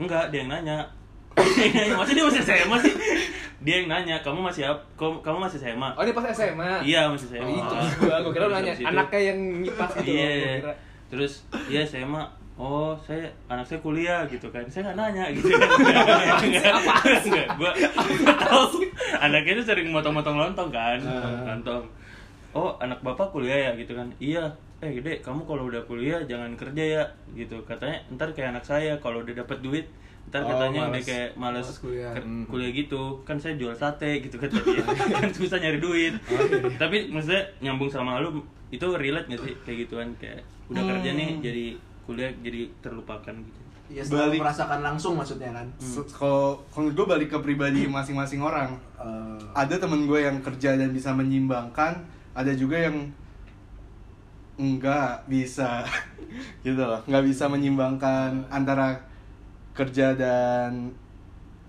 Enggak, 0.00 0.24
dia 0.28 0.42
yang 0.42 0.50
nanya. 0.50 0.78
Dia 1.38 1.62
yang 1.62 1.74
nanya, 1.76 1.94
Masa 1.94 2.10
dia 2.10 2.24
masih 2.26 2.42
SMA 2.42 2.76
sih? 2.82 2.94
Dia 3.60 3.84
yang 3.84 3.92
nanya, 3.92 4.16
kamu 4.24 4.40
masih 4.40 4.64
apa? 4.64 4.80
Kamu, 4.96 5.36
masih 5.36 5.60
SMA? 5.60 5.92
Oh, 5.92 6.00
ini 6.00 6.16
pas 6.16 6.24
SMA. 6.32 6.80
Iya, 6.80 7.12
masih 7.12 7.28
SMA. 7.28 7.44
Oh, 7.44 7.60
itu 7.60 7.74
gua. 8.00 8.16
Gua 8.24 8.32
kira 8.32 8.44
lu 8.48 8.54
nanya 8.56 8.72
anaknya 8.72 9.20
yang 9.20 9.38
nyipas 9.60 9.90
gitu. 10.00 10.16
Iya. 10.16 10.64
Kira. 10.64 10.74
Terus, 11.12 11.32
iya 11.68 11.84
SMA. 11.84 12.24
Oh, 12.60 12.92
saya 13.04 13.24
anak 13.48 13.64
saya 13.68 13.80
kuliah 13.84 14.24
gitu 14.32 14.48
kan. 14.48 14.64
Saya 14.68 14.92
nggak 14.92 14.96
nanya 14.96 15.24
gitu 15.32 15.52
kan. 15.52 15.68
Apa? 16.80 16.94
Enggak, 17.20 17.46
gua 17.60 17.72
tahu. 18.48 18.84
Anaknya 19.20 19.52
itu 19.60 19.64
sering 19.64 19.88
motong-motong 19.92 20.36
lontong 20.40 20.68
kan. 20.72 21.00
Ah. 21.04 21.52
Lontong. 21.52 21.84
Oh, 22.56 22.76
anak 22.80 23.04
bapak 23.04 23.28
kuliah 23.28 23.68
ya 23.68 23.70
gitu 23.76 23.92
kan. 23.92 24.08
Iya. 24.16 24.48
Eh, 24.80 24.96
gede, 24.96 25.20
kamu 25.20 25.44
kalau 25.44 25.68
udah 25.68 25.84
kuliah 25.84 26.24
jangan 26.24 26.56
kerja 26.56 26.80
ya 26.80 27.02
gitu. 27.36 27.60
Katanya 27.68 28.00
ntar 28.16 28.32
kayak 28.32 28.56
anak 28.56 28.64
saya 28.64 28.96
kalau 29.04 29.20
udah 29.20 29.36
dapat 29.36 29.60
duit 29.60 29.84
ntar 30.30 30.40
Oh, 30.40 30.48
katanya 30.48 30.80
udah 30.80 30.92
males- 30.92 31.04
kayak 31.04 31.28
males, 31.34 31.66
males 31.66 31.78
kuliah. 31.80 32.12
Hmm. 32.14 32.46
kuliah 32.46 32.70
gitu 32.72 33.02
kan 33.20 33.34
saya 33.34 33.54
jual 33.54 33.74
sate 33.74 34.20
gitu 34.20 34.36
kata 34.36 34.56
dia 34.56 34.78
kan 35.16 35.28
susah 35.28 35.58
nyari 35.58 35.76
duit 35.76 36.14
tapi 36.76 37.06
maksudnya 37.08 37.42
nyambung 37.60 37.86
sama 37.86 38.18
lu 38.18 38.38
itu 38.68 38.86
relate 38.94 39.26
gak 39.26 39.40
sih 39.40 39.54
kayak 39.60 39.78
gituan 39.84 40.08
kayak 40.16 40.38
udah 40.66 40.78
Hmm. 40.78 40.90
kerja 40.94 41.10
nih 41.12 41.30
jadi 41.40 41.64
kuliah 42.00 42.30
jadi 42.38 42.60
terlupakan 42.78 43.34
gitu 43.34 43.58
Iya, 43.90 44.06
setelah 44.06 44.30
Balik. 44.30 44.40
merasakan 44.40 44.80
langsung 44.84 45.12
maksudnya 45.12 45.50
kan. 45.50 45.66
Se- 45.76 46.06
Kalau 46.08 46.62
kalau 46.70 46.88
gue 46.88 47.02
balik 47.04 47.26
ke 47.26 47.38
pribadi 47.40 47.90
masing-masing 47.90 48.38
orang. 48.38 48.70
Eh, 48.94 49.42
Ada 49.52 49.82
temen 49.82 50.06
gue 50.06 50.14
yang 50.20 50.38
kerja 50.38 50.78
dan 50.78 50.94
bisa 50.94 51.10
menyimbangkan, 51.10 51.98
ada 52.30 52.54
juga 52.54 52.78
yang 52.78 53.10
enggak 54.54 55.26
bisa 55.26 55.82
gitu 56.62 56.78
loh 56.78 57.00
nggak 57.02 57.24
bisa 57.24 57.48
menyimbangkan 57.48 58.44
antara 58.46 58.94
kerja 59.72 60.12
dan 60.12 60.90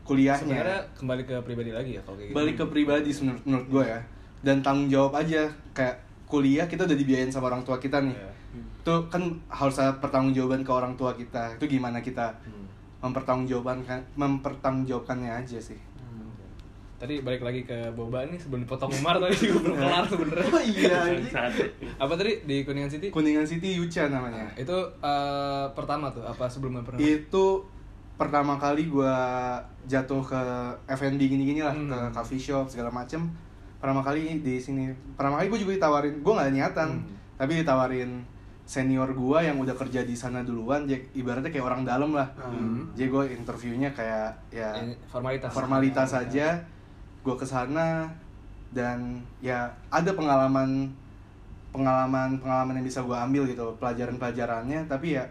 kuliahnya 0.02 0.42
Sebenarnya 0.58 0.82
kembali 0.94 1.24
ke 1.24 1.36
pribadi 1.42 1.72
lagi 1.72 1.92
ya 1.94 2.02
kalau 2.02 2.16
kayak 2.16 2.28
gitu. 2.28 2.36
balik 2.36 2.56
ke 2.56 2.66
pribadi 2.68 3.10
menurut, 3.16 3.44
menurut 3.44 3.68
gue 3.70 3.86
ya 3.88 4.00
dan 4.42 4.58
tanggung 4.60 4.88
jawab 4.88 5.14
aja 5.16 5.44
kayak 5.72 5.96
kuliah 6.26 6.66
kita 6.66 6.84
udah 6.84 6.96
dibiayain 6.96 7.30
sama 7.30 7.48
orang 7.48 7.62
tua 7.62 7.78
kita 7.78 8.00
nih 8.00 8.12
Iya. 8.12 8.32
itu 8.82 8.96
kan 9.08 9.22
harus 9.48 9.78
ada 9.78 9.94
pertanggungjawaban 9.96 10.62
ke 10.62 10.72
orang 10.72 10.94
tua 10.94 11.14
kita 11.14 11.56
itu 11.56 11.66
gimana 11.70 12.00
kita 12.00 12.34
Hmm. 12.42 12.66
mempertanggungjawabkan 13.02 14.02
mempertanggungjawabkannya 14.14 15.32
aja 15.38 15.60
sih 15.60 15.78
Tadi 16.98 17.18
balik 17.20 17.42
lagi 17.42 17.62
ke 17.64 17.90
boba 17.92 18.22
nih 18.24 18.38
sebelum 18.38 18.62
dipotong 18.62 18.94
Umar 18.94 19.18
tadi 19.18 19.34
gue 19.44 19.58
belum 19.58 19.74
kelar 19.76 20.06
sebenarnya. 20.06 20.46
Oh 20.48 20.62
iya, 20.62 21.02
Apa 21.98 22.14
tadi 22.14 22.46
di 22.46 22.62
Kuningan 22.62 22.86
City? 22.88 23.10
kuningan 23.10 23.42
city 23.42 23.74
Yucha 23.74 24.06
Nah, 24.06 24.22
namanya 24.22 24.46
itu 24.54 24.78
eh, 25.02 25.66
pertama 25.72 26.10
tuh 26.10 26.22
apa 26.22 26.46
sebelumnya 26.46 26.86
pernah? 26.86 27.02
itu 27.02 27.46
pertama 28.16 28.56
kali 28.56 28.86
gua 28.86 29.16
jatuh 29.84 30.22
ke 30.22 30.42
F&B 30.88 31.20
gini-gini 31.20 31.60
lah 31.60 31.74
Hmm. 31.74 31.88
ke 31.88 31.98
coffee 32.12 32.38
shop 32.40 32.68
segala 32.68 32.90
macem 32.90 33.26
pertama 33.78 34.00
kali 34.00 34.40
di 34.40 34.56
sini 34.56 34.88
pertama 35.16 35.36
kali 35.36 35.50
gue 35.50 35.60
juga 35.60 35.74
ditawarin 35.76 36.16
gue 36.16 36.32
nggak 36.32 36.46
ada 36.46 36.54
niatan 36.54 36.90
Hmm. 36.94 37.18
tapi 37.36 37.52
ditawarin 37.58 38.22
senior 38.62 39.10
gua 39.12 39.42
yang 39.42 39.58
udah 39.58 39.74
kerja 39.74 40.06
di 40.06 40.14
sana 40.14 40.46
duluan 40.46 40.86
jadi 40.86 41.02
ibaratnya 41.14 41.50
kayak 41.50 41.66
orang 41.66 41.82
dalam 41.82 42.14
lah 42.14 42.30
Hmm. 42.38 42.94
jadi 42.94 43.10
gue 43.10 43.24
interviewnya 43.36 43.90
kayak 43.90 44.30
ya 44.50 44.70
Ini 44.78 44.94
formalitas. 45.06 45.50
formalitas 45.50 46.08
Ya. 46.08 46.14
saja 46.16 46.48
gue 47.22 47.36
ke 47.36 47.44
sana 47.44 48.06
dan 48.70 49.18
ya 49.40 49.66
ada 49.90 50.14
pengalaman 50.14 50.94
pengalaman 51.70 52.38
pengalaman 52.38 52.78
yang 52.78 52.86
bisa 52.86 53.02
gue 53.02 53.16
ambil 53.16 53.44
gitu 53.46 53.66
pelajaran 53.78 54.16
pelajarannya 54.16 54.86
tapi 54.86 55.18
ya 55.18 55.26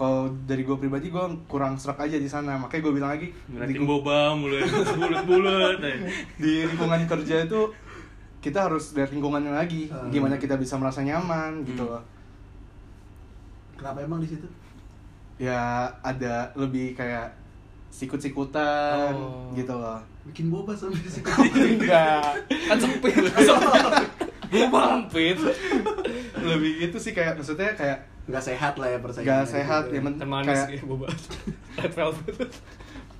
kalau 0.00 0.32
dari 0.42 0.64
gue 0.64 0.72
pribadi 0.74 1.06
gue 1.06 1.20
kurang 1.44 1.76
serak 1.76 2.00
aja 2.00 2.16
di 2.16 2.24
sana 2.24 2.56
makanya 2.56 2.82
gue 2.82 2.94
bilang 2.94 3.12
lagi 3.12 3.28
di, 3.28 3.52
ngeliatin 3.52 3.84
boba 3.84 4.32
mulu 4.32 4.56
bulut-bulut 4.96 5.76
di 6.34 6.64
lingkungan 6.64 7.04
kerja 7.04 7.44
itu 7.44 7.68
kita 8.40 8.64
harus 8.64 8.96
lihat 8.96 9.12
lingkungannya 9.12 9.52
lagi 9.52 9.86
Hmm. 9.86 10.08
gimana 10.08 10.34
kita 10.34 10.56
bisa 10.56 10.74
merasa 10.74 11.00
nyaman 11.00 11.60
gitu 11.62 11.84
Hmm. 11.84 11.92
loh 11.92 12.02
Kenapa 13.76 14.00
emang 14.00 14.20
di 14.20 14.28
situ? 14.28 14.48
ya 15.36 15.56
ada 15.98 16.52
lebih 16.54 16.92
kayak 16.92 17.32
sikut-sikutan 17.90 19.12
Oh. 19.12 19.52
gitu 19.52 19.72
loh 19.72 20.00
Bikin 20.22 20.48
boba 20.48 20.72
sampai 20.72 21.00
situ. 21.10 21.24
enggak 21.26 22.24
Kan 22.68 22.76
sempit. 22.78 23.16
Gue 24.50 24.66
sempit. 24.66 25.36
lebih 26.36 26.72
gitu 26.82 26.96
sih 26.98 27.12
kayak 27.12 27.36
maksudnya 27.36 27.72
kayak 27.72 27.98
Nggak 28.26 28.44
sehat 28.44 28.74
lah 28.74 28.88
ya 28.88 28.98
persaingan. 28.98 29.28
Gak 29.30 29.44
sehat 29.46 29.84
ya 29.88 30.00
men- 30.00 30.18
kayak 30.18 30.82
boba. 30.82 31.06
Red 31.78 31.92
velvet. 31.92 32.50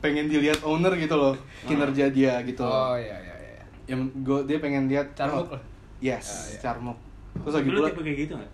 pengen 0.00 0.26
dilihat 0.26 0.60
owner 0.62 0.96
gitu 0.96 1.12
loh 1.12 1.36
kinerja 1.62 2.08
dia 2.08 2.40
gitu 2.40 2.64
Oh 2.64 2.96
iya 2.96 3.12
iya 3.14 3.36
iya. 3.36 3.64
yang 3.86 4.00
gue 4.18 4.48
dia 4.48 4.56
pengen 4.56 4.88
lihat 4.88 5.12
Carmuk 5.12 5.44
oh, 5.46 5.60
yes 6.00 6.24
Ah, 6.24 6.40
iya. 6.48 6.60
carmuk 6.62 6.98
terus 7.36 7.54
lagi 7.54 7.68
pula 7.68 7.84
tipe 7.86 8.00
kayak 8.00 8.18
gitu 8.18 8.32
nggak 8.34 8.52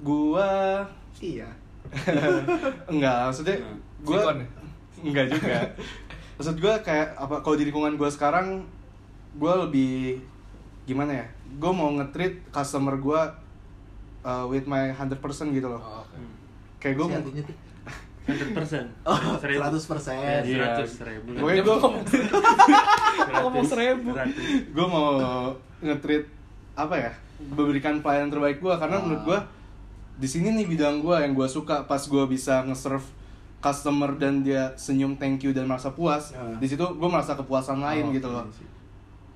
gua 0.00 0.50
Iya. 1.16 1.50
enggak 2.86 3.16
maksudnya 3.26 3.56
Hmm. 3.58 3.78
gua 4.00 4.30
ya? 4.30 4.46
enggak 5.00 5.26
juga 5.28 5.56
maksud 6.34 6.56
gua 6.56 6.74
kayak 6.80 7.08
apa 7.14 7.36
kalau 7.40 7.56
di 7.56 7.64
lingkungan 7.66 7.94
gua 7.94 8.06
sekarang 8.08 8.62
gua 9.34 9.66
lebih 9.66 10.22
gimana 10.84 11.18
ya 11.18 11.26
gua 11.56 11.72
mau 11.72 11.90
nge-treat 11.92 12.46
customer 12.50 12.94
gua 12.94 13.26
uh, 14.24 14.44
with 14.44 14.64
my 14.64 14.88
100% 14.90 15.20
gitu 15.50 15.68
loh 15.68 15.78
Oh, 15.78 16.00
oke. 16.00 16.18
kayak 16.78 16.96
mau 16.96 17.06
artinya 17.06 17.44
tuh. 17.44 17.56
100% 18.24 18.56
Oh, 19.04 19.36
Seribu. 19.36 19.60
100%. 19.60 20.16
Ya, 20.16 20.40
Iya. 20.40 20.80
100 20.80 21.04
ribu 21.04 21.28
Pokoknya 21.36 21.62
gua 21.62 21.76
Ngomong 23.36 23.64
seribu. 23.64 24.10
gue 24.74 24.86
mau 24.86 25.08
nge-treat 25.78 26.24
apa 26.74 26.94
ya 26.98 27.12
memberikan 27.46 28.00
pelayanan 28.00 28.30
terbaik 28.30 28.58
gue 28.58 28.74
karena 28.74 28.96
Ah. 28.96 29.02
menurut 29.02 29.22
gue 29.24 29.38
di 30.16 30.24
sini 30.24 30.50
nih 30.52 30.66
bidang 30.66 30.98
gue 30.98 31.16
yang 31.16 31.32
gue 31.32 31.44
suka 31.44 31.84
pas 31.84 32.00
gue 32.00 32.24
bisa 32.24 32.64
nge-serve 32.64 33.04
customer 33.58 34.14
dan 34.14 34.40
dia 34.40 34.72
senyum 34.74 35.14
thank 35.14 35.40
you 35.40 35.50
dan 35.50 35.64
merasa 35.64 35.90
puas 35.90 36.32
Ah. 36.32 36.56
di 36.56 36.64
situ 36.64 36.80
gue 36.80 37.08
merasa 37.08 37.34
kepuasan 37.34 37.78
lain 37.78 38.08
Oh, 38.08 38.12
gitu 38.12 38.26
iya 38.26 38.40
loh. 38.40 38.46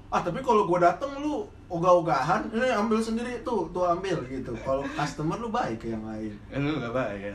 Ah, 0.08 0.20
tapi 0.20 0.40
kalau 0.40 0.64
gua 0.64 0.80
dateng 0.82 1.20
lu 1.20 1.44
ogah-ogahan, 1.68 2.48
ini 2.48 2.72
ambil 2.72 2.96
sendiri 2.96 3.44
tuh, 3.44 3.68
tuh 3.70 3.84
ambil 3.84 4.24
gitu. 4.24 4.56
Kalau 4.64 4.80
customer 4.96 5.36
lu 5.36 5.52
baik 5.52 5.84
ke 5.84 5.92
yang 5.92 6.00
lain. 6.00 6.32
Eh, 6.48 6.56
lu 6.56 6.80
gak 6.80 6.96
baik 6.96 7.28
ya 7.28 7.32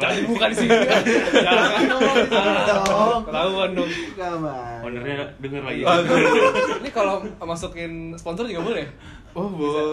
dibuka 0.16 0.46
di 0.48 0.56
sini. 0.56 0.76
Jangan 1.44 1.82
dong. 1.84 2.16
Ketahuan 3.28 3.70
dong. 3.76 3.90
Gak 4.16 4.34
baik. 4.40 4.80
ownernya 4.80 5.16
denger 5.36 5.62
lagi 5.68 5.80
Ini 6.80 6.90
kalau 6.90 7.20
masukin 7.44 8.16
sponsor 8.16 8.48
juga 8.48 8.64
boleh. 8.64 8.84
oh 9.36 9.46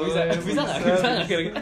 Bisa 0.07 0.23
boleh 0.23 0.39
bisa 0.41 0.61
nggak? 0.63 0.77
Bisa 0.87 1.07
nggak 1.13 1.27
kira-kira? 1.27 1.61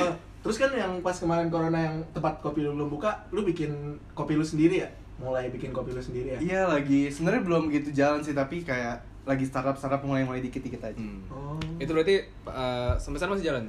Oh, 0.00 0.12
Terus 0.42 0.56
kan 0.58 0.70
yang 0.74 0.92
pas 1.02 1.14
kemarin 1.14 1.50
corona 1.50 1.78
yang 1.78 1.96
tempat 2.10 2.42
kopi 2.42 2.62
lu 2.62 2.74
belum 2.74 2.90
buka, 2.90 3.26
lu 3.30 3.42
bikin 3.42 3.98
kopi 4.10 4.34
lu 4.34 4.42
sendiri 4.42 4.82
ya? 4.82 4.88
Mulai 5.18 5.50
bikin 5.50 5.70
kopi 5.70 5.94
lu 5.94 6.02
sendiri 6.02 6.34
ya? 6.34 6.38
iya 6.42 6.62
lagi 6.66 7.06
sebenarnya 7.10 7.42
belum 7.46 7.70
gitu 7.70 7.94
jalan 7.94 8.22
sih 8.22 8.34
tapi 8.34 8.66
kayak 8.66 9.02
lagi 9.22 9.44
startup 9.44 9.74
startup 9.74 10.02
mulai 10.02 10.22
mulai 10.22 10.38
dikit 10.38 10.60
dikit 10.60 10.82
aja 10.82 10.98
Oh. 11.28 11.54
Itu 11.76 11.90
berarti 11.90 12.18
eh, 12.44 12.92
sampai 12.96 13.16
sekarang 13.16 13.34
masih 13.36 13.48
jalan. 13.48 13.64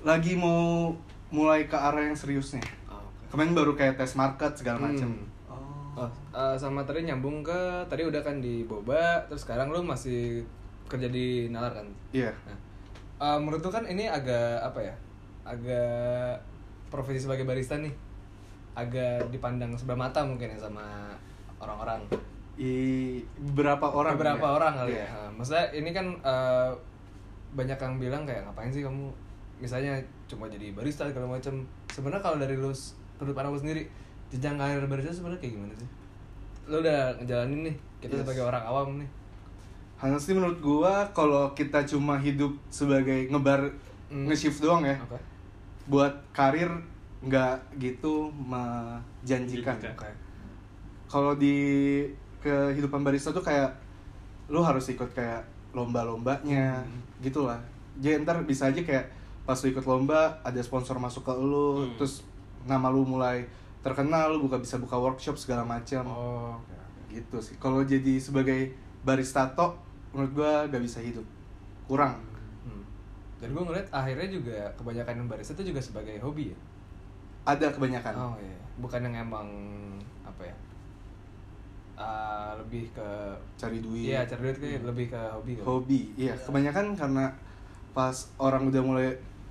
lagi 0.00 0.32
mau 0.32 0.90
mulai 1.28 1.64
ke 1.64 1.74
arah 1.74 2.00
yang 2.00 2.14
seriusnya 2.14 2.62
Oh, 2.86 2.98
oke. 2.98 3.30
kemarin 3.30 3.52
baru 3.52 3.72
kayak 3.74 3.94
tes 3.96 4.14
market 4.14 4.54
segala 4.54 4.78
macam 4.84 5.10
Hmm. 5.10 5.26
Oh. 5.48 5.98
Oh, 5.98 6.10
eh, 6.32 6.54
sama 6.54 6.82
tadi 6.82 7.02
nyambung 7.02 7.42
ke 7.42 7.58
tadi 7.84 8.02
udah 8.02 8.20
kan 8.20 8.38
di 8.38 8.62
boba, 8.62 9.18
terus 9.26 9.42
sekarang 9.42 9.68
lu 9.68 9.82
masih 9.82 10.46
kerja 10.86 11.06
di 11.06 11.46
nalar 11.48 11.74
kan? 11.74 11.86
iya 12.10 12.30
Nah, 12.44 12.58
eh, 13.20 13.38
menurut 13.38 13.60
lu 13.60 13.68
kan 13.68 13.84
ini 13.84 14.06
agak 14.06 14.62
apa 14.64 14.80
ya? 14.80 14.94
Agak 15.44 16.38
profesi 16.88 17.20
sebagai 17.20 17.42
barista 17.42 17.74
nih, 17.74 17.90
agak 18.74 19.28
dipandang 19.28 19.74
sebelah 19.74 19.98
mata 20.00 20.22
mungkin 20.22 20.48
ya 20.48 20.58
sama 20.60 21.12
orang-orang. 21.58 22.00
I, 22.58 22.72
beberapa 23.40 23.86
orang 23.86 24.18
Beberapa 24.18 24.42
ya? 24.42 24.52
orang 24.52 24.72
kali 24.74 24.90
Iya. 24.92 25.00
ya. 25.00 25.08
Nah, 25.08 25.30
maksudnya 25.32 25.66
ini 25.72 25.90
kan 25.90 26.06
eh, 26.18 26.70
banyak 27.50 27.78
yang 27.78 27.94
bilang 27.96 28.22
kayak 28.22 28.42
ngapain 28.44 28.68
sih 28.68 28.82
kamu 28.82 29.06
misalnya 29.56 29.94
cuma 30.26 30.46
jadi 30.46 30.70
barista 30.70 31.06
segala 31.06 31.30
macam. 31.30 31.54
Sebenarnya 31.88 32.18
kalau 32.20 32.36
dari 32.36 32.54
lu 32.54 32.68
s- 32.68 32.94
menurut 33.16 33.32
pandang 33.32 33.54
lu 33.54 33.60
sendiri, 33.60 33.82
jenjang 34.28 34.54
karir 34.54 34.84
barista 34.84 35.10
sebenarnya 35.12 35.38
kayak 35.38 35.54
gimana 35.54 35.74
sih? 35.74 35.88
Lu 36.66 36.76
udah 36.78 37.14
ngejalanin 37.16 37.60
nih, 37.64 37.74
kita 37.98 38.12
Yes. 38.12 38.22
sebagai 38.22 38.44
orang 38.44 38.62
awam 38.62 38.88
nih. 38.98 39.08
Honestly 39.96 40.30
menurut 40.32 40.58
gua 40.58 41.06
kalau 41.10 41.50
kita 41.52 41.82
cuma 41.84 42.14
hidup 42.16 42.54
sebagai 42.68 43.26
ngebar 43.26 43.66
Hmm. 44.06 44.24
nge-shift 44.24 44.58
doang 44.58 44.82
ya 44.82 44.94
Oke. 45.00 45.18
buat 45.86 46.14
karir 46.30 46.70
nggak 47.20 47.54
gitu 47.76 48.30
menjanjikan. 48.32 49.74
Oke. 49.74 50.10
Kalau 51.06 51.34
di 51.34 51.56
kehidupan 52.38 53.00
barista 53.00 53.30
tuh 53.30 53.40
kayak 53.40 53.74
lu 54.48 54.60
harus 54.60 54.86
ikut 54.86 55.10
kayak 55.10 55.42
lomba-lombanya 55.72 56.80
Hmm. 56.80 57.00
gitulah. 57.18 57.58
Jadi 57.98 58.22
ntar 58.22 58.40
bisa 58.42 58.66
aja 58.66 58.78
kayak 58.78 59.10
pas 59.42 59.56
lu 59.56 59.70
ikut 59.70 59.84
lomba 59.84 60.38
ada 60.40 60.60
sponsor 60.60 60.96
masuk 60.96 61.22
ke 61.22 61.32
lu 61.32 61.82
Hmm. 61.82 61.96
terus 61.96 62.22
nama 62.62 62.88
lu 62.88 63.02
mulai 63.02 63.48
terkenal 63.78 64.30
lu 64.30 64.44
buka 64.44 64.56
bisa 64.56 64.76
buka 64.76 64.94
workshop 64.94 65.34
segala 65.34 65.62
macam. 65.62 66.04
Oh, 66.04 66.52
oke. 66.54 66.76
gitu 67.08 67.40
sih 67.40 67.56
kalau 67.56 67.80
jadi 67.82 68.18
sebagai 68.18 68.76
barista 69.00 69.48
tok 69.48 69.80
menurut 70.12 70.32
gua 70.34 70.52
gak 70.66 70.82
bisa 70.82 71.00
hidup 71.00 71.24
kurang 71.84 72.20
Hmm. 72.60 72.84
Dan 73.38 73.48
gue 73.50 73.62
ngeliat 73.62 73.88
akhirnya 73.88 74.28
juga 74.28 74.60
kebanyakan 74.74 75.24
barista 75.24 75.56
itu 75.56 75.72
juga 75.72 75.80
sebagai 75.80 76.20
hobi 76.20 76.52
ya. 76.52 76.58
ada 77.46 77.64
kebanyakan 77.70 78.12
Oh 78.12 78.36
iya, 78.36 78.60
bukan 78.76 79.00
yang 79.00 79.24
emang 79.24 79.48
apa 80.20 80.44
ya? 80.44 80.52
Ah, 81.98 82.54
lebih 82.56 82.86
ke 82.88 83.08
cari 83.54 83.78
duit 83.78 84.08
Iya, 84.08 84.22
cari 84.24 84.40
duit 84.44 84.56
kayak 84.56 84.82
lebih 84.84 85.06
ke 85.08 85.18
hobi 85.28 85.52
kan. 85.54 85.64
hobi 85.66 86.00
iya 86.14 86.34
kebanyakan 86.36 86.94
karena 86.94 87.24
pas 87.90 88.14
orang 88.36 88.66
udah 88.66 88.78
mulai 88.80 89.10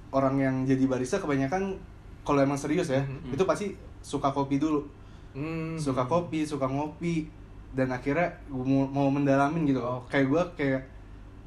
orang 0.09 0.35
yang 0.37 0.55
jadi 0.63 0.87
barista 0.87 1.19
kebanyakan 1.19 1.75
kalau 2.23 2.39
emang 2.39 2.55
serius 2.55 2.87
ya 2.87 2.99
Mhm. 2.99 3.35
itu 3.35 3.43
pasti 3.43 3.67
suka 3.99 4.31
kopi 4.31 4.57
dulu 4.57 4.87
Hmm. 5.31 5.75
suka 5.75 6.01
kopi 6.03 6.41
suka 6.41 6.65
ngopi 6.65 7.27
dan 7.69 7.91
akhirnya 7.91 8.25
gua 8.47 8.63
mau, 8.63 8.83
mau 8.87 9.07
mendalamin 9.09 9.67
gitu 9.67 9.77
Oh. 9.77 9.99
kayak 10.07 10.25
gua 10.25 10.43
kayak 10.55 10.81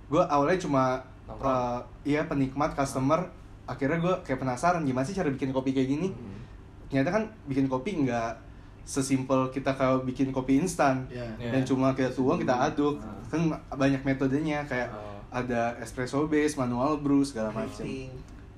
gua 0.07 0.29
awalnya 0.29 0.61
cuma 0.61 1.01
uh, 1.27 1.81
iya 2.03 2.23
penikmat 2.23 2.71
customer 2.73 3.25
akhirnya 3.65 3.99
gua 3.99 4.15
kayak 4.21 4.39
penasaran 4.39 4.85
gimana 4.85 5.03
sih 5.03 5.13
cara 5.13 5.27
bikin 5.29 5.51
kopi 5.51 5.73
kayak 5.73 5.89
gini 5.89 6.09
Hmm. 6.09 6.39
ternyata 6.87 7.11
kan 7.11 7.23
bikin 7.47 7.67
kopi 7.67 7.97
nggak 7.99 8.37
sesimpel 8.83 9.49
kita 9.49 9.73
kalau 9.73 10.01
bikin 10.01 10.29
kopi 10.29 10.59
instan 10.59 11.07
Iya. 11.07 11.27
Iya. 11.37 11.51
dan 11.53 11.63
cuma 11.63 11.93
kita 11.93 12.11
tuang 12.11 12.39
kita 12.39 12.55
aduk 12.65 12.99
Ah. 12.99 13.17
kan 13.27 13.41
banyak 13.73 14.03
metodenya 14.03 14.65
kayak 14.65 14.89
Oh. 14.89 15.21
ada 15.31 15.79
espresso 15.79 16.27
base 16.27 16.55
manual 16.55 16.97
brew 16.97 17.21
segala 17.21 17.51
macam 17.51 17.71
Drifting. 17.81 18.11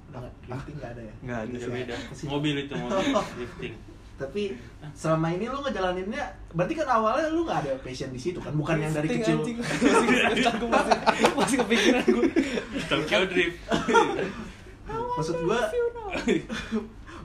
Udah 0.08 0.20
nggak- 0.44 0.84
ada 0.86 1.02
ya? 1.02 1.14
nggak 1.20 1.38
ada 1.42 1.68
beda. 1.68 1.94
Ke 1.98 2.14
sini. 2.14 2.28
Mobil 2.34 2.54
itu 2.60 2.74
mobil 2.74 3.00
drifting. 3.36 3.74
Tapi 4.12 4.42
selama 4.92 5.26
ini 5.30 5.44
lu 5.46 5.58
ngejalaninnya, 5.58 6.22
berarti 6.50 6.74
kan 6.74 6.86
awalnya 6.86 7.26
lu 7.28 7.42
nggak 7.42 7.58
ada 7.60 7.72
passion 7.80 8.08
di 8.08 8.20
situ 8.20 8.38
kan? 8.38 8.52
Bukan 8.52 8.76
yang 8.78 8.92
dari 8.92 9.08
kecil. 9.10 9.40
anjing. 9.40 9.58
masih, 10.68 10.94
masih, 11.32 11.56
kepikiran 11.58 12.04
gue. 12.06 12.24
Tokyo 12.86 13.20
drift. 13.26 13.56
Maksud 14.86 15.36
gua, 15.42 15.60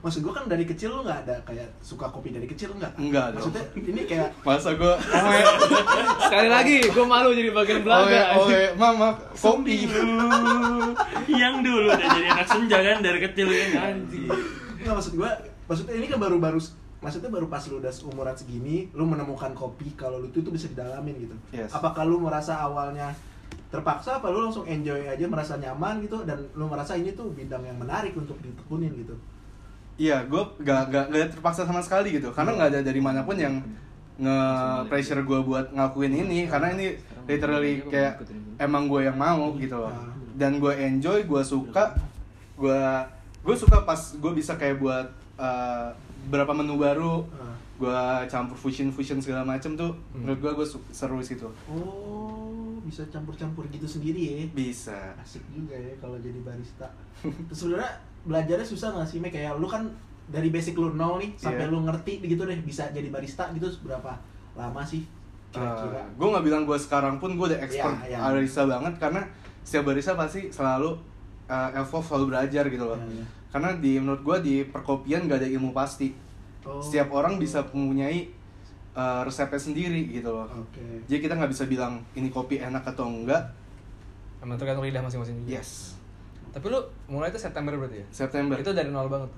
maksud 0.08 0.24
gua 0.24 0.40
kan 0.40 0.48
dari 0.48 0.64
kecil 0.64 0.96
lu 0.96 1.04
nggak 1.04 1.20
ada 1.28 1.36
kayak 1.44 1.68
suka 1.84 2.08
kopi 2.08 2.32
dari 2.32 2.48
kecil 2.48 2.72
nggak? 2.80 2.96
Enggak 2.96 3.36
dong. 3.36 3.52
Maksudnya 3.52 3.64
ini 3.76 4.02
kayak 4.08 4.30
masa 4.48 4.72
gue 4.80 4.94
oe 4.96 5.42
Sekali 6.24 6.48
lagi, 6.48 6.78
gue 6.88 7.06
malu 7.06 7.36
jadi 7.36 7.52
bagian 7.52 7.84
oe 7.84 7.86
belaga. 7.86 8.22
oe 8.40 8.62
mama 8.80 9.20
kopi 9.36 9.84
Yang 11.28 11.56
dulu 11.60 11.92
udah 11.92 12.08
jadi 12.08 12.28
anak 12.32 12.48
senja 12.48 12.78
kan 12.80 12.98
dari 13.04 13.20
kecil 13.20 13.48
kan. 13.52 14.00
Anjing. 14.00 14.32
nggak 14.80 14.96
maksud 14.96 15.14
gua, 15.20 15.36
maksudnya 15.68 15.94
ini 16.00 16.08
kan 16.08 16.24
baru-baru 16.24 16.64
maksudnya 17.04 17.30
baru 17.30 17.46
pas 17.52 17.62
lu 17.68 17.84
udah 17.84 17.92
umuran 18.08 18.34
segini, 18.40 18.88
lu 18.96 19.04
menemukan 19.04 19.52
kopi 19.52 19.92
kalau 20.00 20.24
lu 20.24 20.32
tuh 20.32 20.40
itu 20.40 20.50
bisa 20.56 20.72
didalamin 20.72 21.28
gitu. 21.28 21.36
Yes. 21.52 21.76
Apakah 21.76 22.08
lu 22.08 22.24
merasa 22.24 22.58
awalnya 22.64 23.12
terpaksa 23.68 24.24
apa 24.24 24.32
lu 24.32 24.48
langsung 24.48 24.64
enjoy 24.64 25.12
aja 25.12 25.28
merasa 25.28 25.60
nyaman 25.60 26.00
gitu 26.00 26.24
dan 26.24 26.48
lu 26.56 26.72
merasa 26.72 26.96
ini 26.96 27.12
tuh 27.12 27.36
bidang 27.36 27.68
yang 27.68 27.76
menarik 27.76 28.16
untuk 28.16 28.40
ditekunin 28.40 28.96
gitu. 28.96 29.20
Iya 29.98 30.22
gue 30.24 30.42
gak, 30.60 30.84
gak, 30.88 31.06
gak 31.10 31.30
terpaksa 31.32 31.62
sama 31.64 31.82
sekali 31.82 32.14
gitu 32.14 32.30
karena 32.30 32.54
nggak 32.54 32.70
ada 32.70 32.82
dari 32.82 32.98
mana 32.98 33.22
pun 33.22 33.34
yang 33.36 33.58
nge 34.18 34.38
pressure 34.88 35.22
gue 35.22 35.40
buat 35.42 35.70
ngakuin 35.70 36.14
ini 36.16 36.46
karena 36.46 36.74
ini 36.74 36.98
literally 37.26 37.82
kayak 37.84 38.22
emang 38.58 38.86
gue 38.86 39.04
yang 39.04 39.14
mau 39.14 39.54
gitu 39.54 39.78
loh 39.78 39.94
dan 40.34 40.58
gue 40.58 40.74
enjoy 40.74 41.22
gue 41.22 41.42
suka 41.44 41.94
gue 42.56 42.82
gue 43.42 43.56
suka 43.56 43.82
pas 43.82 43.98
gue 43.98 44.32
bisa 44.34 44.54
kayak 44.54 44.78
buat 44.78 45.08
uh, 45.36 45.94
berapa 46.28 46.50
menu 46.52 46.78
baru 46.78 47.26
gue 47.78 48.00
campur 48.26 48.58
fusion 48.58 48.90
fusion 48.90 49.18
segala 49.18 49.46
macem 49.46 49.74
tuh 49.74 49.94
Hmm. 50.12 50.26
menurut 50.26 50.40
gue 50.40 50.52
gue 50.56 50.68
seru 50.90 51.22
situ 51.22 51.46
Oh, 51.70 52.82
bisa 52.82 53.06
campur-campur 53.08 53.70
gitu 53.70 53.86
sendiri 53.86 54.22
ya. 54.24 54.38
bisa 54.50 55.14
Asik 55.16 55.46
juga 55.48 55.76
ya 55.76 55.94
kalau 55.98 56.18
jadi 56.18 56.40
barista. 56.40 56.90
Terus 57.22 57.54
sebenarnya 57.54 58.02
belajarnya 58.28 58.64
susah 58.64 58.92
nggak 58.92 59.08
sih, 59.08 59.18
Mek? 59.18 59.32
Kayak 59.32 59.56
lu 59.56 59.66
kan 59.66 59.88
dari 60.28 60.52
basic 60.52 60.76
lu 60.76 60.92
nol 60.92 61.18
nih 61.18 61.32
sampai 61.34 61.64
Iya. 61.64 61.72
lu 61.72 61.80
ngerti 61.82 62.20
gitu 62.22 62.44
deh 62.44 62.60
bisa 62.60 62.84
jadi 62.92 63.08
barista 63.08 63.48
gitu 63.52 63.64
berapa 63.82 64.12
lama 64.54 64.84
sih 64.84 65.08
kira-kira? 65.48 66.04
gue 66.12 66.28
nggak 66.28 66.44
bilang 66.44 66.64
gue 66.68 66.76
sekarang 66.76 67.16
pun 67.16 67.32
gue 67.34 67.48
udah 67.48 67.64
expert 67.64 67.96
Iya, 68.04 68.20
iya. 68.20 68.28
barista 68.28 68.68
banget 68.68 68.94
karena 69.00 69.24
setiap 69.64 69.88
barista 69.88 70.12
pasti 70.14 70.52
selalu 70.52 70.92
uh, 71.48 71.70
evolve 71.74 72.04
selalu 72.04 72.26
belajar 72.28 72.68
gitu 72.68 72.84
loh 72.84 73.00
Iya, 73.00 73.08
iya. 73.14 73.26
karena 73.48 73.70
di 73.80 73.92
menurut 73.96 74.22
gue 74.22 74.38
di 74.44 74.56
perkopian 74.66 75.24
gak 75.26 75.40
ada 75.40 75.50
ilmu 75.50 75.72
pasti 75.72 76.12
Oh. 76.62 76.84
setiap 76.84 77.08
orang 77.10 77.40
bisa 77.40 77.64
mempunyai 77.64 78.28
uh, 78.92 79.24
resepnya 79.24 79.56
sendiri 79.58 80.12
gitu 80.12 80.28
loh 80.28 80.44
Oke. 80.52 80.84
jadi 81.08 81.24
kita 81.24 81.34
nggak 81.34 81.48
bisa 81.48 81.64
bilang 81.64 82.04
ini 82.12 82.28
kopi 82.28 82.60
enak 82.60 82.84
atau 82.84 83.08
enggak 83.08 83.40
Emang 84.38 84.60
tergantung 84.60 84.84
lidah 84.84 85.00
masing-masing 85.00 85.40
juga. 85.40 85.56
yes 85.56 85.96
Tapi 86.50 86.66
lu 86.68 86.80
mulai 87.08 87.28
itu 87.28 87.38
September 87.38 87.74
berarti 87.74 87.98
ya? 88.00 88.08
September 88.10 88.56
Itu 88.56 88.72
dari 88.72 88.90
nol 88.90 89.08
banget 89.08 89.32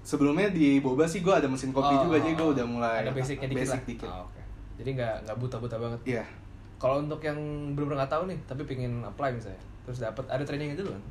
sebelumnya 0.00 0.48
di 0.48 0.80
boba 0.80 1.04
sih 1.04 1.20
gue 1.20 1.28
ada 1.30 1.44
mesin 1.44 1.68
kopi 1.68 1.92
Oh, 1.92 2.08
juga 2.08 2.16
jadi 2.16 2.32
gue 2.32 2.48
udah 2.50 2.66
mulai 2.66 3.04
ada 3.04 3.12
basicnya 3.12 3.44
dikit 3.44 3.60
basic 3.60 3.76
lah. 3.76 3.84
dikit 3.84 4.08
Oh, 4.08 4.20
oke. 4.24 4.40
Jadi 4.74 4.88
nggak 4.94 5.14
nggak 5.22 5.36
buta-buta 5.36 5.76
banget. 5.76 6.00
iya 6.06 6.24
Kalau 6.78 6.96
untuk 6.98 7.20
yang 7.20 7.36
belum 7.74 7.92
nggak 7.92 8.08
tahu 8.08 8.24
nih, 8.24 8.38
tapi 8.46 8.62
pingin 8.62 9.02
apply 9.02 9.34
misalnya, 9.34 9.58
terus 9.82 9.98
dapat 9.98 10.24
ada 10.24 10.40
trainingnya 10.40 10.76
dulu 10.76 10.92
kan? 10.92 11.02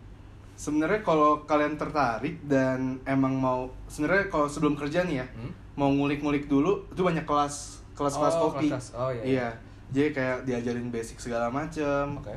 sebenarnya 0.57 1.05
kalau 1.05 1.45
kalian 1.45 1.77
tertarik 1.77 2.41
dan 2.43 2.97
emang 3.05 3.29
mau 3.31 3.69
sebenarnya 3.85 4.25
kalau 4.25 4.49
sebelum 4.49 4.73
kerja 4.73 5.05
nih 5.05 5.21
ya 5.21 5.25
Hmm? 5.29 5.53
mau 5.75 5.93
ngulik-ngulik 5.93 6.49
dulu 6.49 6.81
itu 6.87 6.97
banyak 6.97 7.21
kelas 7.21 7.85
kelas-kelas 7.93 8.33
Oh, 8.35 8.49
kopi 8.49 8.65
kelas-kelas. 8.65 8.87
Oh, 8.97 9.09
iya, 9.11 9.21
iya. 9.21 9.25
iya 9.27 9.47
jadi 9.87 10.09
kayak 10.09 10.37
diajarin 10.43 10.89
basic 10.89 11.21
segala 11.21 11.53
macem 11.53 12.17
Oke. 12.17 12.33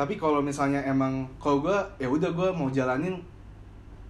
Tapi 0.00 0.16
kalau 0.16 0.40
misalnya 0.40 0.80
emang 0.82 1.12
kalau 1.36 1.60
gue 1.60 1.76
ya 1.98 2.08
udah 2.08 2.30
gue 2.30 2.48
mau 2.50 2.68
jalanin 2.68 3.20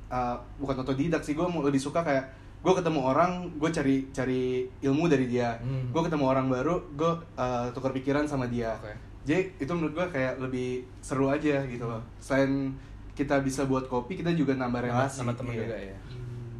uh, 0.06 0.38
bukan 0.56 0.76
otodidak 0.78 1.18
sih 1.20 1.34
gue 1.34 1.42
mau 1.44 1.60
lebih 1.60 1.78
suka 1.78 2.00
kayak 2.00 2.30
gue 2.60 2.72
ketemu 2.72 3.00
orang 3.02 3.30
gue 3.52 3.70
cari 3.70 3.96
cari 4.10 4.42
ilmu 4.80 5.04
dari 5.06 5.26
dia 5.26 5.58
Hmm. 5.58 5.90
gue 5.90 6.02
ketemu 6.02 6.24
orang 6.24 6.46
baru 6.46 6.78
gue 6.92 7.10
uh, 7.34 7.66
tukar 7.70 7.90
pikiran 7.90 8.22
sama 8.24 8.46
dia 8.46 8.76
Oke. 8.76 8.94
jadi 9.24 9.50
itu 9.56 9.70
menurut 9.70 9.92
gue 9.92 10.06
kayak 10.10 10.38
lebih 10.38 10.68
seru 11.00 11.26
aja 11.26 11.64
gitu 11.64 11.84
loh 11.84 11.98
selain 12.18 12.70
kita 13.12 13.40
bisa 13.40 13.64
buat 13.64 13.84
kopi 13.84 14.14
kita 14.14 14.30
juga 14.32 14.54
nambah 14.54 14.80
relasi 14.82 15.18
sama 15.18 15.34
temen 15.34 15.52
Iya. 15.52 15.60
juga 15.60 15.76
ya. 15.76 15.96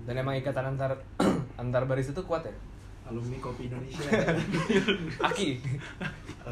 Dan 0.02 0.14
emang 0.18 0.34
ikatan 0.34 0.64
antar 0.66 0.92
antar 1.62 1.84
baris 1.84 2.08
itu 2.08 2.20
kuat 2.22 2.42
ya? 2.42 2.54
alumni 3.06 3.38
kopi 3.38 3.66
Indonesia 3.66 4.06
Aki. 5.28 5.48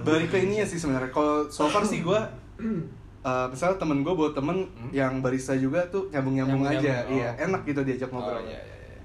balik 0.01 0.29
ke 0.29 0.39
ini 0.41 0.59
ya 0.59 0.66
sih 0.66 0.74
sebenarnya 0.74 1.09
kalau 1.09 1.47
so 1.47 1.66
far 1.66 1.83
sih 1.83 2.01
gue 2.01 2.20
uh, 2.59 3.47
misalnya 3.53 3.77
temen 3.77 4.01
gue 4.01 4.13
buat 4.13 4.33
temen 4.33 4.57
Hmm? 4.69 4.91
yang 4.91 5.19
barista 5.19 5.53
juga 5.53 5.83
tuh 5.87 6.09
nyambung 6.09 6.35
nyambung 6.35 6.63
Nyambung-nyambung. 6.63 7.03
aja 7.03 7.07
Oh, 7.07 7.15
iya 7.15 7.31
enak 7.41 7.63
gitu 7.65 7.81
diajak 7.83 8.09
Oh 8.09 8.15
ngobrol 8.15 8.43
iya 8.43 8.59
iya 8.59 8.77
iya. 8.89 9.01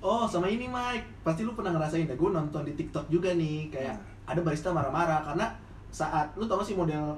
oh 0.00 0.24
sama 0.24 0.46
ini 0.46 0.66
Mike 0.66 1.06
pasti 1.20 1.42
lu 1.42 1.52
pernah 1.52 1.72
ngerasain 1.72 2.04
deh 2.04 2.14
gue 2.14 2.30
nonton 2.30 2.62
di 2.62 2.72
TikTok 2.74 3.06
juga 3.08 3.32
nih 3.32 3.68
kayak 3.68 3.96
ada 4.24 4.40
barista 4.40 4.70
marah-marah 4.70 5.20
karena 5.22 5.46
saat 5.88 6.32
lu 6.34 6.44
tau 6.44 6.56
gak 6.56 6.66
sih 6.66 6.74
model 6.74 7.14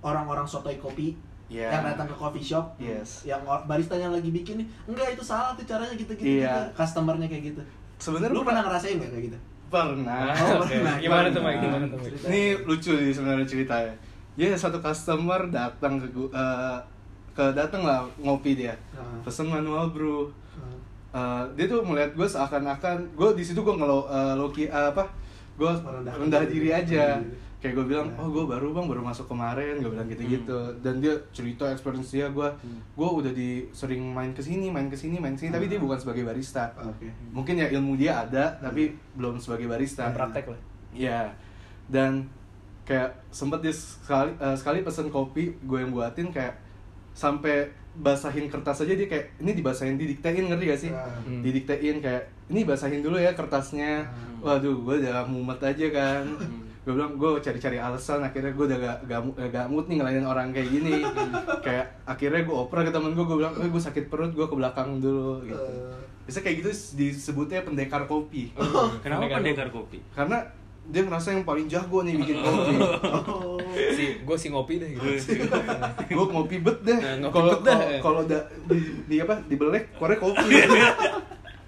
orang-orang 0.00 0.44
sotoy 0.44 0.76
kopi 0.76 1.16
Iya. 1.48 1.72
yang 1.72 1.82
datang 1.82 2.04
ke 2.04 2.12
coffee 2.12 2.44
shop 2.44 2.76
Yes. 2.76 3.24
yang 3.24 3.40
baristanya 3.64 4.12
lagi 4.12 4.28
bikin 4.28 4.60
nih 4.60 4.68
enggak 4.86 5.16
itu 5.16 5.24
salah 5.24 5.56
tuh 5.56 5.64
caranya 5.64 5.96
gitu-gitu 5.96 6.44
Iya. 6.44 6.52
gitu. 6.68 6.76
customernya 6.76 7.24
kayak 7.24 7.44
gitu 7.48 7.62
sebenarnya 7.96 8.36
lu 8.36 8.44
pernah 8.44 8.62
ngerasain 8.62 9.00
gak 9.00 9.08
kayak 9.08 9.24
gitu 9.32 9.38
pernah 9.68 10.28
Oh, 10.32 10.60
Oke. 10.60 10.76
pernah. 10.76 10.96
Gimana 10.96 11.28
tuh. 11.28 11.40
Mike? 11.40 11.60
Gimana 11.60 11.84
tuh 11.84 11.98
Mike? 11.98 12.20
Ini 12.24 12.40
lucu 12.64 12.92
nih 12.94 13.12
sebenarnya 13.12 13.44
ceritanya 13.44 13.92
dia 14.38 14.54
satu 14.54 14.78
customer 14.78 15.50
datang 15.50 15.98
ke 15.98 16.06
gua 16.08 16.30
eh, 16.30 16.78
ke 17.34 17.44
datang 17.52 17.82
lah 17.82 18.06
ngopi 18.16 18.54
dia 18.56 18.74
Ah. 18.92 19.02
pesen 19.20 19.46
manual 19.46 19.90
brew 19.90 20.30
Ah. 21.10 21.42
Eh, 21.42 21.44
dia 21.56 21.66
tuh 21.66 21.82
melihat 21.82 22.12
gue 22.12 22.22
seakan-akan 22.24 23.02
gue 23.12 23.28
di 23.32 23.42
situ 23.42 23.58
gue 23.58 23.72
ngelo 23.72 24.04
uh, 24.04 24.34
loki 24.34 24.64
eh, 24.64 24.86
apa 24.86 25.02
gue 25.56 25.66
Merendah 25.66 26.14
rendah 26.14 26.42
diri. 26.44 26.52
diri 26.54 26.70
aja 26.70 27.04
Rendah 27.12 27.24
diri. 27.24 27.46
kayak 27.58 27.74
gue 27.74 27.86
bilang 27.88 28.06
Ya. 28.06 28.14
oh 28.16 28.28
gue 28.28 28.44
baru 28.46 28.66
bang 28.70 28.86
baru 28.86 29.02
masuk 29.02 29.26
kemarin 29.26 29.74
gue 29.76 29.88
bilang 29.88 30.06
gitu-gitu 30.06 30.54
dan 30.78 31.00
dia 31.00 31.16
cerita 31.28 31.66
experience 31.66 32.12
dia 32.12 32.28
gue 32.28 32.46
Hmm. 32.46 32.78
gue 32.92 33.08
udah 33.16 33.32
di 33.32 33.50
sering 33.72 34.04
main 34.06 34.30
ke 34.30 34.38
sini 34.38 34.68
main 34.68 34.86
ke 34.86 34.94
sini 34.94 35.16
main 35.16 35.32
ke 35.32 35.40
sini 35.40 35.50
tapi 35.50 35.66
Ah. 35.66 35.70
dia 35.72 35.80
bukan 35.80 35.98
sebagai 35.98 36.22
barista 36.22 36.70
oke 36.76 37.08
mungkin 37.32 37.54
ya 37.56 37.66
ilmu 37.68 37.96
dia 37.96 38.22
ada 38.22 38.54
tapi 38.56 38.94
belum 39.12 39.38
sebagai 39.38 39.66
barista 39.66 40.06
Dan 40.06 40.14
praktek 40.14 40.44
lah. 40.48 40.60
Iya. 40.90 41.20
Dan 41.88 42.28
kayak 42.88 43.12
sempet 43.28 43.60
dia 43.60 43.70
sekali 43.70 44.32
eh, 44.34 44.56
sekali 44.56 44.80
pesen 44.80 45.08
kopi 45.08 45.52
gue 45.60 45.78
yang 45.78 45.92
buatin 45.92 46.28
kayak 46.28 46.56
sampai 47.12 47.68
basahin 47.94 48.46
kertas 48.46 48.80
aja 48.80 48.94
dia 48.94 49.04
kayak 49.04 49.36
ini 49.36 49.52
dibasahin 49.52 49.94
didiktein 49.94 50.46
ngerti 50.46 50.64
gak 50.66 50.80
sih? 50.80 50.90
Ah. 50.90 51.18
Hmm. 51.20 51.42
Didiktein 51.42 51.98
kayak 51.98 52.24
ini 52.48 52.62
basahin 52.62 53.02
dulu 53.02 53.18
ya 53.18 53.32
kertasnya. 53.32 54.06
Hmm. 54.06 54.40
Waduh, 54.40 54.72
gue 54.78 54.94
udah 55.02 55.26
mumet 55.26 55.60
aja 55.60 55.86
kan. 55.90 56.24
Hmm. 56.24 56.64
gue 56.78 56.96
bilang 56.96 57.12
gue 57.14 57.36
cari-cari 57.38 57.76
alasan 57.76 58.24
akhirnya 58.24 58.48
gue 58.50 58.64
udah 58.64 58.78
gak, 58.78 58.98
gak, 59.04 59.20
mu- 59.20 59.36
gak 59.36 59.66
mood 59.68 59.84
nih 59.84 60.00
ngelainin 60.00 60.24
orang 60.24 60.48
kayak 60.48 60.72
gini 60.72 61.04
kayak 61.60 61.84
akhirnya 62.02 62.40
gue 62.40 62.56
oper 62.56 62.80
ke 62.80 62.88
temen 62.88 63.12
gue 63.12 63.20
gue 63.22 63.36
bilang 63.36 63.52
gue 63.52 63.82
sakit 63.82 64.08
perut 64.08 64.32
gue 64.32 64.40
ke 64.42 64.56
belakang 64.56 64.96
dulu 64.96 65.44
gitu 65.44 65.52
Eh. 65.52 65.92
bisa 66.24 66.40
kayak 66.40 66.64
gitu 66.64 66.70
disebutnya 66.96 67.60
pendekar 67.60 68.04
kopi 68.04 68.56
Kenapa 69.04 69.20
Pendekar 69.20 69.36
pendekar 69.38 69.68
kopi? 69.68 70.00
karena 70.10 70.40
dia 70.88 71.02
ngerasa 71.02 71.28
yang 71.30 71.44
paling 71.44 71.66
jago 71.66 72.00
nih 72.00 72.16
bikin 72.16 72.36
kopi 72.44 72.74
oh 73.04 73.60
Si 73.94 74.18
gue 74.18 74.36
si 74.36 74.48
ngopi 74.48 74.74
deh 74.76 74.88
gitu. 74.90 75.08
gue 76.10 76.26
ngopi 76.26 76.56
bet 76.58 76.78
deh 76.80 76.98
Nah, 76.98 77.14
ngopi 77.20 77.34
kalau 77.34 77.50
bet 77.50 77.62
dah. 77.62 77.78
kalau- 77.78 78.00
kalau 78.00 78.22
da, 78.24 78.38
di, 78.66 78.78
di 79.04 79.16
apa 79.18 79.34
dibelek 79.44 79.94
keluarnya 79.94 80.18
kopi 80.18 80.46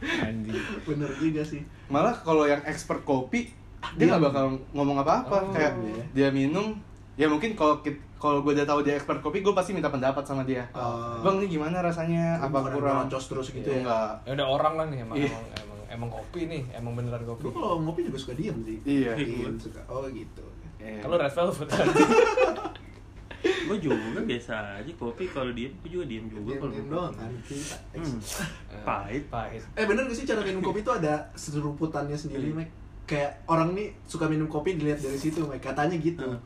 Anjing. 0.01 0.57
bener 0.83 1.11
juga 1.15 1.43
sih 1.43 1.61
malah 1.87 2.17
kalau 2.17 2.45
yang 2.45 2.65
expert 2.65 3.03
kopi 3.03 3.53
dia 3.95 4.07
nggak 4.07 4.23
bakal 4.23 4.45
ngomong 4.73 4.97
apa-apa 4.99 5.37
Oh, 5.39 5.53
kayak 5.53 5.77
iya. 5.83 6.05
dia 6.11 6.29
minum 6.31 6.77
ya 7.15 7.27
mungkin 7.27 7.53
kalau 7.53 7.85
kalau 8.17 8.41
gue 8.41 8.53
udah 8.55 8.65
tahu 8.65 8.81
dia 8.81 8.95
expert 8.95 9.21
kopi 9.21 9.41
gue 9.41 9.53
pasti 9.53 9.71
minta 9.71 9.89
pendapat 9.89 10.21
sama 10.23 10.41
dia 10.43 10.65
Oh. 10.73 11.21
bang 11.21 11.37
ini 11.39 11.47
gimana 11.51 11.81
rasanya 11.81 12.37
apa 12.39 12.59
kurang 12.67 13.09
terus 13.09 13.29
gitu 13.51 13.61
Itu 13.61 13.71
ya. 13.71 13.79
enggak 13.79 14.13
Ya 14.25 14.33
udah 14.35 14.47
orang 14.51 14.73
lah 14.75 14.87
nih 14.87 14.99
emang 15.03 15.17
Iya. 15.19 15.29
emang, 15.31 15.45
emang 15.59 15.80
emang 15.91 16.07
kopi 16.09 16.47
nih, 16.47 16.63
emang 16.73 16.95
beneran 16.95 17.23
kopi. 17.25 17.43
gue 17.43 17.53
kalau 17.53 17.79
ngopi 17.81 18.01
juga 18.03 18.17
suka 18.17 18.33
diem 18.33 18.57
sih 18.61 18.79
Iya. 18.83 19.13
diem 19.15 19.55
suka 19.57 19.83
oh 19.87 20.07
gitu 20.07 20.45
Iya. 20.77 21.03
Kalau 21.03 21.15
red 21.15 21.29
velvet. 21.29 21.69
Gue 23.41 23.79
juga 23.79 23.97
biasa 24.21 24.55
aja 24.77 24.93
kopi 24.95 25.25
kalau 25.27 25.51
diem, 25.51 25.73
gue 25.77 25.91
juga 25.91 26.05
diem 26.05 26.25
juga 26.27 26.41
diem 26.47 26.59
kalau 26.59 26.73
diem 26.73 26.89
doang 26.89 27.13
kan 27.13 27.31
Hmm. 27.93 28.19
Pahit. 28.81 29.23
Pahit. 29.27 29.63
eh 29.73 29.85
bener 29.85 30.05
gak 30.05 30.15
sih 30.15 30.25
cara 30.25 30.41
minum 30.41 30.61
kopi 30.61 30.81
itu 30.81 30.91
ada 30.91 31.29
seruputannya 31.35 32.15
sendiri 32.15 32.51
Mike 32.51 32.73
kayak 33.05 33.43
orang 33.45 33.73
nih 33.73 33.91
suka 34.05 34.25
minum 34.25 34.47
kopi 34.47 34.75
dilihat 34.75 34.99
dari 34.99 35.17
situ 35.17 35.43
Mike 35.43 35.63
katanya 35.63 35.97
gitu 35.97 36.23
Hmm. 36.23 36.41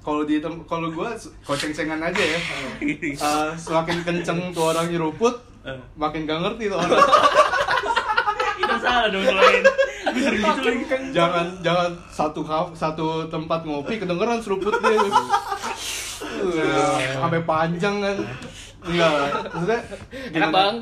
kalau 0.00 0.22
di 0.22 0.38
tem- 0.38 0.64
kalau 0.64 0.88
gue 0.88 1.08
koceng-cengan 1.42 2.00
aja 2.00 2.22
ya 2.22 2.40
Eh, 2.80 3.50
semakin 3.54 4.02
kenceng 4.02 4.50
tuh 4.50 4.68
orang 4.68 4.88
nyeruput 4.88 5.34
Eh. 5.62 5.78
makin 5.94 6.24
gak 6.24 6.40
ngerti 6.40 6.68
tuh 6.68 6.76
orang 6.76 6.90
salah 8.84 9.08
dong 9.08 9.24
lain. 9.24 9.62
Gitu 10.14 10.30
lagi. 10.60 10.84
jangan 11.10 11.46
jangan 11.58 11.90
satu 12.06 12.40
satu 12.72 13.08
tempat 13.26 13.64
ngopi 13.64 13.96
kedengeran 13.96 14.38
seruputnya 14.38 15.00
Uh, 16.24 16.96
sampai 17.14 17.40
panjang 17.44 18.00
kan 18.00 18.16
enggak 18.82 19.10
maksudnya 19.46 19.80
Enak 20.32 20.50
bang. 20.50 20.74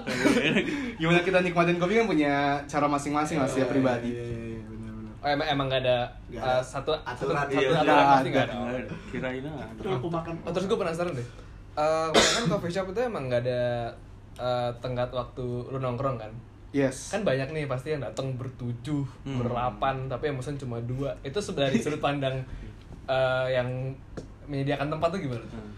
gimana 0.96 1.18
kita 1.20 1.38
nikmatin 1.40 1.76
kopi 1.76 1.98
kan 1.98 2.06
punya 2.06 2.34
cara 2.64 2.86
masing-masing 2.86 3.38
lah 3.38 3.46
setiap 3.46 3.70
pribadi 3.70 4.10
Iya, 4.10 4.22
iya, 4.22 4.38
iya, 4.54 4.62
bener-bener. 4.64 5.12
Oh, 5.18 5.28
emang 5.28 5.46
emang 5.48 5.66
gak 5.66 5.82
ada, 5.82 5.98
Nggak 6.28 6.42
uh, 6.42 6.50
ada 6.52 6.62
satu 6.62 6.90
aturan, 6.96 7.34
satu, 7.36 7.52
iya, 7.54 7.68
satu 7.68 7.82
aturan 7.84 8.06
pasti 8.06 8.22
ada. 8.22 8.30
nggak 8.30 8.44
ada. 8.44 8.54
Ada. 8.54 8.94
Kirain. 9.08 9.42
Terus 9.76 9.92
aku 9.92 10.08
makan 10.08 10.32
Oh, 10.42 10.50
terus 10.50 10.66
gue 10.66 10.78
penasaran 10.78 11.12
deh. 11.12 11.26
Eh, 11.72 12.08
kan 12.12 12.42
coffee 12.48 12.72
shop 12.72 12.86
itu 12.90 13.00
emang 13.02 13.22
nggak 13.26 13.42
ada 13.42 13.62
eh, 14.36 14.70
tenggat 14.78 15.10
waktu 15.10 15.46
lu 15.68 15.78
nongkrong 15.78 16.16
kan? 16.18 16.32
Yes 16.72 17.10
Kan 17.10 17.22
banyak 17.22 17.48
nih 17.48 17.64
pasti 17.64 17.88
yang 17.90 18.00
datang 18.00 18.32
bertujuh, 18.32 19.04
Hmm. 19.22 19.38
berdelapan, 19.38 20.06
tapi 20.06 20.26
yang 20.26 20.36
mesen 20.36 20.56
cuma 20.56 20.80
dua. 20.80 21.12
Itu 21.20 21.38
sebenarnya 21.38 21.70
dari 21.70 21.80
sudut 21.80 22.00
pandang 22.00 22.40
eh, 23.04 23.46
yang 23.50 23.68
menyediakan 24.44 24.88
tempat 24.88 25.08
tuh 25.10 25.20
gimana? 25.20 25.42
tuh? 25.42 25.54
Hmm. 25.54 25.70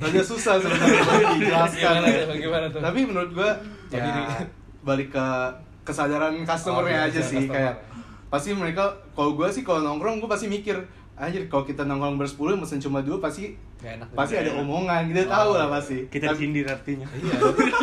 agak 0.00 0.22
susah 0.22 0.56
sebenarnya 0.56 1.04
dijelaskan 1.36 1.76
Gimana 1.92 2.08
ya. 2.08 2.24
tuh? 2.24 2.36
Gimana 2.38 2.66
tuh? 2.68 2.80
tapi 2.80 3.00
menurut 3.02 3.30
gua 3.32 3.50
ya 3.90 4.32
balik 4.80 5.10
ke 5.10 5.26
kesadaran 5.82 6.32
customernya 6.40 6.96
Oh, 6.96 7.06
aja 7.06 7.12
kesadaran 7.12 7.28
sih 7.28 7.38
customer. 7.42 7.54
kayak 7.54 7.74
pasti 8.28 8.50
mereka 8.54 8.84
kalau 9.12 9.34
gua 9.34 9.48
sih 9.48 9.60
kalau 9.60 9.80
nongkrong 9.82 10.16
gua 10.18 10.30
pasti 10.30 10.46
mikir 10.46 10.80
anjir 11.14 11.44
kalau 11.46 11.64
kita 11.64 11.82
nongkrong 11.82 12.16
bersepuluh 12.16 12.56
mesen 12.56 12.78
cuma 12.78 13.00
dua 13.00 13.18
pasti 13.18 13.60
Gak 13.80 13.92
enak. 13.96 14.08
pasti 14.12 14.34
ada 14.36 14.52
omongan 14.54 15.08
kita 15.08 15.20
Oh, 15.22 15.30
tahu 15.30 15.50
lah 15.54 15.64
iya. 15.64 15.72
pasti 15.72 15.96
Kita 16.06 16.24
Tapi- 16.26 16.36
disindir 16.36 16.66
artinya. 16.66 17.06
Iya. 17.10 17.36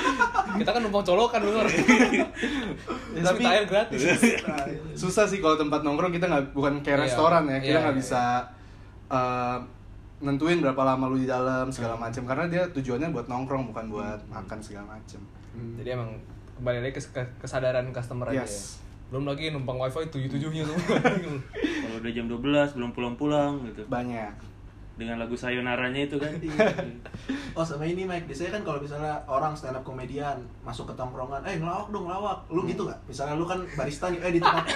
Kita 0.57 0.69
kan 0.71 0.81
numpang 0.81 1.01
colokan. 1.03 1.41
Ya, 1.41 3.21
Tapi 3.27 3.41
air 3.43 3.65
gratis. 3.65 3.99
susah 4.93 5.23
sih 5.23 5.37
kalau 5.37 5.53
tempat 5.55 5.81
nongkrong 5.81 6.09
kita 6.09 6.25
nggak 6.25 6.45
bukan 6.51 6.73
kayak 6.79 6.97
Iya. 6.97 7.03
restoran 7.03 7.43
ya 7.45 7.57
kita 7.57 7.69
Iya, 7.71 7.79
nggak 7.79 7.93
iya, 7.93 7.99
bisa 7.99 8.21
uh, 9.07 9.57
nentuin 10.19 10.57
berapa 10.59 10.81
lama 10.83 11.05
lu 11.07 11.17
di 11.17 11.25
dalam 11.25 11.67
segala 11.67 11.93
Hmm. 11.93 12.03
macam 12.03 12.23
karena 12.25 12.45
dia 12.47 12.63
tujuannya 12.67 13.09
buat 13.11 13.27
nongkrong 13.27 13.63
bukan 13.67 13.85
buat 13.87 14.19
makan 14.27 14.57
segala 14.59 14.85
macam 14.91 15.21
Hmm. 15.49 15.73
Jadi 15.75 15.89
emang 15.91 16.09
kembali 16.55 16.77
lagi 16.79 16.93
ke 16.93 17.01
ke- 17.11 17.33
kesadaran 17.39 17.89
customer 17.89 18.25
aja 18.27 18.41
ya. 18.41 18.45
Belum 19.07 19.25
lagi 19.25 19.49
numpang 19.49 19.73
wifi 19.75 20.05
tujuh 20.07 20.27
tujuhnya 20.27 20.61
tuh. 20.63 20.77
Kalau 21.81 21.97
udah 21.97 22.11
jam 22.11 22.25
12 22.25 22.41
belum 22.73 22.89
pulang-pulang 22.91 23.61
gitu. 23.63 23.81
banyak 23.87 24.33
Dengan 24.97 25.15
lagu 25.17 25.33
sayonaranya 25.33 26.01
itu 26.03 26.17
kan. 26.17 26.33
Oh 27.53 27.65
sama 27.65 27.85
ini 27.85 28.05
Mike, 28.05 28.29
biasanya 28.29 28.53
kan 28.53 28.61
kalau 28.61 28.77
misalnya 28.77 29.17
orang 29.25 29.53
stand 29.53 29.73
up 29.73 29.81
komedian 29.81 30.37
masuk 30.61 30.85
ke 30.85 30.93
tongkrongan, 30.93 31.41
eh 31.41 31.57
ngelawak 31.57 31.89
dong 31.89 32.05
ngelawak, 32.05 32.45
lu 32.49 32.61
gitu 32.65 32.85
gak? 32.85 32.97
Misalnya 33.05 33.33
lu 33.33 33.45
kan 33.45 33.65
barista 33.73 34.09
nih, 34.09 34.21
eh 34.21 34.31
di 34.31 34.41
tempat 34.41 34.65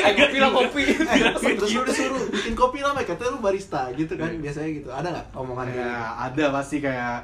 Ayo 0.00 0.26
bilang 0.32 0.52
kopi. 0.52 0.84
Eh, 0.96 1.54
terus 1.54 1.70
lu 1.70 1.82
disuruh 1.82 2.24
bikin 2.28 2.52
kopi 2.52 2.80
lah, 2.80 2.92
Mike. 2.92 3.08
katanya 3.08 3.36
lu 3.36 3.40
barista 3.40 3.88
gitu 3.92 4.16
kan, 4.16 4.32
biasanya 4.36 4.70
gitu. 4.70 4.88
Ada 4.88 5.08
nggak 5.12 5.26
omongan 5.32 5.66
kayak 5.68 5.80
Ya, 5.80 5.92
gitu? 5.96 6.24
ada 6.24 6.44
pasti 6.52 6.76
kayak 6.80 7.18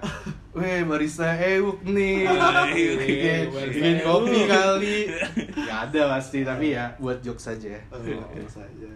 Weh 0.57 0.81
barista 0.85 1.29
Euk 1.37 1.85
nih 1.85 2.25
Euk, 2.25 3.53
Bikin 3.53 3.97
kopi 4.01 4.41
kali 4.47 4.97
Ya 5.61 5.85
ada 5.85 6.03
pasti, 6.11 6.41
tapi 6.41 6.73
ya 6.73 6.97
buat 6.97 7.21
jokes 7.21 7.49
aja 7.51 7.77
Oh, 7.93 8.01
biasa 8.01 8.65
saja 8.65 8.89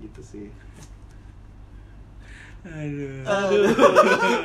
gitu 0.00 0.20
sih. 0.20 0.46
Aduh. 2.64 3.20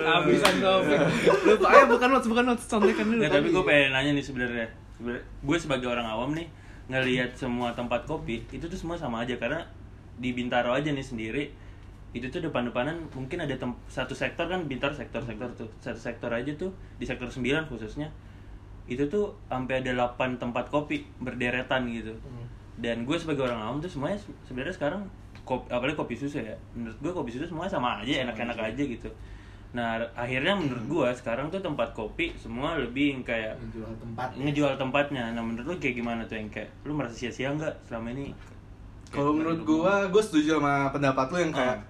Habisan 0.01 0.55
topik. 0.59 0.99
Lupa 1.45 1.67
ayo 1.69 1.83
bukan 1.87 2.07
notes, 2.09 2.27
bukan 2.27 2.45
notes, 2.45 2.65
contekan 2.65 3.05
dulu. 3.05 3.19
Nggak, 3.19 3.31
tapi 3.33 3.47
gue 3.49 3.63
pengen 3.63 3.89
nanya 3.91 4.11
nih 4.13 4.25
sebenarnya. 4.25 4.67
Sebenarnya 4.93 5.23
gue 5.23 5.57
sebagai 5.57 5.87
orang 5.87 6.03
awam 6.03 6.29
nih 6.33 6.47
ngelihat 6.87 7.31
semua 7.33 7.71
tempat 7.71 8.03
kopi 8.03 8.43
itu 8.49 8.65
tuh 8.65 8.75
semua 8.75 8.95
sama 8.95 9.21
aja 9.21 9.37
karena 9.37 9.61
di 10.15 10.33
Bintaro 10.33 10.73
aja 10.73 10.89
nih 10.89 11.05
sendiri 11.05 11.53
itu 12.09 12.25
tuh 12.27 12.41
depan-depanan 12.41 13.07
mungkin 13.13 13.37
ada 13.39 13.53
tem- 13.53 13.77
satu 13.85 14.11
sektor 14.11 14.43
kan 14.43 14.65
Bintaro 14.65 14.91
sektor-sektor 14.91 15.45
tuh 15.53 15.69
satu 15.77 15.95
sektor 15.95 16.27
aja 16.27 16.49
tuh 16.51 16.73
di 16.97 17.05
sektor 17.05 17.29
9 17.29 17.39
khususnya 17.67 18.09
itu 18.83 19.05
tuh 19.05 19.37
sampai 19.45 19.79
ada 19.79 19.93
8 20.09 20.35
tempat 20.35 20.67
kopi 20.67 21.05
berderetan 21.19 21.85
gitu 21.87 22.17
dan 22.75 23.05
gue 23.05 23.13
sebagai 23.13 23.45
orang 23.45 23.61
awam 23.61 23.77
tuh 23.77 23.87
semuanya 23.87 24.17
se- 24.17 24.33
sebenarnya 24.43 24.73
sekarang 24.73 25.05
kopi, 25.49 25.65
apalagi 25.73 25.97
kopi 25.97 26.13
susu 26.13 26.37
ya. 26.37 26.53
Menurut 26.77 26.97
gue 27.01 27.11
kopi 27.11 27.29
susu 27.33 27.49
semuanya 27.49 27.73
sama 27.73 27.97
aja 28.05 28.21
enak-enak 28.21 28.53
aja. 28.55 28.83
gitu. 28.85 29.09
Nah 29.69 29.97
akhirnya 30.13 30.53
menurut 30.53 30.85
gue 30.85 31.07
sekarang 31.13 31.49
tuh 31.49 31.61
tempat 31.61 31.93
kopi 31.93 32.33
semua 32.37 32.73
lebih 32.73 33.17
yang 33.17 33.23
kayak 33.25 33.57
Menjual 33.57 33.93
tempat. 33.97 34.29
ngejual 34.37 34.73
tempatnya. 34.77 35.33
Nah 35.33 35.41
menurut 35.41 35.65
lu 35.65 35.75
kayak 35.77 35.95
gimana 35.97 36.21
tuh 36.25 36.37
yang? 36.37 36.49
Kayak 36.49 36.69
lu 36.85 36.93
merasa 36.93 37.13
sia-sia 37.13 37.49
nggak 37.49 37.73
selama 37.85 38.13
ini? 38.13 38.33
Kalau 39.09 39.33
menurut 39.33 39.65
gua, 39.65 40.05
gua 40.05 40.21
setuju 40.21 40.57
sama 40.57 40.93
pendapat 40.93 41.25
lu 41.29 41.37
yang 41.39 41.53
kayak 41.53 41.77
Ah. 41.77 41.85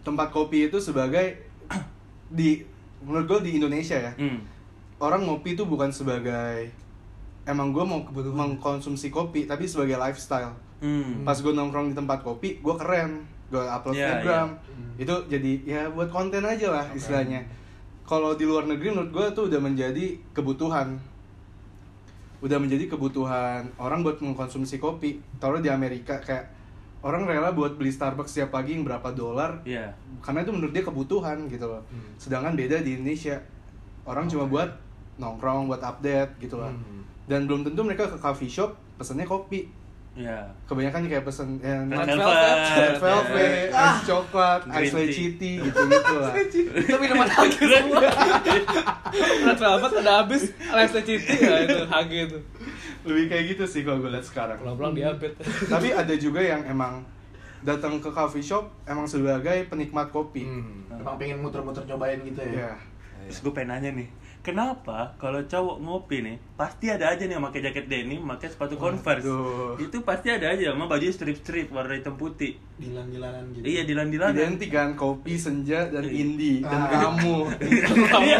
Tempat 0.00 0.32
kopi 0.32 0.64
itu 0.66 0.80
sebagai 0.80 1.36
Di 2.32 2.64
Menurut 3.00 3.24
gua 3.26 3.40
di 3.40 3.56
Indonesia 3.56 3.96
ya. 3.96 4.12
Hmm. 4.16 4.40
Orang 4.96 5.24
ngopi 5.24 5.52
itu 5.52 5.64
bukan 5.64 5.88
sebagai 5.88 6.68
Emang 7.44 7.72
gua 7.72 7.84
mau 7.84 8.04
mengkonsumsi 8.12 9.08
kopi 9.08 9.44
Tapi 9.44 9.64
sebagai 9.64 9.96
lifestyle 9.96 10.52
Hmm. 10.80 11.28
Pas 11.28 11.36
gua 11.36 11.52
nongkrong 11.52 11.92
di 11.92 11.96
tempat 11.96 12.24
kopi, 12.24 12.58
gua 12.64 12.74
keren 12.80 13.24
Gua 13.52 13.68
upload 13.68 13.94
Iya, 13.94 14.00
Instagram 14.00 14.48
iya. 14.56 15.04
Itu 15.04 15.14
jadi 15.28 15.52
ya 15.68 15.82
buat 15.92 16.08
konten 16.08 16.40
aja 16.40 16.72
lah 16.72 16.86
istilahnya 16.96 17.44
Kalau 18.08 18.34
di 18.34 18.48
luar 18.48 18.64
negeri 18.64 18.90
menurut 18.90 19.12
gua 19.12 19.26
tuh 19.30 19.52
udah 19.52 19.60
menjadi 19.60 20.16
kebutuhan 20.32 20.96
udah 22.40 22.56
menjadi 22.56 22.88
kebutuhan 22.88 23.68
orang 23.76 24.00
buat 24.00 24.16
mengkonsumsi 24.16 24.80
kopi. 24.80 25.20
Taruh 25.36 25.60
di 25.60 25.68
Amerika 25.68 26.16
kayak 26.24 26.48
orang 27.04 27.28
rela 27.28 27.52
buat 27.52 27.76
beli 27.76 27.92
Starbucks 27.92 28.32
setiap 28.32 28.56
pagi 28.56 28.76
yang 28.76 28.84
berapa 28.84 29.12
dolar 29.12 29.60
Iya. 29.64 29.92
karena 30.20 30.44
itu 30.44 30.52
menurut 30.52 30.72
dia 30.72 30.84
kebutuhan 30.84 31.48
gitu 31.48 31.68
loh. 31.68 31.84
Hmm. 31.88 32.12
Sedangkan 32.16 32.56
beda 32.56 32.80
di 32.80 32.96
Indonesia. 32.96 33.40
Orang 34.08 34.28
cuma 34.28 34.48
buat 34.48 34.68
nongkrong, 35.20 35.68
buat 35.68 35.84
update 35.84 36.40
gitu 36.40 36.56
lah. 36.56 36.72
Hmm. 36.72 37.04
Dan 37.28 37.44
belum 37.44 37.64
tentu 37.64 37.84
mereka 37.84 38.08
ke 38.08 38.16
coffee 38.16 38.48
shop 38.48 38.72
pesennya 38.96 39.28
kopi. 39.28 39.68
Iya. 40.10 40.42
Kebanyakan 40.66 41.06
kayak 41.06 41.22
pesen 41.22 41.62
yang 41.62 41.86
Red 41.86 42.02
Red 42.02 42.18
velvet. 42.18 42.58
red 42.74 42.96
velvet, 42.98 43.70
Ah. 43.70 43.94
ice 43.94 44.02
coklat, 44.04 44.60
Green 44.66 44.90
ice 45.06 45.16
tea, 45.38 45.54
gitu-gitu 45.62 46.14
lah. 46.18 46.32
Itu 46.34 46.94
minuman 46.98 47.28
HG 47.30 47.54
semua. 47.62 48.00
Red 49.40 49.58
Velvet 49.58 49.92
ada 50.02 50.12
habis, 50.20 50.42
Live 50.50 50.92
City 50.92 51.14
ya 51.14 51.56
itu 51.62 51.78
HG 51.86 52.12
itu. 52.26 52.38
Lebih 53.00 53.24
kayak 53.28 53.44
gitu 53.54 53.64
sih 53.64 53.80
kalau 53.80 54.02
gue 54.02 54.10
lihat 54.10 54.26
sekarang. 54.26 54.58
Pulang-pulang 54.58 54.92
diabetes. 54.92 55.46
Tapi 55.66 55.94
ada 55.94 56.14
juga 56.18 56.42
yang 56.42 56.66
emang 56.66 57.06
datang 57.60 58.00
ke 58.00 58.10
coffee 58.10 58.42
shop 58.42 58.66
emang 58.84 59.06
sebagai 59.06 59.68
penikmat 59.68 60.10
kopi. 60.10 60.42
Hmm. 60.44 60.90
Emang 60.90 61.16
pengen 61.16 61.38
muter-muter 61.38 61.86
nyobain 61.86 62.18
gitu 62.20 62.40
ya. 62.42 62.52
Iya. 62.66 62.72
Terus 63.24 63.38
gue 63.40 63.52
pengen 63.54 63.78
nanya 63.78 63.90
nih, 63.94 64.08
kenapa 64.40 65.14
kalau 65.16 65.40
cowok 65.42 65.76
ngopi 65.78 66.16
nih, 66.20 66.36
pasti 66.54 66.86
ada 66.86 67.08
aja 67.08 67.20
nih 67.20 67.32
yang 67.32 67.42
pakai 67.42 67.60
jaket 67.62 67.86
denim, 67.86 68.24
pakai 68.26 68.48
sepatu 68.48 68.74
Converse. 68.74 69.22
Waduh. 69.22 69.76
Itu 69.78 70.00
pasti 70.00 70.28
ada 70.28 70.48
aja 70.48 70.70
sama 70.70 70.84
baju 70.84 71.06
strip-strip 71.06 71.68
warna 71.68 71.94
hitam 71.94 72.14
putih. 72.14 72.56
Dilan-dilanan 72.76 73.52
gitu. 73.52 73.62
Iya, 73.62 73.82
dilan-dilan. 73.84 74.32
Identik 74.32 74.70
kan 74.70 74.92
kopi, 74.94 75.34
senja, 75.34 75.86
dan 75.86 76.02
Iya. 76.02 76.12
indie 76.16 76.58
dan 76.60 76.80
Ah. 76.80 76.88
kamu. 77.06 77.36
Iya. 77.60 78.38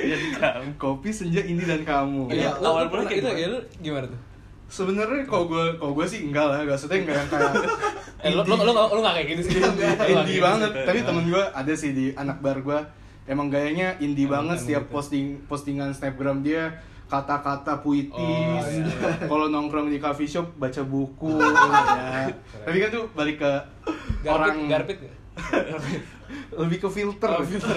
Iya, 0.00 0.16
kamu. 0.34 0.70
kopi, 0.76 1.10
senja, 1.10 1.40
indie 1.40 1.64
dan 1.64 1.82
kamu. 1.82 2.30
Iya. 2.30 2.54
Awal 2.56 2.86
pernah- 2.86 3.06
kayak 3.06 3.20
itu 3.20 3.58
gimana? 3.80 4.06
ya 4.06 4.10
tuh? 4.10 4.20
Sebenarnya 4.64 5.22
kalau 5.24 5.44
gue 5.46 5.64
kalau 5.76 5.92
gue 5.92 6.02
sih 6.04 6.24
enggak 6.24 6.46
lah, 6.46 6.58
enggak 6.60 6.74
maksudnya 6.74 6.98
enggak 7.00 7.16
yang 7.16 7.30
kayak 7.30 7.52
Eh, 8.24 8.32
lu, 8.32 8.40
lu, 8.40 8.56
lu, 8.56 8.72
lu 8.72 9.00
gak 9.02 9.14
kayak 9.14 9.28
gini 9.28 9.42
sih? 9.44 9.52
Iya, 9.54 9.68
nggak 9.68 9.94
kayak 9.94 10.08
indie 10.16 10.32
gitu 10.32 10.40
banget. 10.42 10.70
sih. 10.72 10.84
Tapi 10.86 10.98
temen 11.04 11.24
gue 11.28 11.44
ada 11.44 11.72
sih 11.74 11.90
di 11.92 12.06
anak 12.14 12.38
bar 12.40 12.58
gue 12.58 12.78
emang 13.24 13.48
gayanya 13.48 13.96
indie 13.98 14.24
Emang- 14.24 14.44
banget 14.44 14.56
emang 14.56 14.62
setiap 14.62 14.84
gitu. 14.84 14.92
posting 14.92 15.26
postingan 15.44 15.90
snapgram 15.90 16.40
dia 16.40 16.76
kata-kata 17.04 17.78
puitis. 17.78 18.16
Oh, 18.16 18.64
iya. 18.64 18.88
Kalau 19.30 19.46
nongkrong 19.46 19.86
di 19.86 20.00
coffee 20.00 20.26
shop 20.26 20.56
baca 20.56 20.82
buku. 20.82 21.36
ya. 21.36 22.26
Tapi 22.64 22.76
kan 22.80 22.88
tuh 22.90 23.04
balik 23.12 23.38
ke 23.38 23.52
Garpit, 24.24 24.32
orang 24.32 24.56
garpit 24.66 24.98
lebih 26.60 26.78
ke 26.80 26.88
filter. 26.88 27.28
Oh, 27.30 27.44
filter. 27.44 27.76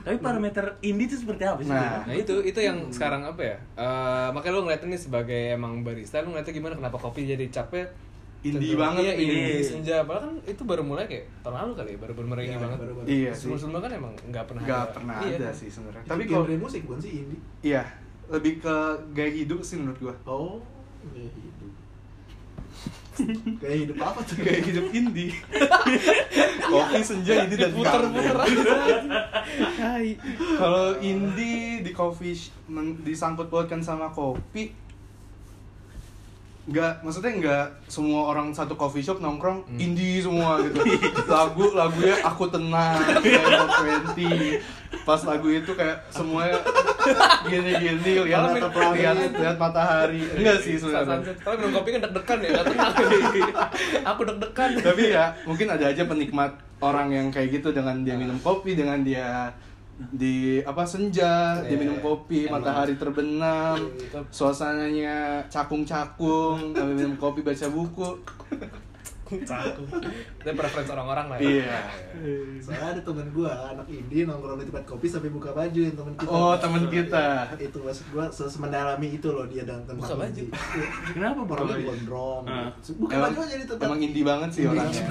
Tapi 0.00 0.16
parameter 0.16 0.78
indie 0.80 1.04
itu 1.04 1.20
seperti 1.20 1.44
apa 1.44 1.60
sih? 1.60 1.68
Nah. 1.68 2.06
Nah 2.06 2.14
itu 2.14 2.40
itu 2.40 2.56
yang 2.56 2.88
sekarang 2.88 3.26
apa 3.26 3.42
ya? 3.42 3.56
Eh 3.76 4.28
makanya 4.32 4.54
lu 4.56 4.62
ngeliatnya 4.64 4.88
nih 4.94 5.02
sebagai 5.02 5.42
emang 5.52 5.82
barista, 5.82 6.22
lu 6.22 6.32
ngeliatnya 6.32 6.54
gimana 6.54 6.74
kenapa 6.78 6.96
kopi 6.96 7.26
jadi 7.26 7.44
capek? 7.50 7.90
Indie 8.40 8.72
banget 8.72 9.04
iya, 9.04 9.14
indie 9.20 9.60
senja. 9.60 9.96
Padahal 10.08 10.32
kan 10.32 10.34
itu 10.48 10.62
baru 10.64 10.80
mulai 10.80 11.04
kayak 11.04 11.28
tahun 11.44 11.54
lalu 11.60 11.72
kali 11.76 11.90
ya, 11.92 11.98
baru 12.00 12.12
baru 12.16 12.26
mulai 12.32 12.44
Iya, 12.48 12.56
banget. 12.56 12.78
baru-baru. 12.80 13.04
Iya 13.04 13.30
sih. 13.30 13.40
Sebelum-sebelumnya 13.44 13.82
kan 13.84 13.92
emang 13.92 14.14
nggak 14.32 14.44
pernah 14.48 14.62
Gak 14.64 14.80
ada. 14.80 14.92
pernah 14.96 15.16
Iya. 15.20 15.36
ada 15.36 15.48
sih 15.52 15.68
sebenarnya. 15.68 16.04
Tapi 16.08 16.22
kalau 16.24 16.44
genre 16.44 16.56
musik 16.56 16.80
bukan 16.88 17.00
sih 17.00 17.12
indie? 17.20 17.40
iya 17.60 17.82
lebih 18.30 18.62
ke 18.62 18.76
gaya 19.10 19.32
hidup 19.34 19.60
sih 19.60 19.76
menurut 19.76 19.98
gua. 20.00 20.14
Oh, 20.24 20.56
gaya 21.12 21.28
hidup. 21.28 21.72
gaya 23.60 23.76
hidup 23.76 23.96
apa 24.00 24.20
tuh? 24.24 24.36
Gaya 24.40 24.60
hidup 24.64 24.86
indie. 24.90 25.36
Kopi 26.70 27.00
senja 27.02 27.44
indie 27.44 27.58
dan 27.58 27.76
aja. 27.76 28.32
Hai. 29.76 30.16
Kalau 30.56 30.96
indie 30.96 31.84
di 31.84 31.92
coffee 31.92 32.32
disangkut 33.02 33.52
pautkan 33.52 33.82
sama 33.82 34.08
kopi 34.08 34.72
Nggak, 36.62 37.00
maksudnya 37.00 37.32
nggak 37.34 37.64
semua 37.88 38.20
orang 38.28 38.52
satu 38.52 38.76
coffee 38.76 39.00
shop 39.00 39.18
nongkrong 39.18 39.64
Hmm. 39.64 39.80
indie 39.80 40.20
semua 40.20 40.60
gitu 40.60 40.76
Lagu, 41.32 41.72
lagunya 41.72 42.20
aku 42.20 42.44
tenang, 42.46 43.00
kayak 43.16 43.44
20 44.12 44.60
Pas 45.00 45.20
lagu 45.22 45.48
itu 45.48 45.72
kayak 45.72 46.04
semuanya 46.10 46.60
gini-gini, 47.44 48.28
lihat, 48.28 48.44
Malah 48.44 48.68
mata, 48.68 48.92
lihat, 48.92 49.16
kopi. 49.16 49.38
lihat 49.40 49.56
matahari 49.56 50.20
Enggak 50.36 50.56
sih 50.60 50.74
sebenarnya 50.76 51.32
Tapi 51.32 51.54
minum 51.56 51.72
kopi 51.72 51.88
kan 51.90 52.00
deg-degan 52.04 52.38
ya, 52.38 52.48
nggak 52.52 52.66
tenang. 52.68 52.92
Aku 54.12 54.20
deg-degan. 54.26 54.70
Tapi 54.80 55.02
ya, 55.08 55.24
mungkin 55.42 55.66
ada 55.70 55.84
aja 55.86 56.02
penikmat 56.04 56.50
orang 56.80 57.08
yang 57.08 57.26
kayak 57.28 57.48
gitu 57.56 57.72
dengan 57.72 58.04
dia 58.04 58.14
minum 58.14 58.36
kopi, 58.38 58.76
dengan 58.76 59.00
dia 59.00 59.50
di 60.10 60.36
apa 60.60 60.82
senja, 60.82 61.32
dia 61.60 61.68
Iya, 61.68 61.76
minum 61.78 61.98
kopi, 61.98 62.44
emang. 62.44 62.58
matahari 62.58 62.94
terbenam, 62.94 63.76
Tetap. 63.92 64.24
suasananya 64.28 65.44
cakung-cakung, 65.46 66.72
sambil 66.72 66.94
minum 66.94 67.14
kopi 67.14 67.40
baca 67.40 67.66
buku. 67.66 68.16
Cakup. 69.30 69.86
Itu 70.34 70.50
preferensi 70.50 70.90
orang-orang 70.90 71.26
lah. 71.28 71.38
ya. 71.38 71.46
Iya. 71.46 71.78
Soalnya 72.58 72.86
ada 72.90 73.00
temen 73.00 73.30
gua, 73.30 73.54
anak 73.68 73.86
indie 73.86 74.26
nongkrong 74.26 74.58
di 74.58 74.66
tempat 74.66 74.82
kopi 74.84 75.06
sampai 75.06 75.30
buka 75.30 75.54
baju 75.54 75.78
yang 75.78 75.94
temen 75.94 76.12
kita. 76.16 76.26
Oh, 76.28 76.54
temen 76.56 76.82
kita. 76.90 77.26
Itu 77.54 77.78
maksud 77.78 78.10
gua 78.10 78.26
se- 78.26 78.50
semendalami 78.50 79.14
itu 79.14 79.30
loh 79.30 79.46
dia 79.46 79.62
dan 79.62 79.86
tentang 79.86 80.02
Buka 80.02 80.18
baju? 80.18 80.42
Kenapa? 81.14 81.40
Orangnya 81.46 81.78
gondrong. 81.80 82.42
Gitu. 82.42 82.90
Buka 82.98 83.12
Emang, 83.14 83.30
baju 83.30 83.38
aja 83.40 83.54
di 83.54 83.66
tempat. 83.68 83.86
emang 83.86 84.00
indie 84.02 84.24
banget 84.26 84.50
sih 84.50 84.62
orangnya. 84.66 85.02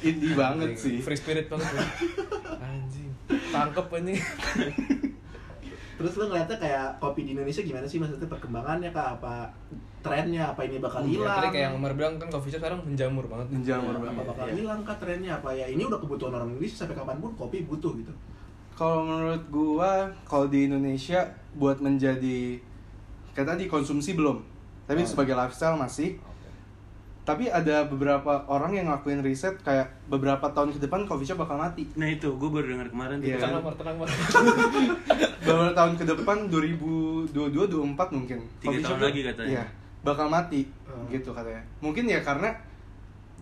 indie 0.00 0.34
banget 0.36 0.70
sih. 0.86 0.96
Free 1.02 1.18
spirit 1.18 1.46
banget. 1.48 1.66
ya. 1.66 1.82
Tangkep 3.26 3.86
ini. 4.00 4.14
Terus 5.96 6.12
lu 6.14 6.24
ngeliatnya 6.26 6.56
kayak 6.56 6.86
kopi 6.96 7.24
di 7.24 7.30
Indonesia 7.32 7.60
gimana 7.60 7.84
sih 7.84 7.96
maksudnya 7.96 8.28
perkembangannya 8.28 8.90
kah 8.90 9.16
apa 9.16 9.48
trennya 9.98 10.44
apa 10.46 10.60
ini 10.62 10.76
bakal 10.76 11.02
Ya, 11.02 11.18
hilang? 11.18 11.36
tadi 11.36 11.48
kayak 11.50 11.64
yang 11.66 11.74
Umar 11.74 11.92
bilang 11.92 12.14
kan 12.14 12.28
coffee 12.28 12.48
shop 12.48 12.60
sekarang 12.60 12.78
menjamur 12.80 13.24
banget. 13.24 13.46
Menjamur 13.50 13.90
apa 13.90 14.04
banget. 14.04 14.24
bakal 14.28 14.44
Iya. 14.44 14.54
hilang 14.54 14.80
kah 14.82 14.96
trennya 14.96 15.32
apa 15.34 15.50
ya 15.50 15.66
ini 15.66 15.82
udah 15.82 15.98
kebutuhan 15.98 16.32
orang 16.32 16.48
Indonesia 16.50 16.76
sampai 16.78 16.94
kapan 16.94 17.16
pun 17.16 17.32
kopi 17.34 17.64
butuh 17.64 17.92
gitu. 17.96 18.12
Kalau 18.72 19.02
menurut 19.02 19.42
gua, 19.48 19.92
kalau 20.22 20.46
di 20.46 20.68
Indonesia 20.68 21.24
buat 21.54 21.80
menjadi 21.80 22.60
kayak 23.32 23.48
tadi 23.48 23.64
konsumsi 23.66 24.12
belum, 24.12 24.44
tapi 24.84 25.00
Oh. 25.00 25.08
sebagai 25.08 25.32
lifestyle 25.32 25.74
masih. 25.74 26.20
Tapi 27.26 27.50
ada 27.50 27.82
beberapa 27.84 28.46
orang 28.46 28.70
yang 28.72 28.86
ngelakuin 28.86 29.18
riset 29.18 29.58
kayak 29.60 29.90
beberapa 30.06 30.46
tahun 30.46 30.70
ke 30.70 30.78
depan 30.78 31.04
coffee 31.04 31.26
shop 31.26 31.42
bakal 31.42 31.58
mati. 31.58 31.82
Nah 31.92 32.06
itu, 32.06 32.30
gue 32.30 32.46
baru 32.46 32.70
dengar 32.70 32.86
kemarin 32.86 33.18
tuh. 33.18 33.28
Iya. 33.28 33.38
Tenang, 33.42 33.60
Mar, 33.60 33.74
tenang, 33.74 33.96
Mar. 33.98 34.06
Beberapa 35.42 35.72
tahun 35.72 35.92
ke 35.96 36.04
depan 36.06 36.36
2022 36.46 37.34
2024 37.34 37.98
mungkin. 38.12 38.38
Tiga 38.56 38.66
Coffee 38.68 38.78
tahun 38.80 38.90
shop- 38.92 39.04
lagi 39.04 39.20
katanya. 39.24 39.50
Iya. 39.52 39.64
bakal 39.98 40.30
mati 40.30 40.62
Hmm. 40.86 41.02
gitu 41.10 41.34
katanya 41.34 41.58
mungkin 41.76 42.06
ya 42.06 42.22
karena 42.22 42.54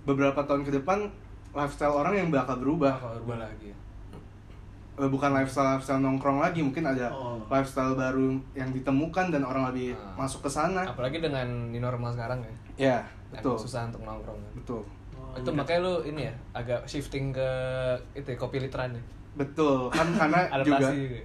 beberapa 0.02 0.40
tahun 0.40 0.64
ke 0.64 0.72
depan 0.74 1.12
lifestyle 1.52 1.92
orang 1.92 2.16
yang 2.16 2.28
bakal 2.32 2.56
berubah 2.56 2.96
bakal 2.96 3.20
berubah 3.20 3.44
lagi 3.44 3.68
Eh, 4.94 5.04
bukan 5.04 5.34
lifestyle 5.34 5.68
lifestyle 5.68 6.00
nongkrong 6.00 6.38
lagi 6.38 6.62
mungkin 6.62 6.86
ada 6.86 7.10
Oh. 7.10 7.36
lifestyle 7.46 7.92
baru 7.92 8.32
yang 8.52 8.70
ditemukan 8.70 9.28
dan 9.28 9.42
orang 9.42 9.68
lebih 9.68 9.92
Ah. 9.92 10.16
masuk 10.16 10.40
ke 10.40 10.50
sana 10.50 10.86
apalagi 10.86 11.18
dengan 11.18 11.44
new 11.68 11.82
normal 11.82 12.08
sekarang 12.10 12.40
ya 12.40 12.52
ya 12.80 12.96
Emang 13.34 13.42
betul 13.42 13.56
susah 13.58 13.82
untuk 13.88 14.02
nongkrong 14.02 14.38
kan. 14.38 14.52
betul 14.54 14.82
Oh, 15.14 15.34
itu 15.34 15.50
makanya 15.50 15.80
lu 15.82 15.94
ini 16.04 16.22
ya 16.22 16.34
agak 16.52 16.80
shifting 16.84 17.30
ke 17.30 17.48
itu 18.12 18.28
ya, 18.28 18.36
kopi 18.36 18.58
literan 18.58 18.90
ya 18.90 19.02
betul 19.34 19.88
kan 19.88 20.06
karena 20.08 20.40
juga 20.44 20.54
adaptasi 20.56 20.94
juga. 21.00 21.20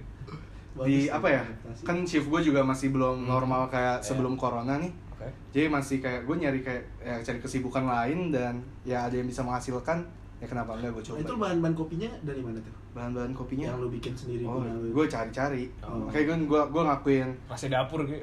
Bagus 0.72 0.86
di 0.88 0.96
apa 1.06 1.28
ya 1.28 1.42
adaptasi. 1.42 1.82
kan 1.82 1.96
shift 2.04 2.26
gue 2.26 2.40
juga 2.44 2.60
masih 2.60 2.90
belum 2.90 3.16
Hmm. 3.16 3.28
normal 3.28 3.66
kayak 3.66 3.96
Iya. 3.96 4.04
sebelum 4.04 4.34
corona 4.34 4.74
nih 4.76 4.90
oke 5.10 5.28
jadi 5.50 5.66
masih 5.68 5.96
kayak 5.98 6.20
gue 6.24 6.36
nyari 6.36 6.60
kayak 6.60 6.82
ya, 7.00 7.14
cari 7.20 7.38
kesibukan 7.38 7.84
lain 7.84 8.18
dan 8.30 8.54
ya 8.82 9.04
ada 9.04 9.14
yang 9.14 9.26
bisa 9.26 9.40
menghasilkan 9.40 10.02
ya 10.36 10.46
kenapa 10.48 10.74
enggak 10.74 10.90
gue 10.92 11.02
Nah, 11.04 11.08
coba 11.08 11.18
itu 11.20 11.34
bahan-bahan 11.36 11.74
kopinya 11.76 12.10
dari 12.20 12.40
mana 12.40 12.58
tuh? 12.58 12.74
Bahan-bahan 12.90 13.30
kopinya 13.30 13.66
Yang 13.68 13.78
lu 13.78 13.88
bikin 13.92 14.12
sendiri 14.12 14.42
oh 14.42 14.58
gue 14.66 15.06
cari-cari 15.06 15.70
Oh. 15.80 16.06
kayak 16.06 16.26
gue 16.26 16.36
gue 16.44 16.62
gue 16.64 16.82
ngakuin 16.82 17.28
masih 17.46 17.68
dapur 17.68 18.02
gitu 18.02 18.18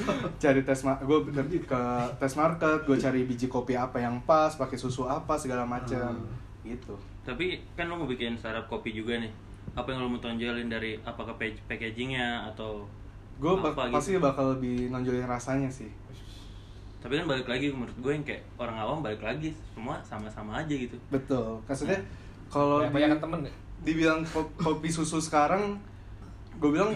cari 0.42 0.60
tes 0.60 0.80
ma- 0.82 0.98
gue 0.98 1.18
ke 1.58 1.80
tes 2.14 2.32
market 2.34 2.78
gue 2.82 2.96
cari 2.96 3.24
biji 3.24 3.46
kopi 3.46 3.72
apa 3.74 3.96
yang 3.96 4.20
pas 4.22 4.52
pakai 4.52 4.76
susu 4.76 5.04
apa 5.04 5.34
segala 5.34 5.64
macam 5.64 6.12
Hmm. 6.12 6.36
gitu 6.62 6.92
Tapi 7.20 7.64
kan 7.72 7.86
lo 7.86 7.96
mau 7.96 8.04
bikin 8.06 8.32
startup 8.34 8.64
kopi 8.66 8.92
juga 8.92 9.12
nih. 9.14 9.28
Apa 9.70 9.92
yang 9.92 10.00
lo 10.00 10.08
mau 10.08 10.18
tonjolin 10.18 10.66
dari 10.66 10.96
apakah 10.98 11.36
packagingnya 11.36 12.42
atau 12.46 12.84
gue 13.36 13.52
apa 13.54 13.86
gitu? 13.86 13.94
pasti 13.94 14.10
bakal 14.16 14.52
lebih 14.52 14.88
nonjolin 14.88 15.24
rasanya 15.24 15.68
sih 15.68 15.88
Tapi 16.98 17.16
kan 17.16 17.24
balik 17.24 17.46
lagi 17.46 17.70
menurut 17.70 17.94
gue 17.94 18.12
yang 18.12 18.20
kayak 18.22 18.44
orang 18.54 18.76
awam 18.76 19.00
balik 19.00 19.22
lagi 19.22 19.56
semua 19.70 19.96
sama-sama 20.02 20.58
aja 20.58 20.68
gitu. 20.70 20.96
betul 21.08 21.56
maksudnya 21.64 21.96
kalau 22.46 22.80
Kayak 22.80 22.90
di- 22.90 22.96
banyak 22.98 23.18
temen 23.18 23.40
ya 23.42 23.54
dibilang 23.80 24.20
ko- 24.24 24.52
kopi 24.54 24.86
susu 24.86 25.16
sekarang 25.16 25.76
gue 26.54 26.70
bilang 26.70 26.92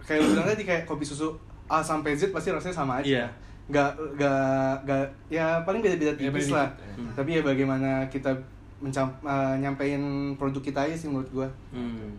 kayak 0.00 0.20
lu 0.20 0.32
bilang 0.32 0.46
tadi 0.46 0.62
kayak 0.62 0.82
kopi 0.84 1.02
susu 1.02 1.34
A 1.66 1.80
sampai 1.80 2.12
Z 2.12 2.30
pasti 2.30 2.48
rasanya 2.48 2.76
sama 2.76 2.92
aja 2.96 3.06
Iya. 3.06 3.26
nggak 3.66 3.90
nggak 4.12 4.72
nggak 4.82 5.04
ya 5.28 5.46
paling 5.60 5.80
beda-beda 5.80 6.12
Ya, 6.12 6.18
tipis 6.20 6.46
beda 6.46 6.56
lah 6.56 6.68
ya. 6.70 7.10
tapi 7.14 7.30
ya 7.32 7.42
bagaimana 7.42 7.90
kita 8.06 8.30
mencam 8.76 9.06
uh, 9.20 9.54
nyampein 9.56 10.02
produk 10.34 10.58
kita 10.60 10.80
aja 10.82 10.96
sih 10.96 11.06
menurut 11.06 11.30
gue 11.30 11.48
Hmm. 11.70 12.10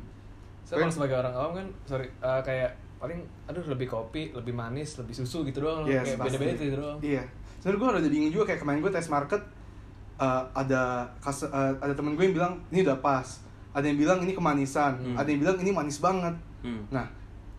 saya 0.64 0.80
kalau 0.80 0.94
sebagai 0.94 1.18
orang 1.18 1.34
awam 1.34 1.52
kan 1.54 1.68
sorry 1.84 2.08
eh, 2.08 2.42
kayak 2.42 2.72
paling 2.98 3.20
aduh 3.46 3.66
lebih 3.66 3.88
kopi 3.88 4.32
lebih 4.32 4.54
manis 4.54 4.96
lebih 4.96 5.12
susu 5.14 5.44
gitu 5.44 5.60
doang 5.60 5.84
Yes, 5.84 6.06
kayak 6.06 6.20
beda-beda 6.22 6.54
gitu 6.56 6.78
doang 6.78 7.00
Iya. 7.00 7.24
Sebenarnya 7.58 7.78
gue 7.78 7.90
rada 7.94 8.10
bingung 8.10 8.32
juga 8.32 8.46
kayak 8.48 8.60
kemarin 8.60 8.80
gue 8.80 8.90
tes 8.90 9.08
market 9.08 9.42
uh, 10.18 10.44
ada 10.52 10.82
kas, 11.18 11.44
uh, 11.44 11.74
ada 11.76 11.92
temen 11.92 12.14
gue 12.14 12.24
yang 12.24 12.36
bilang 12.36 12.54
ini 12.68 12.82
udah 12.82 12.98
pas. 12.98 13.28
Ada 13.72 13.86
yang 13.88 14.00
bilang 14.00 14.20
ini 14.20 14.34
kemanisan, 14.34 15.00
Hmm. 15.00 15.16
ada 15.16 15.28
yang 15.28 15.40
bilang 15.40 15.58
ini 15.60 15.72
manis 15.72 15.98
banget. 15.98 16.36
Hmm. 16.60 16.84
Nah, 16.92 17.08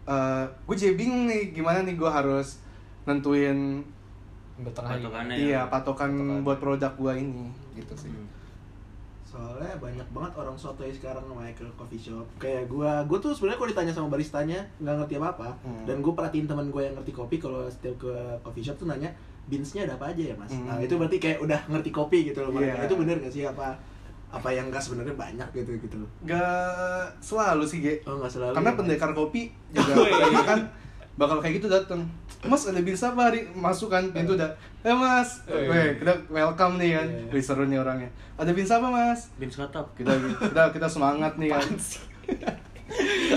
uh, 0.05 0.45
gue 0.45 0.77
jadi 0.77 0.95
bingung 0.95 1.25
nih 1.25 1.51
gimana 1.51 1.83
nih 1.83 1.97
gue 1.97 2.11
harus 2.11 2.61
nentuin. 3.05 3.81
Patokannya. 4.63 5.35
iya 5.35 5.65
ya. 5.65 5.71
patokan 5.73 6.13
Patokan. 6.13 6.45
buat 6.45 6.59
produk 6.61 6.93
gue 6.95 7.13
ini 7.19 7.47
gitu 7.75 7.95
sih. 7.97 8.13
Hmm. 8.13 8.29
Soalnya 9.25 9.73
banyak 9.81 10.05
banget 10.13 10.33
orang 10.37 10.53
sotoy 10.53 10.93
sekarang 10.93 11.25
namanya 11.25 11.57
ke 11.57 11.65
coffee 11.73 11.97
shop. 11.97 12.29
Kayak 12.37 12.69
gua, 12.69 13.01
gua 13.09 13.17
tuh 13.17 13.33
sebenarnya 13.33 13.59
kalau 13.59 13.71
ditanya 13.73 13.93
sama 13.97 14.09
baristanya 14.13 14.61
nggak 14.77 14.95
ngerti 15.03 15.15
apa-apa. 15.17 15.49
Hmm. 15.65 15.89
Dan 15.89 16.05
gue 16.05 16.13
perhatiin 16.13 16.45
teman 16.45 16.69
gue 16.69 16.83
yang 16.85 16.95
ngerti 16.95 17.13
kopi 17.17 17.41
kalau 17.41 17.65
setiap 17.65 17.97
ke 17.97 18.13
coffee 18.45 18.61
shop 18.61 18.77
tuh 18.77 18.87
nanya 18.87 19.09
beansnya 19.49 19.89
ada 19.89 19.97
apa 19.97 20.13
aja 20.13 20.23
ya 20.31 20.35
mas? 20.37 20.53
Hmm. 20.53 20.69
Nah 20.69 20.77
itu 20.79 20.95
berarti 21.01 21.17
kayak 21.17 21.41
udah 21.41 21.61
ngerti 21.67 21.91
kopi 21.91 22.19
gitu 22.29 22.45
loh 22.45 22.53
mereka. 22.53 22.85
Iya. 22.85 22.87
Itu 22.87 22.95
bener 23.01 23.17
gak 23.19 23.33
sih 23.33 23.43
apa 23.49 23.73
apa 24.33 24.49
yang 24.49 24.73
enggak 24.73 24.81
sebenarnya 24.81 25.13
banyak 25.13 25.49
gitu 25.53 25.77
gitu 25.77 25.97
loh. 26.01 26.11
Gak 26.25 27.05
selalu 27.21 27.69
sih 27.69 27.85
Ge. 27.85 28.01
Oh 28.09 28.17
nggak 28.17 28.33
selalu. 28.33 28.57
Karena 28.57 28.71
ya, 28.73 28.77
pendekar 28.81 29.11
kopi 29.13 29.53
juga 29.77 29.93
Oh, 29.93 30.09
iya. 30.09 30.43
kan 30.43 30.61
bakal 31.21 31.39
kayak 31.45 31.61
gitu 31.61 31.69
datang. 31.69 32.01
Mas 32.43 32.65
ada 32.67 32.81
bisa 32.81 33.13
apa 33.13 33.29
hari 33.31 33.45
masuk 33.53 33.93
kan 33.93 34.09
pintu 34.11 34.35
udah. 34.35 34.49
Eh 34.83 34.91
mas, 34.91 35.45
Oh, 35.47 35.55
iya. 35.55 35.95
Kita 35.95 36.11
welcome 36.33 36.81
nih 36.81 36.97
kan. 36.97 37.07
Iya. 37.07 37.29
Wih 37.31 37.45
seru 37.45 37.69
nih 37.69 37.79
orangnya. 37.79 38.09
Ada 38.41 38.51
bisa 38.51 38.81
apa 38.81 38.89
mas? 38.89 39.29
Beans 39.37 39.55
Kotop. 39.55 39.93
Kita 39.95 40.11
kita 40.41 40.63
kita 40.73 40.89
semangat 40.89 41.37
nih 41.37 41.53
kan. 41.53 41.69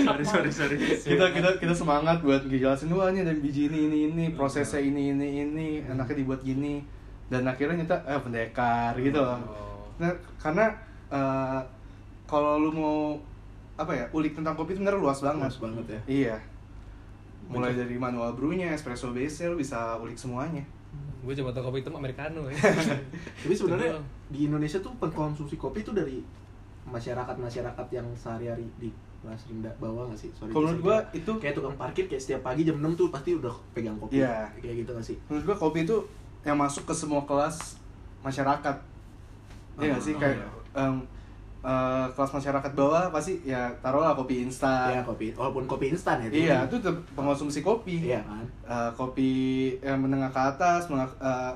sorry 0.04 0.24
sorry 0.24 0.50
sorry. 0.52 0.76
kita 1.00 1.32
kita 1.32 1.50
kita 1.56 1.72
semangat 1.72 2.20
buat 2.20 2.44
ngejelasin 2.44 2.92
wah 2.92 3.08
ini 3.08 3.24
ada 3.24 3.32
biji 3.32 3.72
ini 3.72 3.88
ini 3.88 3.98
ini 4.12 4.24
prosesnya 4.36 4.84
ini 4.84 5.16
ini 5.16 5.48
ini 5.48 5.68
enaknya 5.80 6.20
dibuat 6.20 6.44
gini 6.44 6.84
dan 7.32 7.48
akhirnya 7.48 7.80
nyata 7.80 7.96
eh 8.04 8.20
pendekar 8.20 8.92
gitu 9.00 9.16
loh. 9.16 9.40
Oh. 9.48 9.80
Nah, 9.96 10.12
karena 10.36 10.68
eh, 11.08 11.60
kalau 12.26 12.58
lu 12.58 12.70
mau 12.70 12.98
apa 13.76 13.92
ya 13.92 14.08
ulik 14.10 14.32
tentang 14.32 14.56
kopi 14.56 14.72
itu 14.72 14.80
bener 14.80 14.96
luas 14.96 15.20
banget. 15.20 15.46
Luas 15.46 15.60
banget 15.60 15.86
ya. 15.86 16.00
Iya. 16.08 16.36
Mulai 17.46 17.78
dari 17.78 17.94
manual 17.94 18.34
brewnya, 18.34 18.74
espresso 18.74 19.14
base 19.14 19.46
lu 19.46 19.54
bisa 19.54 19.94
ulik 19.96 20.18
semuanya. 20.18 20.64
gue 21.26 21.34
coba 21.42 21.50
tau 21.50 21.66
kopi 21.66 21.82
hitam 21.82 21.98
americano 21.98 22.46
ya 22.46 22.54
Tapi 23.42 23.50
sebenarnya 23.50 23.98
Itu 23.98 24.02
di 24.30 24.38
Indonesia 24.46 24.78
tuh 24.78 24.94
pengkonsumsi 24.94 25.58
kopi 25.58 25.82
itu 25.82 25.90
dari 25.90 26.22
masyarakat-masyarakat 26.86 27.86
yang 27.90 28.06
sehari-hari 28.14 28.62
di 28.78 28.94
kelas 29.20 29.42
rendah 29.50 29.74
bawah 29.82 30.06
nggak 30.06 30.20
sih? 30.22 30.30
Sorry, 30.30 30.54
Kalau 30.54 30.70
menurut 30.70 30.82
gua 30.86 30.98
itu 31.10 31.30
kayak 31.42 31.54
tukang 31.58 31.74
parkir 31.74 32.06
kayak 32.06 32.22
setiap 32.22 32.46
pagi 32.46 32.62
jam 32.62 32.78
6 32.78 32.94
tuh 32.94 33.10
pasti 33.10 33.34
udah 33.34 33.50
pegang 33.74 33.98
kopi. 33.98 34.22
Iya. 34.22 34.46
Kayak 34.62 34.86
gitu 34.86 34.90
nggak 34.94 35.06
sih? 35.06 35.16
menurut 35.26 35.44
gua 35.50 35.56
kopi 35.58 35.78
itu 35.82 35.96
yang 36.46 36.54
masuk 36.54 36.86
ke 36.86 36.94
semua 36.94 37.22
kelas 37.26 37.74
masyarakat. 38.22 38.76
Iya 39.82 39.86
nggak 39.98 40.04
sih 40.06 40.14
Oh, 40.14 40.20
kayak 40.22 40.36
iya. 40.38 40.46
Em, 40.76 41.00
eh, 41.66 42.06
kelas 42.14 42.30
masyarakat 42.30 42.72
bawah 42.78 43.10
pasti 43.10 43.42
ya 43.42 43.66
taruhlah 43.82 44.14
kopi 44.14 44.46
instan. 44.46 44.92
Iya 44.94 45.02
kopi, 45.02 45.34
walaupun 45.34 45.66
kopi 45.66 45.90
instan 45.90 46.22
ya. 46.22 46.28
Iya, 46.30 46.56
itu 46.70 46.78
tetap 46.78 47.02
pengonsumsi 47.18 47.64
kopi. 47.64 48.06
Iya 48.06 48.22
kan. 48.22 48.44
Eh, 48.62 48.90
kopi 48.94 49.30
yang 49.82 49.98
menengah 49.98 50.30
ke 50.30 50.38
atas, 50.38 50.86
menengah, 50.86 51.10
eh, 51.18 51.52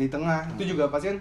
di 0.00 0.08
tengah 0.08 0.48
Hmm. 0.48 0.54
itu 0.56 0.72
juga 0.72 0.88
pasti 0.88 1.12
kan 1.12 1.18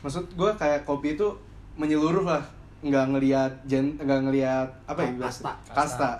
maksud 0.00 0.24
gue 0.32 0.50
kayak 0.56 0.88
kopi 0.88 1.12
itu 1.12 1.28
menyeluruh 1.76 2.24
lah, 2.24 2.40
nggak 2.80 3.04
ngelihat 3.12 3.52
gen, 3.68 4.00
nggak 4.00 4.20
ngelihat 4.24 4.68
apa 4.88 5.00
ya? 5.04 5.10
Oh, 5.12 5.20
kasta. 5.20 5.52
Kasta. 5.68 6.10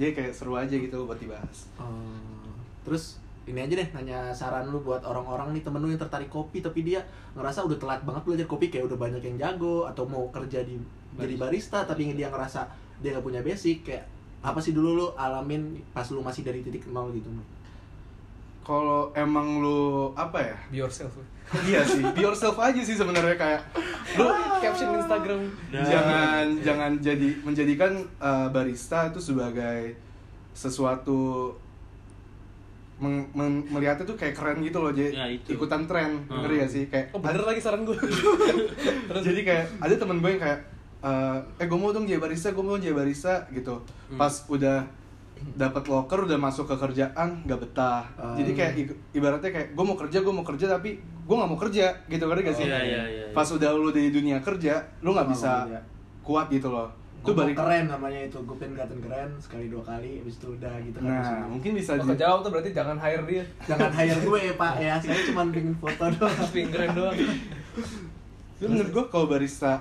Jadi 0.00 0.16
kayak 0.16 0.32
seru 0.32 0.56
aja 0.56 0.72
gitu 0.72 1.04
buat 1.04 1.20
dibahas. 1.20 1.68
Oh, 1.76 2.48
terus 2.80 3.19
ini 3.50 3.60
aja 3.66 3.74
deh 3.76 3.88
nanya 3.92 4.18
saran 4.30 4.70
lu 4.70 4.80
buat 4.80 5.02
orang-orang 5.02 5.52
nih 5.52 5.62
temen 5.66 5.82
lu 5.82 5.90
yang 5.90 6.00
tertarik 6.00 6.30
kopi 6.30 6.62
tapi 6.62 6.86
dia 6.86 7.02
ngerasa 7.34 7.66
udah 7.66 7.78
telat 7.78 8.00
banget 8.06 8.22
belajar 8.22 8.46
kopi 8.46 8.70
kayak 8.70 8.86
udah 8.86 8.98
banyak 8.98 9.22
yang 9.22 9.36
jago 9.36 9.84
atau 9.90 10.06
mau 10.06 10.30
kerja 10.30 10.62
di 10.62 10.78
jadi 11.18 11.34
barista. 11.34 11.82
tapi 11.82 12.14
dia 12.14 12.30
ngerasa 12.30 12.70
dia 13.02 13.18
nggak 13.18 13.24
punya 13.26 13.40
basic 13.42 13.82
kayak 13.82 14.06
apa 14.40 14.56
sih 14.62 14.72
dulu 14.72 14.96
lu 14.96 15.06
alamin 15.18 15.76
pas 15.92 16.06
lu 16.08 16.24
masih 16.24 16.46
dari 16.46 16.64
titik 16.64 16.88
nol 16.88 17.12
gitu 17.12 17.28
Kalau 18.60 19.10
emang 19.16 19.58
lu 19.64 20.12
apa 20.14 20.38
ya? 20.38 20.56
be 20.70 20.78
yourself. 20.78 21.10
Iya 21.66 21.82
sih, 21.82 22.04
be 22.14 22.22
yourself 22.22 22.54
aja 22.60 22.78
sih 22.78 22.94
sebenarnya 22.94 23.34
kayak 23.34 23.60
lu 24.14 24.30
caption 24.62 24.94
Instagram. 24.94 25.42
Nah. 25.74 25.82
jangan 25.82 26.44
jangan 26.62 26.92
jadi 27.02 27.28
menjadikan 27.42 28.04
uh, 28.22 28.46
barista 28.52 29.10
itu 29.10 29.18
sebagai 29.18 29.96
sesuatu 30.54 31.50
meng- 33.00 33.32
men- 33.32 33.64
melihatnya 33.66 34.04
tuh 34.04 34.12
kayak 34.12 34.32
keren 34.32 34.60
gitu 34.60 34.78
loh 34.78 34.92
jadi 34.92 35.08
Ya, 35.10 35.24
itu. 35.26 35.48
ikutan 35.50 35.84
tren 35.84 36.20
Hmm. 36.22 36.40
ngerti 36.40 36.54
gak 36.58 36.70
sih 36.70 36.82
kayak 36.86 37.06
oh 37.10 37.18
bener 37.18 37.40
lagi 37.40 37.58
saran 37.58 37.82
gue 37.82 37.96
terus 39.08 39.22
jadi 39.24 39.40
kayak 39.42 39.64
ada 39.78 39.94
temen 39.96 40.18
gue 40.18 40.30
yang 40.30 40.42
kayak 40.42 40.60
uh, 41.00 41.40
eh 41.56 41.64
gue 41.64 41.74
mau 41.74 41.90
dong 41.90 42.04
jadi 42.04 42.18
barista 42.18 42.48
gue 42.50 42.60
mau 42.60 42.76
jadi 42.76 42.92
barista 42.92 43.48
gitu 43.50 43.80
Hmm. 44.06 44.16
pas 44.16 44.32
udah 44.46 44.84
dapat 45.50 45.84
loker 45.86 46.20
udah 46.22 46.36
masuk 46.36 46.66
ke 46.66 46.76
kerjaan 46.76 47.40
nggak 47.42 47.60
betah 47.62 48.04
Hmm. 48.14 48.36
jadi 48.36 48.50
kayak 48.52 48.72
ibaratnya 49.10 49.50
kayak 49.50 49.68
gue 49.72 49.84
mau 49.86 49.96
kerja 49.96 50.18
gue 50.20 50.30
mau 50.30 50.44
kerja 50.44 50.66
tapi 50.68 50.90
gue 51.00 51.34
nggak 51.34 51.48
mau 51.48 51.56
kerja 51.58 51.84
gitu 52.04 52.22
ngerti 52.22 52.42
gak 52.42 52.54
sih 52.54 52.66
Iya, 52.66 52.76
iya, 52.76 52.84
iya, 52.84 53.02
iya. 53.22 53.24
pas 53.32 53.46
udah 53.46 53.70
lu 53.72 53.88
di 53.88 54.10
dunia 54.10 54.36
kerja 54.38 54.76
lu 55.00 55.10
nggak 55.10 55.24
Oh, 55.24 55.32
bisa 55.32 55.52
iya. 55.66 55.80
kuat 56.20 56.46
gitu 56.48 56.68
loh 56.68 56.92
itu 57.20 57.26
itu 57.26 57.36
balik 57.36 57.52
keren 57.54 57.84
namanya 57.86 58.20
itu 58.24 58.38
gue 58.40 58.56
pengen 58.56 58.72
kelihatan 58.74 58.98
keren 58.98 59.30
sekali 59.36 59.68
dua 59.68 59.82
kali 59.84 60.10
habis 60.18 60.34
itu 60.34 60.46
udah 60.50 60.74
gitu 60.80 60.98
kan 60.98 61.10
nah 61.10 61.44
mungkin 61.44 61.70
bisa 61.74 61.90
Oh, 61.92 61.96
jadi 61.98 62.08
kejauh 62.16 62.38
tuh 62.40 62.50
berarti 62.50 62.70
jangan 62.70 62.96
hire 62.96 63.24
dia. 63.24 63.44
Jangan 63.66 63.90
hire 63.92 64.20
gue 64.26 64.38
ya 64.40 64.54
pak 64.56 64.74
ya. 64.76 64.94
Saya 64.96 65.20
cuma 65.26 65.42
pengen 65.46 65.76
foto 65.76 66.04
doang. 66.10 66.32
Tapi 66.34 66.60
keren 66.66 66.90
doang. 66.96 67.16
Tapi 68.56 68.66
menurut 68.66 68.90
gue 68.90 69.04
kalau 69.06 69.26
barista 69.26 69.72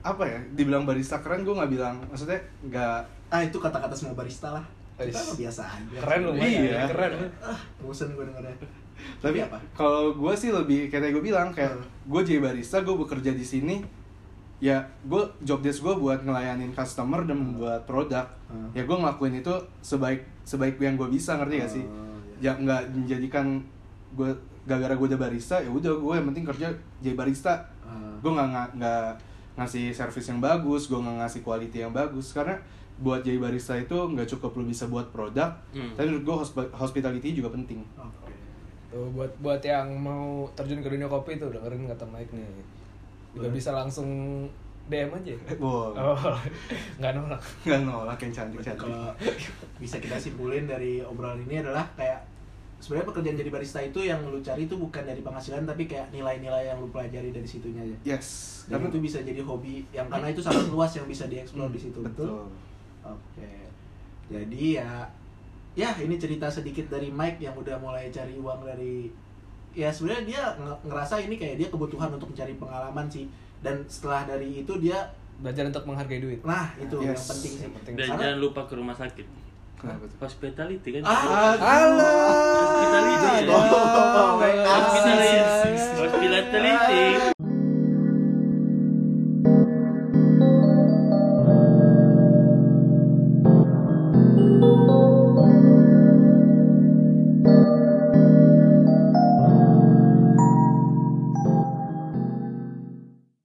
apa 0.00 0.22
ya 0.22 0.38
dibilang 0.52 0.84
barista 0.84 1.18
keren 1.18 1.42
gue 1.42 1.52
nggak 1.52 1.70
bilang. 1.70 1.96
Maksudnya 2.06 2.38
nggak 2.62 2.98
ah 3.26 3.40
itu 3.40 3.56
kata-kata 3.56 3.92
semua 3.92 4.12
barista 4.12 4.52
lah. 4.52 4.64
Kita 4.96 5.16
biasa 5.34 5.62
aja. 5.66 5.96
Keren 5.98 6.20
lu 6.22 6.32
Mas. 6.34 6.44
Iya. 6.46 6.88
keren 6.88 7.12
ah 7.40 7.60
bosen 7.78 8.12
gue 8.12 8.24
dengernya. 8.24 8.56
Tapi 8.96 9.38
apa? 9.38 9.60
kalau 9.72 10.12
gue 10.12 10.34
sih 10.34 10.48
lebih 10.48 10.88
kayak 10.88 11.08
gue 11.10 11.20
bilang 11.22 11.52
kayak 11.52 11.72
Hmm. 11.72 11.84
gue 12.06 12.20
jadi 12.22 12.40
barista 12.40 12.80
gue 12.80 12.96
bekerja 12.96 13.32
di 13.32 13.44
sini 13.44 13.76
ya 14.58 14.78
gue 15.02 15.22
job 15.40 15.60
desk 15.60 15.80
gue 15.80 15.94
buat 15.94 16.20
ngelayanin 16.20 16.70
customer 16.70 17.22
dan 17.22 17.36
membuat 17.36 17.84
produk 17.84 18.24
Hmm. 18.46 18.70
ya 18.72 18.80
gue 18.80 18.94
ngelakuin 18.94 19.34
itu 19.36 19.50
sebaik 19.80 20.22
sebaik 20.42 20.78
yang 20.78 20.94
gue 20.94 21.08
bisa 21.08 21.34
ngerti 21.34 21.54
gak 21.58 21.72
sih 21.72 21.84
ya 22.38 22.54
nggak 22.54 22.94
menjadikan 22.94 23.58
gue 24.12 24.30
gara-gara 24.62 24.94
gue 24.94 25.06
udah 25.08 25.20
barista 25.20 25.58
ya 25.58 25.66
udah 25.66 25.92
gue 25.92 26.14
yang 26.14 26.26
penting 26.26 26.46
kerja 26.46 26.66
jadi 27.00 27.14
barista 27.14 27.58
Ah. 27.82 28.14
gue 28.16 28.28
nggak 28.28 28.48
nggak- 28.48 28.72
nggak 28.76 29.06
ngasih 29.56 29.90
service 29.90 30.26
yang 30.26 30.38
bagus 30.38 30.86
gue 30.86 30.96
nggak 30.96 31.16
ngasih 31.18 31.40
quality 31.42 31.78
yang 31.80 31.90
bagus 31.90 32.30
karena 32.30 32.54
buat 32.96 33.20
jadi 33.20 33.36
barista 33.36 33.74
itu 33.74 33.92
nggak 33.92 34.28
cukup 34.28 34.54
lu 34.54 34.64
bisa 34.64 34.86
buat 34.86 35.08
produk 35.08 35.50
Hmm. 35.70 35.92
tapi 35.92 36.06
menurut 36.06 36.24
gue 36.24 36.36
hosp- 36.38 36.70
hospitality 36.72 37.34
juga 37.34 37.50
penting 37.50 37.82
Oke. 37.94 38.30
Tuh 38.86 39.10
buat 39.10 39.32
buat 39.36 39.58
yang 39.60 39.90
mau 39.92 40.46
terjun 40.52 40.78
ke 40.78 40.88
dunia 40.88 41.04
kopi 41.06 41.34
tuh 41.34 41.50
dengerin 41.50 41.84
kata 41.84 42.06
Mike 42.06 42.30
nih. 42.30 42.46
Juga 43.36 43.46
Boleh. 43.46 43.54
bisa 43.54 43.70
langsung 43.70 44.08
DM 44.86 45.10
aja. 45.12 45.34
wow 45.62 45.92
Oh, 45.92 46.16
nggak 46.96 47.12
nolak. 47.12 47.42
nggak 47.62 47.80
nolak 47.82 48.18
yang 48.18 48.32
cantik 48.32 48.60
cantik 48.60 48.80
Kalau 48.80 49.12
bisa 49.76 49.96
kita 49.98 50.16
simpulin 50.16 50.64
dari 50.64 51.02
obrolan 51.02 51.42
ini 51.42 51.60
adalah 51.60 51.84
kayak 51.92 52.24
sebenarnya 52.76 53.08
pekerjaan 53.08 53.36
jadi 53.36 53.50
barista 53.50 53.80
itu 53.80 54.00
yang 54.00 54.20
lu 54.22 54.38
cari 54.38 54.64
itu 54.64 54.76
bukan 54.76 55.00
dari 55.02 55.20
penghasilan 55.20 55.64
tapi 55.64 55.84
kayak 55.84 56.08
nilai-nilai 56.10 56.64
yang 56.66 56.76
lu 56.76 56.88
pelajari 56.88 57.28
dari 57.28 57.44
situnya 57.44 57.80
aja. 57.82 57.96
yes 58.14 58.26
Dan 58.64 58.78
karena 58.78 58.86
itu 58.88 58.98
bisa 59.00 59.18
jadi 59.20 59.40
hobi 59.40 59.84
yang 59.90 60.06
karena 60.06 60.28
itu 60.28 60.40
sangat 60.40 60.68
luas 60.68 60.92
yang 60.92 61.04
bisa 61.04 61.24
dieksplor 61.26 61.68
di 61.68 61.80
situ. 61.80 62.00
betul 62.00 62.48
Oke. 63.02 63.52
Jadi 64.26 64.76
ya 64.76 65.06
ya 65.72 65.92
ini 65.96 66.16
cerita 66.16 66.48
sedikit 66.48 66.88
dari 66.88 67.08
Mike 67.08 67.38
yang 67.38 67.52
udah 67.52 67.76
mulai 67.76 68.08
cari 68.08 68.34
uang 68.34 68.60
dari 68.62 69.08
ya 69.76 69.88
sebenarnya 69.88 70.24
dia 70.24 70.42
nge- 70.56 70.80
ngerasa 70.82 71.14
ini 71.20 71.36
kayak 71.36 71.54
dia 71.56 71.68
kebutuhan 71.68 72.08
untuk 72.10 72.28
mencari 72.28 72.56
pengalaman 72.56 73.06
sih 73.06 73.28
dan 73.60 73.84
setelah 73.84 74.24
dari 74.24 74.58
itu 74.58 74.72
dia 74.78 74.96
Belajar 75.36 75.68
untuk 75.68 75.84
menghargai 75.84 76.16
duit. 76.18 76.40
nah 76.42 76.72
itu 76.76 76.96
yang 76.98 77.12
Yes, 77.12 77.28
penting 77.28 77.52
sih 77.52 77.62
yang 77.62 77.74
penting. 77.76 77.92
Dan 77.94 78.06
Karena- 78.08 78.22
jangan 78.24 78.38
lupa 78.40 78.60
ke 78.64 78.72
rumah 78.72 78.96
sakit. 78.96 79.26
kenapa 79.76 80.04
tuh 80.06 80.16
Hospitality 80.18 80.88
kan. 80.90 81.02
Ah, 81.04 81.20
Halo. 81.52 82.08
Hospitality. 82.56 83.44
Hospitality. 83.44 84.64
Hospitality. 84.64 85.36
Hospitality. 86.00 87.35